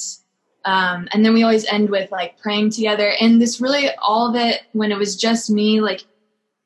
um, 0.66 1.08
and 1.12 1.24
then 1.24 1.34
we 1.34 1.42
always 1.42 1.66
end 1.66 1.90
with 1.90 2.10
like 2.10 2.38
praying 2.38 2.70
together. 2.70 3.12
And 3.20 3.40
this 3.40 3.60
really 3.60 3.90
all 4.02 4.30
of 4.30 4.36
it 4.36 4.62
when 4.72 4.92
it 4.92 4.98
was 4.98 5.14
just 5.14 5.50
me, 5.50 5.80
like 5.80 6.04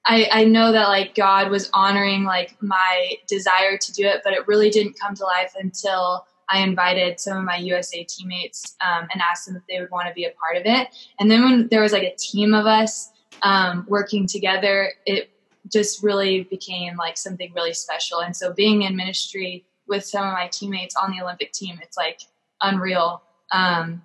I, 0.06 0.28
I 0.32 0.44
know 0.44 0.72
that 0.72 0.88
like 0.88 1.14
God 1.14 1.50
was 1.50 1.68
honoring 1.74 2.24
like 2.24 2.56
my 2.62 3.16
desire 3.26 3.76
to 3.76 3.92
do 3.92 4.06
it, 4.06 4.22
but 4.24 4.32
it 4.32 4.46
really 4.46 4.70
didn't 4.70 4.98
come 4.98 5.14
to 5.16 5.24
life 5.24 5.52
until 5.58 6.26
I 6.48 6.60
invited 6.60 7.20
some 7.20 7.36
of 7.38 7.44
my 7.44 7.56
USA 7.56 8.04
teammates 8.04 8.76
um, 8.80 9.08
and 9.12 9.22
asked 9.22 9.46
them 9.46 9.56
if 9.56 9.62
they 9.68 9.80
would 9.80 9.90
want 9.90 10.08
to 10.08 10.14
be 10.14 10.24
a 10.24 10.30
part 10.30 10.56
of 10.56 10.62
it. 10.64 10.88
And 11.20 11.30
then 11.30 11.44
when 11.44 11.68
there 11.68 11.82
was 11.82 11.92
like 11.92 12.02
a 12.02 12.14
team 12.16 12.54
of 12.54 12.66
us 12.66 13.10
um, 13.42 13.84
working 13.88 14.26
together, 14.26 14.92
it 15.06 15.30
just 15.70 16.02
really 16.02 16.44
became 16.44 16.96
like 16.96 17.16
something 17.16 17.52
really 17.54 17.74
special. 17.74 18.20
And 18.20 18.34
so 18.34 18.52
being 18.52 18.82
in 18.82 18.96
ministry 18.96 19.66
with 19.86 20.04
some 20.04 20.26
of 20.26 20.32
my 20.32 20.48
teammates 20.48 20.96
on 20.96 21.10
the 21.10 21.22
Olympic 21.22 21.52
team, 21.52 21.78
it's 21.82 21.96
like 21.96 22.20
unreal 22.60 23.22
um, 23.52 24.02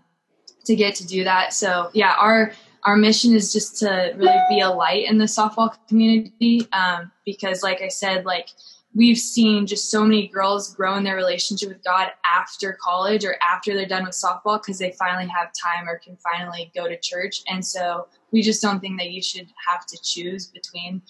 to 0.66 0.76
get 0.76 0.96
to 0.96 1.08
do 1.08 1.24
that. 1.24 1.54
So 1.54 1.89
yeah, 1.94 2.16
our 2.20 2.54
our 2.86 2.98
mission 2.98 3.34
is 3.34 3.54
just 3.54 3.80
to 3.80 4.14
really 4.16 4.41
be 4.50 4.60
a 4.60 4.70
light 4.70 5.10
in 5.10 5.18
the 5.18 5.26
softball 5.26 5.74
community 5.88 6.68
um, 6.74 7.12
because, 7.26 7.64
like 7.64 7.82
I 7.82 7.88
said, 7.88 8.26
like 8.26 8.50
we've 8.96 9.18
seen 9.18 9.66
just 9.66 9.89
so 9.89 10.04
many 10.04 10.28
girls 10.28 10.74
grow 10.74 10.96
in 10.96 11.04
their 11.04 11.16
relationship 11.16 11.70
with 11.70 11.84
God 11.84 12.10
after 12.26 12.78
college 12.82 13.26
or 13.26 13.36
after 13.41 13.74
they're 13.74 13.88
done 13.88 14.04
with 14.04 14.14
softball 14.14 14.62
because 14.62 14.78
they 14.78 14.91
finally 14.91 15.28
have 15.28 15.52
time 15.54 15.88
or 15.88 15.98
can 15.98 16.18
finally 16.18 16.72
go 16.76 16.88
to 16.88 16.98
church. 17.00 17.41
And 17.48 17.66
so 17.66 18.08
we 18.32 18.41
just 18.41 18.62
don't 18.62 18.80
think 18.80 19.00
that 19.00 19.12
you 19.12 19.22
should 19.22 19.48
have 19.68 19.86
to 19.88 19.98
choose 20.02 20.48
between 20.48 21.02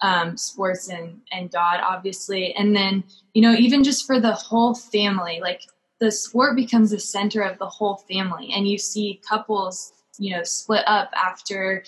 um, 0.00 0.36
sports 0.36 0.88
and, 0.88 1.20
and 1.32 1.50
God, 1.50 1.80
obviously. 1.84 2.54
And 2.54 2.74
then, 2.74 3.02
you 3.32 3.42
know, 3.42 3.52
even 3.52 3.82
just 3.82 4.06
for 4.06 4.20
the 4.20 4.32
whole 4.32 4.74
family, 4.74 5.40
like 5.40 5.62
the 5.98 6.12
sport 6.12 6.56
becomes 6.56 6.90
the 6.90 6.98
center 6.98 7.42
of 7.42 7.58
the 7.58 7.66
whole 7.66 7.96
family. 7.96 8.52
And 8.54 8.68
you 8.68 8.78
see 8.78 9.20
couples, 9.28 9.92
you 10.18 10.36
know, 10.36 10.42
split 10.44 10.84
up 10.86 11.10
after 11.16 11.84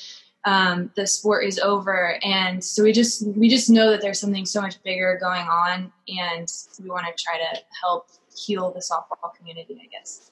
um, 0.46 0.90
the 0.94 1.06
sport 1.06 1.44
is 1.44 1.58
over. 1.58 2.18
And 2.24 2.64
so 2.64 2.84
we 2.84 2.92
just 2.92 3.26
we 3.36 3.48
just 3.48 3.68
know 3.68 3.90
that 3.90 4.00
there's 4.00 4.20
something 4.20 4.46
so 4.46 4.62
much 4.62 4.82
bigger 4.84 5.18
going 5.20 5.42
on 5.42 5.92
and 6.08 6.50
we 6.82 6.88
want 6.88 7.04
to 7.06 7.22
try 7.22 7.36
to 7.36 7.60
help 7.82 8.08
heal 8.34 8.70
the 8.70 8.80
softball 8.80 9.34
community 9.34 9.78
i 9.82 9.86
guess. 9.86 10.30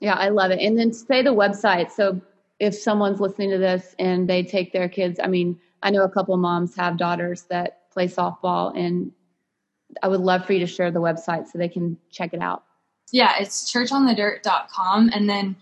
Yeah 0.00 0.14
i 0.14 0.28
love 0.28 0.50
it. 0.50 0.60
And 0.60 0.78
then 0.78 0.92
say 0.92 1.22
the 1.22 1.34
website. 1.34 1.90
So 1.90 2.20
if 2.60 2.74
someone's 2.74 3.20
listening 3.20 3.50
to 3.50 3.58
this 3.58 3.96
and 3.98 4.28
they 4.28 4.42
take 4.44 4.72
their 4.72 4.88
kids 4.88 5.18
i 5.22 5.26
mean 5.26 5.58
i 5.82 5.90
know 5.90 6.04
a 6.04 6.08
couple 6.08 6.36
moms 6.36 6.76
have 6.76 6.96
daughters 6.96 7.42
that 7.50 7.90
play 7.90 8.06
softball 8.06 8.76
and 8.78 9.10
i 10.02 10.08
would 10.08 10.20
love 10.20 10.46
for 10.46 10.52
you 10.52 10.60
to 10.60 10.66
share 10.66 10.92
the 10.92 11.00
website 11.00 11.46
so 11.48 11.58
they 11.58 11.68
can 11.68 11.96
check 12.10 12.32
it 12.32 12.40
out. 12.40 12.62
Yeah 13.12 13.34
it's 13.40 13.72
churchonthedirt.com 13.72 15.10
and 15.12 15.28
then 15.28 15.56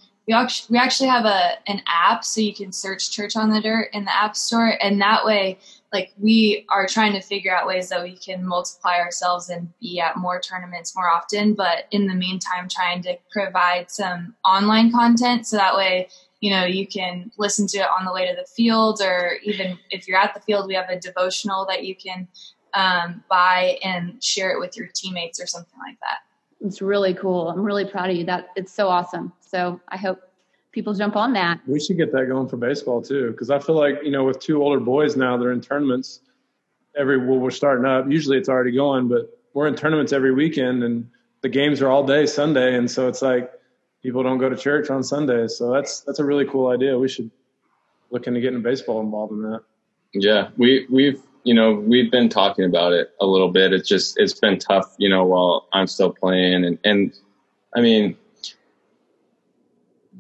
we 0.69 0.79
actually 0.79 1.09
have 1.09 1.25
a 1.25 1.59
an 1.67 1.83
app 1.87 2.25
so 2.25 2.41
you 2.41 2.55
can 2.55 2.73
search 2.73 3.11
church 3.11 3.37
on 3.37 3.51
the 3.51 3.61
dirt 3.61 3.89
in 3.93 4.05
the 4.05 4.15
app 4.15 4.37
store 4.37 4.77
and 4.81 5.01
that 5.01 5.25
way 5.25 5.59
like 5.93 6.13
we 6.19 6.65
are 6.71 6.87
trying 6.87 7.13
to 7.13 7.21
figure 7.21 7.55
out 7.55 7.67
ways 7.67 7.89
that 7.89 8.03
we 8.03 8.17
can 8.17 8.45
multiply 8.45 8.97
ourselves 8.99 9.51
and 9.51 9.69
be 9.81 10.01
at 10.01 10.17
more 10.17 10.41
tournaments 10.41 10.95
more 10.97 11.11
often 11.11 11.55
but 11.55 11.87
in 11.91 12.07
the 12.07 12.15
meantime 12.15 12.69
trying 12.69 13.03
to 13.03 13.17
provide 13.31 13.91
some 13.91 14.35
online 14.45 14.91
content 14.91 15.47
so 15.47 15.57
that 15.57 15.77
way 15.77 16.09
you 16.41 16.51
know 16.51 16.65
you 16.65 16.87
can 16.87 17.31
listen 17.39 17.67
to 17.67 17.79
it 17.79 17.89
on 17.99 18.05
the 18.05 18.13
way 18.13 18.29
to 18.29 18.37
the 18.37 18.47
field 18.47 19.01
or 19.03 19.39
even 19.43 19.79
if 19.91 20.07
you're 20.07 20.19
at 20.19 20.35
the 20.35 20.41
field 20.41 20.67
we 20.67 20.75
have 20.75 20.91
a 20.91 20.99
devotional 20.99 21.67
that 21.67 21.85
you 21.85 21.95
can 21.95 22.29
um, 22.75 23.23
buy 23.29 23.79
and 23.85 24.23
share 24.25 24.51
it 24.51 24.59
with 24.59 24.77
your 24.77 24.89
teammates 24.95 25.41
or 25.41 25.47
something 25.47 25.79
like 25.87 25.99
that 26.01 26.19
it's 26.65 26.83
really 26.83 27.15
cool. 27.15 27.49
I'm 27.49 27.63
really 27.63 27.85
proud 27.85 28.11
of 28.11 28.17
you. 28.17 28.25
That 28.25 28.49
it's 28.57 28.73
so 28.73 28.89
awesome. 28.89 29.33
So 29.41 29.81
I 29.89 29.97
hope 29.97 30.21
people 30.73 30.95
jump 30.95 31.17
on 31.17 31.33
that. 31.35 31.61
We 31.67 31.81
should 31.81 31.97
get 31.97 32.13
that 32.13 32.27
going 32.27 32.49
for 32.49 32.57
baseball 32.57 33.03
too, 33.03 33.31
because 33.33 33.51
I 33.51 33.59
feel 33.59 33.75
like 33.75 33.99
you 34.03 34.11
know 34.11 34.25
with 34.25 34.41
two 34.41 34.63
older 34.63 34.81
boys 34.81 35.17
now, 35.17 35.37
they're 35.37 35.53
in 35.53 35.61
tournaments. 35.61 36.21
Every 36.97 37.19
well, 37.19 37.39
we're 37.39 37.51
starting 37.51 37.85
up. 37.85 38.11
Usually 38.11 38.37
it's 38.39 38.49
already 38.49 38.73
going, 38.73 39.09
but 39.09 39.39
we're 39.55 39.67
in 39.67 39.75
tournaments 39.75 40.13
every 40.13 40.33
weekend, 40.33 40.83
and 40.83 41.09
the 41.43 41.49
games 41.49 41.83
are 41.83 41.89
all 41.89 42.05
day 42.07 42.27
Sunday, 42.27 42.77
and 42.77 42.91
so 42.91 43.09
it's 43.09 43.23
like 43.23 43.51
people 44.03 44.23
don't 44.23 44.39
go 44.39 44.49
to 44.49 44.57
church 44.57 44.91
on 44.91 45.03
Sundays. 45.03 45.57
So 45.57 45.73
that's 45.73 46.01
that's 46.01 46.19
a 46.19 46.25
really 46.25 46.47
cool 46.47 46.69
idea. 46.69 46.99
We 46.99 47.09
should 47.09 47.31
look 48.11 48.27
into 48.27 48.41
getting 48.41 48.63
baseball 48.63 49.01
involved 49.01 49.33
in 49.33 49.43
that. 49.43 49.61
Yeah, 50.15 50.49
we 50.57 50.87
we've 50.91 51.23
you 51.45 51.55
know, 51.55 51.73
we've 51.73 52.11
been 52.11 52.29
talking 52.29 52.65
about 52.65 52.93
it 52.93 53.11
a 53.21 53.27
little 53.27 53.51
bit. 53.51 53.73
It's 53.73 53.89
just, 53.89 54.19
it's 54.19 54.39
been 54.39 54.59
tough, 54.59 54.95
you 54.99 55.09
know, 55.09 55.25
while 55.25 55.69
I'm 55.73 55.87
still 55.87 56.13
playing. 56.13 56.65
And, 56.65 56.79
and 56.85 57.13
I 57.75 57.81
mean, 57.81 58.17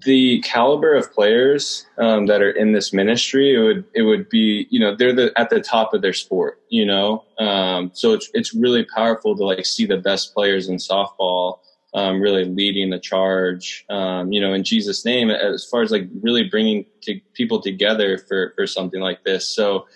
the 0.05 0.41
caliber 0.41 0.95
of 0.95 1.12
players 1.12 1.87
um, 1.99 2.27
that 2.27 2.43
are 2.43 2.51
in 2.51 2.73
this 2.73 2.93
ministry, 2.93 3.55
it 3.55 3.59
would, 3.59 3.85
it 3.95 4.03
would 4.03 4.29
be, 4.29 4.66
you 4.70 4.81
know, 4.81 4.97
they're 4.97 5.14
the, 5.14 5.33
at 5.37 5.51
the 5.51 5.61
top 5.61 5.95
of 5.95 6.03
their 6.03 6.12
sport, 6.12 6.61
you 6.70 6.85
know? 6.85 7.25
Um, 7.39 7.93
so 7.95 8.12
it's, 8.12 8.29
it's 8.35 8.53
really 8.53 8.85
powerful 8.85 9.37
to 9.37 9.45
like 9.45 9.64
see 9.64 9.87
the 9.87 9.99
best 9.99 10.35
players 10.35 10.68
in 10.68 10.77
softball 10.77 11.59
um, 11.95 12.20
really 12.20 12.45
leading 12.45 12.91
the 12.91 12.99
charge, 12.99 13.85
um, 13.91 14.33
you 14.33 14.41
know, 14.41 14.55
in 14.55 14.64
Jesus' 14.64 15.05
name, 15.05 15.31
as 15.31 15.64
far 15.64 15.83
as 15.83 15.91
like 15.91 16.09
really 16.23 16.45
bringing 16.45 16.87
to 17.03 17.20
people 17.35 17.61
together 17.61 18.16
for, 18.16 18.53
for 18.57 18.66
something 18.66 19.01
like 19.01 19.25
this. 19.25 19.47
So, 19.47 19.87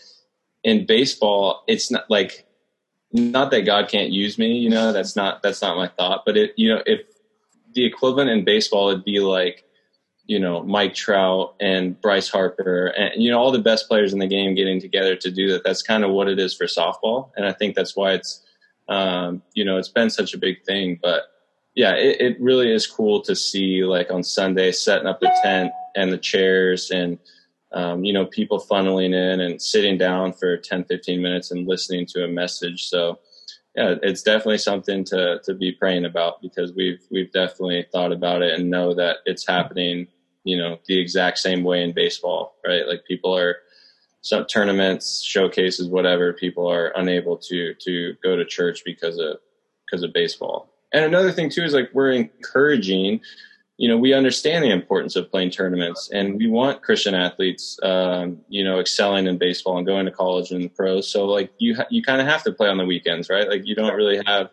in 0.67 0.85
baseball, 0.85 1.63
it's 1.69 1.93
not 1.93 2.11
like 2.11 2.45
not 3.13 3.53
that 3.53 3.63
God 3.63 3.89
can't 3.89 4.11
use 4.11 4.37
me, 4.37 4.59
you 4.59 4.69
know, 4.69 4.93
that's 4.93 5.15
not 5.15 5.41
that's 5.41 5.63
not 5.63 5.77
my 5.77 5.87
thought, 5.87 6.25
but 6.27 6.37
it 6.37 6.55
you 6.57 6.75
know, 6.75 6.83
if 6.85 7.03
the 7.73 7.85
equivalent 7.85 8.31
in 8.31 8.45
baseball 8.45 8.87
would 8.87 9.05
be 9.05 9.21
like, 9.21 9.63
you 10.27 10.41
know, 10.41 10.65
Mike 10.65 10.93
Trout 10.93 11.55
and 11.61 11.99
Bryce 12.01 12.29
Harper 12.29 12.89
and 12.89 13.23
you 13.23 13.31
know 13.31 13.39
all 13.39 13.53
the 13.53 13.61
best 13.61 13.87
players 13.87 14.13
in 14.13 14.19
the 14.19 14.27
game 14.27 14.57
getting 14.57 14.81
together 14.81 15.15
to 15.15 15.31
do 15.31 15.53
that. 15.53 15.63
That's 15.63 15.83
kind 15.83 16.03
of 16.03 16.11
what 16.11 16.29
it 16.29 16.41
is 16.41 16.53
for 16.53 16.67
softball, 16.67 17.31
and 17.37 17.47
I 17.47 17.53
think 17.53 17.77
that's 17.77 17.95
why 17.95 18.15
it's 18.15 18.43
um, 18.89 19.43
you 19.55 19.65
know, 19.65 19.79
it's 19.79 19.89
been 19.89 20.11
such 20.11 20.35
a 20.35 20.39
big 20.39 20.65
thing, 20.65 20.99
but 21.01 21.23
yeah, 21.77 21.95
it, 21.95 22.21
it 22.21 22.41
really 22.41 22.73
is 22.73 22.89
cool 22.89 23.21
to 23.23 23.37
see 23.37 23.85
like 23.85 24.11
on 24.11 24.25
Sunday 24.25 24.73
setting 24.73 25.07
up 25.07 25.21
the 25.21 25.33
tent 25.43 25.71
and 25.95 26.13
the 26.13 26.19
chairs 26.19 26.91
and 26.91 27.19
um, 27.73 28.05
you 28.05 28.13
know, 28.13 28.27
people 28.27 28.59
funneling 28.59 29.15
in 29.15 29.41
and 29.41 29.61
sitting 29.61 29.99
down 29.99 30.33
for 30.33 30.57
10, 30.57 30.85
15 30.85 31.21
minutes 31.21 31.51
and 31.51 31.67
listening 31.67 32.07
to 32.07 32.25
a 32.25 32.29
message. 32.29 32.85
So, 32.85 33.19
yeah, 33.75 33.97
it's 34.03 34.23
definitely 34.23 34.59
something 34.59 35.05
to, 35.05 35.41
to 35.45 35.55
be 35.55 35.73
praying 35.73 36.05
about 36.05 36.41
because 36.41 36.73
we've, 36.75 37.01
we've 37.11 37.33
definitely 37.33 37.87
thought 37.93 38.13
about 38.13 38.43
it 38.43 38.59
and 38.59 38.71
know 38.71 38.95
that 38.95 39.19
it's 39.27 39.47
happening, 39.47 40.07
you 40.45 40.57
know, 40.57 40.79
the 40.87 40.99
exact 40.99 41.39
same 41.39 41.65
way 41.65 41.83
in 41.83 41.93
baseball, 41.93 42.55
right? 42.67 42.87
Like 42.87 43.05
people 43.05 43.37
are, 43.37 43.57
some 44.23 44.45
tournaments, 44.45 45.23
showcases, 45.23 45.89
whatever, 45.89 46.33
people 46.33 46.67
are 46.67 46.93
unable 46.97 47.37
to, 47.37 47.75
to 47.75 48.17
go 48.25 48.35
to 48.35 48.45
church 48.45 48.83
because 48.85 49.19
of, 49.19 49.37
because 49.85 50.03
of 50.03 50.13
baseball. 50.13 50.69
And 50.93 51.05
another 51.05 51.31
thing 51.31 51.49
too 51.49 51.63
is 51.63 51.75
like 51.75 51.91
we're 51.93 52.11
encouraging 52.11 53.21
you 53.79 53.89
know, 53.89 53.99
we 53.99 54.15
understand 54.15 54.65
the 54.65 54.71
importance 54.71 55.17
of 55.17 55.31
playing 55.31 55.51
tournaments, 55.51 56.11
and 56.11 56.39
we 56.39 56.49
want 56.49 56.83
Christian 56.83 57.15
athletes, 57.15 57.79
um, 57.83 58.39
you 58.49 58.65
know, 58.65 58.81
excelling 58.81 59.27
in 59.27 59.37
baseball 59.37 59.77
and 59.77 59.87
going 59.87 60.07
to 60.07 60.13
college 60.13 60.51
and 60.51 60.75
pros. 60.75 61.11
So, 61.11 61.27
like, 61.27 61.51
you 61.59 61.77
ha- 61.77 61.87
you 61.91 62.03
kind 62.03 62.21
of 62.21 62.27
have 62.27 62.43
to 62.45 62.53
play 62.53 62.69
on 62.69 62.79
the 62.79 62.87
weekends, 62.87 63.29
right? 63.29 63.49
Like, 63.49 63.67
you 63.67 63.75
don't 63.75 63.95
really 63.95 64.23
have 64.27 64.51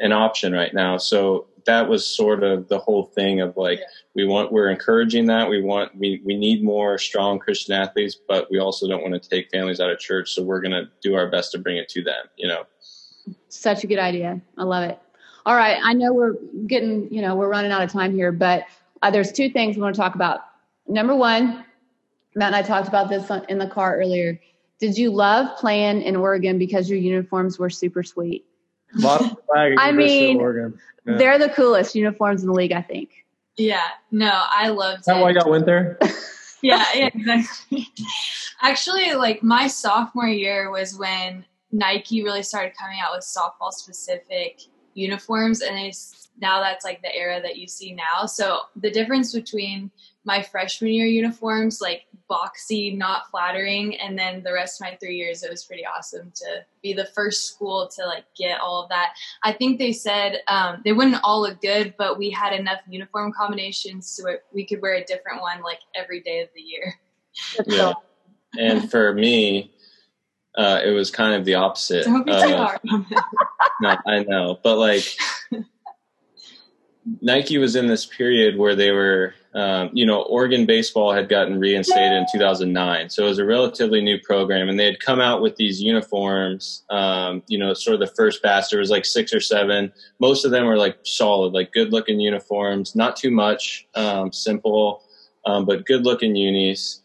an 0.00 0.12
option 0.12 0.52
right 0.52 0.74
now. 0.74 0.98
So 0.98 1.46
that 1.64 1.88
was 1.88 2.06
sort 2.06 2.42
of 2.42 2.68
the 2.68 2.78
whole 2.78 3.04
thing 3.04 3.40
of 3.40 3.56
like, 3.56 3.80
we 4.14 4.26
want, 4.26 4.52
we're 4.52 4.70
encouraging 4.70 5.26
that. 5.26 5.50
We 5.50 5.60
want, 5.60 5.96
we 5.96 6.22
we 6.24 6.36
need 6.36 6.62
more 6.62 6.98
strong 6.98 7.38
Christian 7.38 7.74
athletes, 7.74 8.16
but 8.28 8.50
we 8.50 8.58
also 8.58 8.86
don't 8.86 9.02
want 9.02 9.20
to 9.20 9.28
take 9.28 9.50
families 9.50 9.80
out 9.80 9.90
of 9.90 9.98
church. 9.98 10.32
So 10.32 10.42
we're 10.42 10.60
going 10.60 10.72
to 10.72 10.88
do 11.02 11.14
our 11.14 11.28
best 11.28 11.52
to 11.52 11.58
bring 11.58 11.76
it 11.78 11.88
to 11.90 12.02
them. 12.02 12.24
You 12.36 12.48
know, 12.48 12.66
such 13.48 13.82
a 13.84 13.86
good 13.86 13.98
idea. 13.98 14.40
I 14.56 14.64
love 14.64 14.88
it. 14.90 14.98
All 15.48 15.56
right. 15.56 15.80
I 15.82 15.94
know 15.94 16.12
we're 16.12 16.34
getting, 16.66 17.10
you 17.10 17.22
know, 17.22 17.34
we're 17.34 17.48
running 17.48 17.72
out 17.72 17.80
of 17.80 17.90
time 17.90 18.14
here, 18.14 18.32
but 18.32 18.66
uh, 19.00 19.10
there's 19.10 19.32
two 19.32 19.48
things 19.48 19.76
we 19.76 19.82
want 19.82 19.94
to 19.94 19.98
talk 19.98 20.14
about. 20.14 20.40
Number 20.86 21.16
one, 21.16 21.64
Matt 22.34 22.48
and 22.48 22.56
I 22.56 22.60
talked 22.60 22.86
about 22.86 23.08
this 23.08 23.30
in 23.48 23.56
the 23.56 23.66
car 23.66 23.96
earlier. 23.96 24.38
Did 24.78 24.98
you 24.98 25.10
love 25.10 25.56
playing 25.56 26.02
in 26.02 26.16
Oregon 26.16 26.58
because 26.58 26.90
your 26.90 26.98
uniforms 26.98 27.58
were 27.58 27.70
super 27.70 28.02
sweet? 28.02 28.44
I 29.02 29.90
mean, 29.90 30.38
yeah. 30.38 31.16
they're 31.16 31.38
the 31.38 31.48
coolest 31.48 31.94
uniforms 31.94 32.42
in 32.42 32.48
the 32.48 32.54
league, 32.54 32.72
I 32.72 32.82
think. 32.82 33.08
Yeah, 33.56 33.88
no, 34.10 34.44
I 34.50 34.68
loved 34.68 35.00
Is 35.00 35.06
that 35.06 35.16
it. 35.16 35.22
why 35.22 35.30
y'all 35.30 35.50
went 35.50 35.64
there? 35.64 35.98
yeah, 36.62 36.84
yeah, 36.94 37.08
exactly. 37.14 37.88
Actually, 38.60 39.14
like 39.14 39.42
my 39.42 39.66
sophomore 39.66 40.28
year 40.28 40.70
was 40.70 40.94
when 40.94 41.46
Nike 41.72 42.22
really 42.22 42.42
started 42.42 42.76
coming 42.76 42.98
out 43.02 43.14
with 43.14 43.24
softball 43.24 43.72
specific 43.72 44.60
uniforms, 44.98 45.62
and 45.62 45.78
it's 45.78 46.28
now 46.40 46.60
that's 46.60 46.84
like 46.84 47.02
the 47.02 47.14
era 47.14 47.40
that 47.42 47.56
you 47.56 47.66
see 47.66 47.94
now. 47.94 48.26
So 48.26 48.60
the 48.76 48.90
difference 48.90 49.32
between 49.32 49.90
my 50.24 50.42
freshman 50.42 50.92
year 50.92 51.06
uniforms, 51.06 51.80
like 51.80 52.02
boxy, 52.30 52.96
not 52.96 53.30
flattering, 53.30 53.96
and 53.96 54.18
then 54.18 54.42
the 54.42 54.52
rest 54.52 54.80
of 54.80 54.86
my 54.86 54.96
three 54.96 55.16
years, 55.16 55.42
it 55.42 55.50
was 55.50 55.64
pretty 55.64 55.84
awesome 55.86 56.30
to 56.36 56.64
be 56.82 56.92
the 56.92 57.06
first 57.06 57.46
school 57.46 57.88
to 57.96 58.04
like 58.04 58.24
get 58.36 58.60
all 58.60 58.82
of 58.82 58.88
that. 58.90 59.14
I 59.42 59.52
think 59.52 59.78
they 59.78 59.92
said 59.92 60.40
um, 60.48 60.82
they 60.84 60.92
wouldn't 60.92 61.22
all 61.24 61.40
look 61.40 61.60
good, 61.60 61.94
but 61.98 62.18
we 62.18 62.30
had 62.30 62.52
enough 62.52 62.80
uniform 62.88 63.32
combinations 63.32 64.08
so 64.08 64.28
it, 64.28 64.44
we 64.52 64.66
could 64.66 64.82
wear 64.82 64.94
a 64.94 65.04
different 65.04 65.40
one 65.40 65.62
like 65.62 65.80
every 65.94 66.20
day 66.20 66.40
of 66.40 66.48
the 66.54 66.60
year. 66.60 66.94
yeah. 67.66 67.94
and 68.58 68.90
for 68.90 69.14
me, 69.14 69.72
uh, 70.58 70.80
it 70.84 70.90
was 70.90 71.10
kind 71.10 71.34
of 71.34 71.44
the 71.44 71.54
opposite. 71.54 72.04
Don't 72.04 72.26
be 72.26 72.32
too 72.32 72.56
hard. 72.56 72.80
no, 73.80 73.96
I 74.06 74.24
know, 74.24 74.58
but 74.60 74.76
like 74.76 75.04
Nike 77.22 77.58
was 77.58 77.76
in 77.76 77.86
this 77.86 78.04
period 78.04 78.58
where 78.58 78.74
they 78.74 78.90
were, 78.90 79.34
um, 79.54 79.90
you 79.92 80.04
know, 80.04 80.22
Oregon 80.22 80.66
baseball 80.66 81.12
had 81.12 81.28
gotten 81.28 81.60
reinstated 81.60 82.12
in 82.12 82.26
2009, 82.32 83.08
so 83.08 83.24
it 83.24 83.28
was 83.28 83.38
a 83.38 83.44
relatively 83.44 84.00
new 84.00 84.18
program, 84.18 84.68
and 84.68 84.80
they 84.80 84.84
had 84.84 84.98
come 84.98 85.20
out 85.20 85.40
with 85.40 85.54
these 85.56 85.80
uniforms. 85.80 86.82
Um, 86.90 87.44
you 87.46 87.56
know, 87.56 87.72
sort 87.72 87.94
of 87.94 88.00
the 88.00 88.14
first 88.14 88.42
batch. 88.42 88.70
There 88.70 88.80
was 88.80 88.90
like 88.90 89.04
six 89.04 89.32
or 89.32 89.40
seven. 89.40 89.92
Most 90.18 90.44
of 90.44 90.50
them 90.50 90.66
were 90.66 90.76
like 90.76 90.98
solid, 91.04 91.52
like 91.52 91.72
good 91.72 91.92
looking 91.92 92.18
uniforms. 92.18 92.96
Not 92.96 93.14
too 93.14 93.30
much, 93.30 93.86
um, 93.94 94.32
simple, 94.32 95.04
um, 95.46 95.66
but 95.66 95.86
good 95.86 96.04
looking 96.04 96.34
unis. 96.34 97.00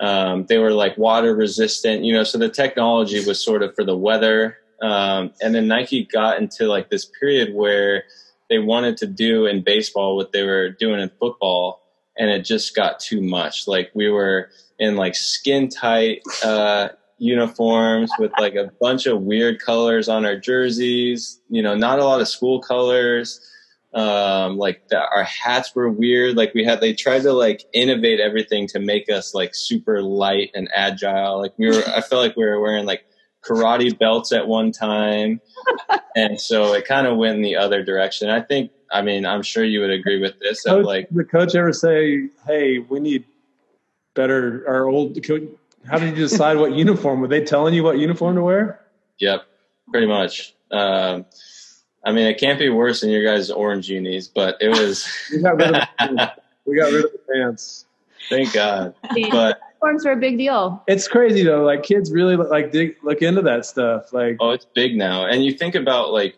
Um, 0.00 0.46
they 0.46 0.58
were 0.58 0.72
like 0.72 0.98
water 0.98 1.34
resistant, 1.34 2.04
you 2.04 2.12
know, 2.12 2.24
so 2.24 2.38
the 2.38 2.50
technology 2.50 3.24
was 3.24 3.42
sort 3.42 3.62
of 3.62 3.74
for 3.74 3.84
the 3.84 3.96
weather. 3.96 4.58
Um, 4.82 5.32
and 5.40 5.54
then 5.54 5.68
Nike 5.68 6.04
got 6.04 6.38
into 6.38 6.66
like 6.66 6.90
this 6.90 7.06
period 7.18 7.54
where 7.54 8.04
they 8.48 8.58
wanted 8.58 8.98
to 8.98 9.06
do 9.06 9.46
in 9.46 9.62
baseball 9.62 10.16
what 10.16 10.32
they 10.32 10.42
were 10.42 10.70
doing 10.70 11.00
in 11.00 11.10
football, 11.18 11.82
and 12.16 12.30
it 12.30 12.44
just 12.44 12.76
got 12.76 13.00
too 13.00 13.20
much. 13.20 13.66
Like 13.66 13.90
we 13.94 14.08
were 14.08 14.50
in 14.78 14.96
like 14.96 15.16
skin 15.16 15.68
tight 15.68 16.22
uh, 16.44 16.88
uniforms 17.18 18.10
with 18.18 18.32
like 18.38 18.54
a 18.54 18.70
bunch 18.80 19.06
of 19.06 19.22
weird 19.22 19.60
colors 19.60 20.08
on 20.08 20.24
our 20.24 20.36
jerseys. 20.36 21.40
You 21.48 21.62
know, 21.62 21.74
not 21.74 21.98
a 21.98 22.04
lot 22.04 22.20
of 22.20 22.28
school 22.28 22.60
colors. 22.60 23.40
Um, 23.96 24.58
like 24.58 24.88
the, 24.88 24.98
our 24.98 25.24
hats 25.24 25.74
were 25.74 25.90
weird. 25.90 26.36
Like 26.36 26.52
we 26.52 26.64
had, 26.64 26.82
they 26.82 26.92
tried 26.92 27.22
to 27.22 27.32
like 27.32 27.64
innovate 27.72 28.20
everything 28.20 28.68
to 28.68 28.78
make 28.78 29.08
us 29.10 29.34
like 29.34 29.54
super 29.54 30.02
light 30.02 30.50
and 30.54 30.68
agile. 30.74 31.40
Like 31.40 31.54
we 31.58 31.68
were, 31.68 31.82
I 31.88 32.02
felt 32.02 32.22
like 32.22 32.36
we 32.36 32.44
were 32.44 32.60
wearing 32.60 32.84
like 32.84 33.06
karate 33.42 33.98
belts 33.98 34.32
at 34.32 34.46
one 34.46 34.70
time. 34.70 35.40
and 36.16 36.38
so 36.38 36.74
it 36.74 36.84
kind 36.86 37.06
of 37.06 37.16
went 37.16 37.36
in 37.36 37.42
the 37.42 37.56
other 37.56 37.82
direction. 37.82 38.28
I 38.28 38.42
think, 38.42 38.70
I 38.92 39.00
mean, 39.00 39.24
I'm 39.24 39.42
sure 39.42 39.64
you 39.64 39.80
would 39.80 39.90
agree 39.90 40.20
with 40.20 40.38
this. 40.40 40.62
That 40.64 40.70
Coach, 40.72 40.84
like, 40.84 41.08
the 41.10 41.24
coach 41.24 41.54
ever 41.54 41.72
say, 41.72 42.28
"Hey, 42.46 42.78
we 42.78 43.00
need 43.00 43.24
better"? 44.14 44.64
Our 44.68 44.86
old. 44.86 45.20
coach- 45.24 45.48
How 45.86 45.98
did 45.98 46.10
you 46.16 46.28
decide 46.28 46.56
what 46.56 46.72
uniform? 46.72 47.20
Were 47.20 47.26
they 47.28 47.42
telling 47.42 47.74
you 47.74 47.82
what 47.82 47.98
uniform 47.98 48.36
to 48.36 48.42
wear? 48.42 48.80
yep, 49.18 49.42
pretty 49.90 50.06
much. 50.06 50.54
Um, 50.70 51.24
I 52.06 52.12
mean, 52.12 52.26
it 52.26 52.38
can't 52.38 52.58
be 52.58 52.68
worse 52.68 53.00
than 53.00 53.10
your 53.10 53.24
guys' 53.24 53.50
orange 53.50 53.90
unis, 53.90 54.28
but 54.28 54.56
it 54.60 54.68
was, 54.68 55.06
We 55.32 55.42
got 55.42 55.56
rid 55.56 55.74
of 55.74 55.82
the, 55.98 56.32
we 56.64 56.76
got 56.76 56.92
rid 56.92 57.04
of 57.04 57.12
the 57.12 57.20
pants. 57.32 57.84
thank 58.30 58.52
God. 58.52 58.94
But 59.30 59.60
Uniforms 59.82 60.04
were 60.06 60.12
a 60.12 60.16
big 60.16 60.38
deal. 60.38 60.82
It's 60.86 61.06
crazy 61.08 61.42
though. 61.42 61.64
Like 61.64 61.82
kids 61.82 62.10
really 62.10 62.36
like 62.36 62.72
dig, 62.72 62.96
look 63.02 63.22
into 63.22 63.42
that 63.42 63.66
stuff. 63.66 64.12
Like 64.12 64.36
Oh, 64.40 64.50
it's 64.50 64.66
big 64.74 64.96
now. 64.96 65.26
And 65.26 65.44
you 65.44 65.52
think 65.52 65.74
about 65.74 66.12
like 66.12 66.36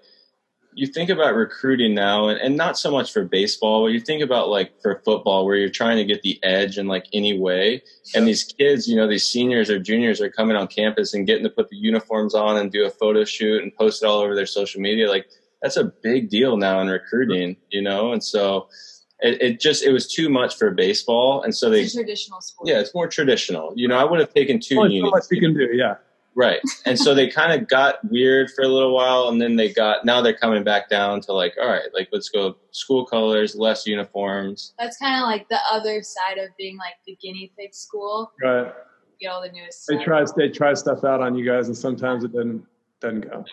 you 0.75 0.87
think 0.87 1.11
about 1.11 1.35
recruiting 1.35 1.95
now 1.95 2.29
and, 2.29 2.41
and 2.41 2.57
not 2.57 2.79
so 2.79 2.91
much 2.91 3.13
for 3.13 3.25
baseball, 3.25 3.85
but 3.85 3.93
you 3.93 4.01
think 4.01 4.23
about 4.23 4.49
like 4.49 4.81
for 4.81 5.03
football 5.05 5.45
where 5.45 5.57
you're 5.57 5.69
trying 5.69 5.97
to 5.97 6.05
get 6.05 6.23
the 6.23 6.39
edge 6.45 6.79
in 6.79 6.87
like 6.87 7.07
any 7.13 7.39
way. 7.39 7.83
And 8.15 8.29
these 8.29 8.45
kids, 8.45 8.87
you 8.87 8.97
know, 8.97 9.09
these 9.09 9.27
seniors 9.27 9.71
or 9.71 9.79
juniors 9.81 10.21
are 10.21 10.31
coming 10.31 10.57
on 10.57 10.69
campus 10.69 11.15
and 11.15 11.27
getting 11.27 11.45
to 11.45 11.51
put 11.51 11.69
the 11.69 11.77
uniforms 11.77 12.35
on 12.35 12.57
and 12.57 12.71
do 12.71 12.87
a 12.87 12.91
photo 12.91 13.25
shoot 13.25 13.63
and 13.63 13.75
post 13.75 14.03
it 14.03 14.07
all 14.07 14.21
over 14.21 14.35
their 14.35 14.47
social 14.47 14.81
media. 14.81 15.09
Like 15.09 15.27
that's 15.63 15.77
a 15.77 15.85
big 15.85 16.31
deal 16.31 16.57
now 16.57 16.81
in 16.81 16.89
recruiting, 16.89 17.57
you 17.71 17.83
know? 17.83 18.13
And 18.13 18.23
so 18.23 18.69
it, 19.21 19.41
it 19.43 19.61
just 19.61 19.83
it 19.85 19.93
was 19.93 20.13
too 20.13 20.29
much 20.29 20.57
for 20.57 20.71
baseball. 20.71 21.43
And 21.43 21.55
so 21.55 21.71
they 21.71 21.85
a 21.85 21.91
traditional 21.91 22.41
sport. 22.41 22.69
yeah, 22.69 22.81
it's 22.81 22.95
more 22.95 23.09
traditional. 23.09 23.73
You 23.75 23.89
know, 23.89 23.99
I 23.99 24.05
would 24.05 24.21
have 24.21 24.33
taken 24.33 24.61
two 24.61 24.77
oh, 24.77 24.83
only 24.83 25.01
so 25.01 25.07
units. 25.07 25.13
much 25.13 25.25
you 25.31 25.41
can 25.41 25.55
do. 25.55 25.69
Yeah. 25.73 25.97
Right. 26.35 26.61
And 26.87 26.97
so 26.97 27.17
they 27.17 27.29
kind 27.29 27.61
of 27.61 27.69
got 27.69 27.97
weird 28.09 28.51
for 28.53 28.63
a 28.63 28.69
little 28.69 28.95
while 28.95 29.29
and 29.29 29.43
then 29.43 29.57
they 29.57 29.73
got 29.73 30.05
now 30.05 30.21
they're 30.23 30.37
coming 30.37 30.63
back 30.63 30.89
down 30.89 31.21
to 31.23 31.33
like, 31.33 31.55
all 31.61 31.67
right, 31.67 31.89
like 31.93 32.11
let's 32.13 32.29
go 32.29 32.57
school 32.71 33.05
colors, 33.05 33.57
less 33.57 33.89
uniforms. 33.89 34.73
That's 34.79 34.97
kind 34.99 35.21
of 35.21 35.27
like 35.27 35.49
the 35.49 35.59
other 35.69 36.01
side 36.03 36.39
of 36.39 36.51
being 36.57 36.77
like 36.77 36.95
the 37.07 37.17
guinea 37.21 37.51
pig 37.59 37.75
school. 37.75 38.31
Right. 38.41 38.73
Get 39.21 39.29
all 39.29 39.43
the 39.43 39.51
newest. 39.51 39.85
They 39.89 39.95
stuff. 39.95 40.05
try 40.05 40.25
they 40.37 40.49
try 40.49 40.75
stuff 40.75 41.03
out 41.03 41.21
on 41.21 41.35
you 41.35 41.45
guys, 41.45 41.67
and 41.67 41.77
sometimes 41.77 42.23
it 42.23 42.33
doesn't 42.33 42.65
doesn't 43.01 43.23
go. 43.23 43.45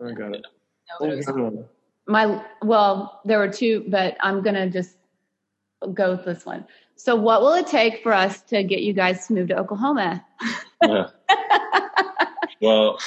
I 0.00 0.12
got 0.12 0.32
it. 0.36 0.42
No, 0.42 0.57
but 1.00 1.10
it 1.10 1.16
was- 1.16 1.28
Oh, 1.28 1.68
My 2.06 2.42
well, 2.62 3.20
there 3.24 3.38
were 3.38 3.48
two, 3.52 3.84
but 3.88 4.16
I'm 4.20 4.42
gonna 4.42 4.68
just 4.70 4.96
go 5.94 6.12
with 6.12 6.24
this 6.24 6.46
one. 6.46 6.66
So, 6.96 7.14
what 7.14 7.42
will 7.42 7.52
it 7.54 7.66
take 7.66 8.02
for 8.02 8.12
us 8.12 8.40
to 8.42 8.62
get 8.64 8.80
you 8.80 8.92
guys 8.92 9.26
to 9.28 9.34
move 9.34 9.48
to 9.48 9.58
Oklahoma? 9.58 10.24
Yeah. 10.82 11.08
well, 12.60 12.98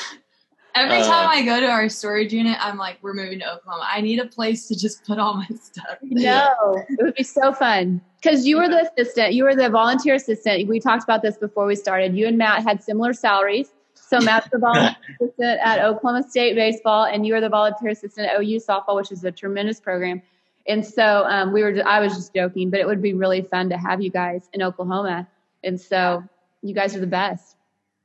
Every 0.74 1.00
Uh, 1.00 1.06
time 1.06 1.28
I 1.28 1.44
go 1.44 1.60
to 1.60 1.66
our 1.68 1.90
storage 1.90 2.32
unit, 2.32 2.58
I'm 2.66 2.78
like, 2.78 2.98
we're 3.02 3.14
moving 3.14 3.40
to 3.40 3.56
Oklahoma. 3.56 3.86
I 3.92 4.00
need 4.00 4.20
a 4.20 4.26
place 4.28 4.70
to 4.70 4.76
just 4.76 5.04
put 5.06 5.20
all 5.20 5.34
my 5.34 5.48
stuff. 5.62 5.98
Yeah. 6.02 6.48
No, 6.64 6.86
it 6.88 7.04
would 7.04 7.16
be 7.16 7.24
so 7.24 7.52
fun 7.52 8.00
because 8.22 8.48
you 8.48 8.56
were 8.58 8.70
the 8.70 8.90
assistant, 8.98 9.34
you 9.34 9.44
were 9.44 9.54
the 9.56 9.68
volunteer 9.70 10.14
assistant. 10.16 10.70
We 10.70 10.80
talked 10.80 11.04
about 11.04 11.24
this 11.24 11.38
before 11.38 11.66
we 11.66 11.76
started. 11.76 12.16
You 12.16 12.26
and 12.28 12.38
Matt 12.38 12.64
had 12.64 12.82
similar 12.82 13.12
salaries. 13.12 13.70
So 14.12 14.20
Matt's 14.20 14.50
the 14.52 14.58
volunteer 14.58 14.96
assistant 15.22 15.60
at 15.64 15.80
Oklahoma 15.80 16.28
State 16.30 16.56
baseball, 16.56 17.06
and 17.06 17.26
you 17.26 17.34
are 17.36 17.40
the 17.40 17.48
volunteer 17.48 17.90
assistant 17.92 18.28
at 18.28 18.42
OU 18.42 18.58
softball, 18.58 18.98
which 18.98 19.10
is 19.10 19.24
a 19.24 19.32
tremendous 19.32 19.80
program. 19.80 20.22
And 20.68 20.86
so 20.86 21.24
um, 21.28 21.54
we 21.54 21.64
were. 21.64 21.82
I 21.86 22.02
was 22.02 22.14
just 22.14 22.36
joking, 22.36 22.70
but 22.70 22.82
it 22.82 22.86
would 22.88 23.02
be 23.02 23.14
really 23.14 23.42
fun 23.42 23.70
to 23.70 23.78
have 23.78 24.02
you 24.02 24.12
guys 24.12 24.50
in 24.52 24.62
Oklahoma. 24.62 25.30
And 25.64 25.80
so 25.80 26.24
you 26.62 26.76
guys 26.76 26.94
are 26.94 27.00
the 27.00 27.08
best. 27.08 27.56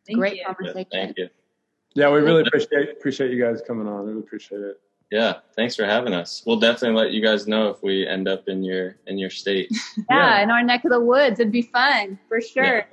Thank 0.07 0.21
Great 0.21 0.35
you. 0.35 0.39
yeah, 0.47 0.55
conversation. 0.55 0.87
thank 0.93 1.19
you. 1.19 1.29
Yeah, 1.95 2.11
we 2.13 2.21
really 2.21 2.43
appreciate 2.47 2.91
appreciate 2.91 3.33
you 3.33 3.43
guys 3.43 3.61
coming 3.67 3.89
on. 3.89 4.07
Really 4.07 4.21
appreciate 4.21 4.61
it. 4.61 4.81
Yeah, 5.11 5.35
thanks 5.57 5.75
for 5.75 5.87
having 5.87 6.13
us. 6.15 6.43
We'll 6.47 6.61
definitely 6.61 6.97
let 6.97 7.11
you 7.13 7.21
guys 7.23 7.49
know 7.49 7.69
if 7.71 7.83
we 7.83 8.07
end 8.07 8.29
up 8.29 8.49
in 8.49 8.63
your 8.63 8.97
in 9.09 9.19
your 9.19 9.31
state. 9.31 9.69
Yeah, 9.73 10.05
Yeah. 10.11 10.43
in 10.45 10.51
our 10.53 10.63
neck 10.63 10.85
of 10.85 10.93
the 10.93 11.01
woods. 11.01 11.41
It'd 11.41 11.53
be 11.53 11.63
fun 11.63 12.17
for 12.29 12.41
sure. 12.41 12.65
Yeah. 12.79 12.85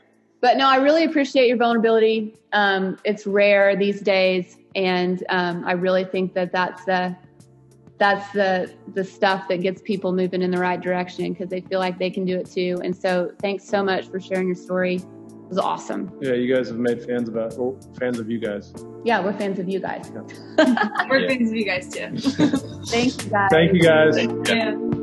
But 0.44 0.58
no, 0.58 0.68
I 0.68 0.76
really 0.76 1.06
appreciate 1.06 1.48
your 1.48 1.56
vulnerability. 1.56 2.38
Um, 2.52 2.98
it's 3.06 3.26
rare 3.26 3.78
these 3.78 4.02
days, 4.02 4.58
and 4.76 5.24
um, 5.30 5.64
I 5.66 5.72
really 5.72 6.04
think 6.04 6.34
that 6.34 6.52
that's 6.52 6.84
the 6.84 7.16
that's 7.98 8.30
the 8.34 8.76
the 8.94 9.06
stuff 9.06 9.48
that 9.48 9.62
gets 9.62 9.82
people 9.82 10.12
moving 10.12 10.42
in 10.42 10.52
the 10.52 10.58
right 10.58 10.82
direction 10.82 11.32
because 11.32 11.48
they 11.48 11.62
feel 11.62 11.80
like 11.80 11.98
they 11.98 12.10
can 12.10 12.26
do 12.26 12.38
it 12.38 12.52
too. 12.52 12.82
And 12.84 12.94
so, 12.94 13.32
thanks 13.40 13.64
so 13.64 13.86
much 13.86 14.10
for 14.10 14.20
sharing 14.20 14.48
your 14.48 14.58
story. 14.58 14.96
It 14.96 15.48
was 15.48 15.58
awesome. 15.58 16.12
Yeah, 16.22 16.34
you 16.34 16.54
guys 16.54 16.68
have 16.68 16.78
made 16.78 17.02
fans 17.06 17.30
about 17.30 17.58
well, 17.58 17.80
fans 17.98 18.20
of 18.20 18.30
you 18.30 18.40
guys. 18.40 18.74
Yeah, 19.06 19.22
we're 19.22 19.32
fans 19.38 19.60
of 19.60 19.70
you 19.70 19.80
guys. 19.80 20.12
We're 21.08 21.20
Yeah. 21.20 21.28
fans 21.30 21.52
of 21.52 21.56
you 21.56 21.66
guys 21.66 21.88
too. 21.88 22.18
Thank 22.88 23.24
you 23.24 23.30
guys. 23.30 23.50
Thank 23.50 23.74
you 23.74 23.82
guys. 23.82 24.16
Thank 24.18 24.50
you. 24.50 24.56
yeah. 24.56 25.03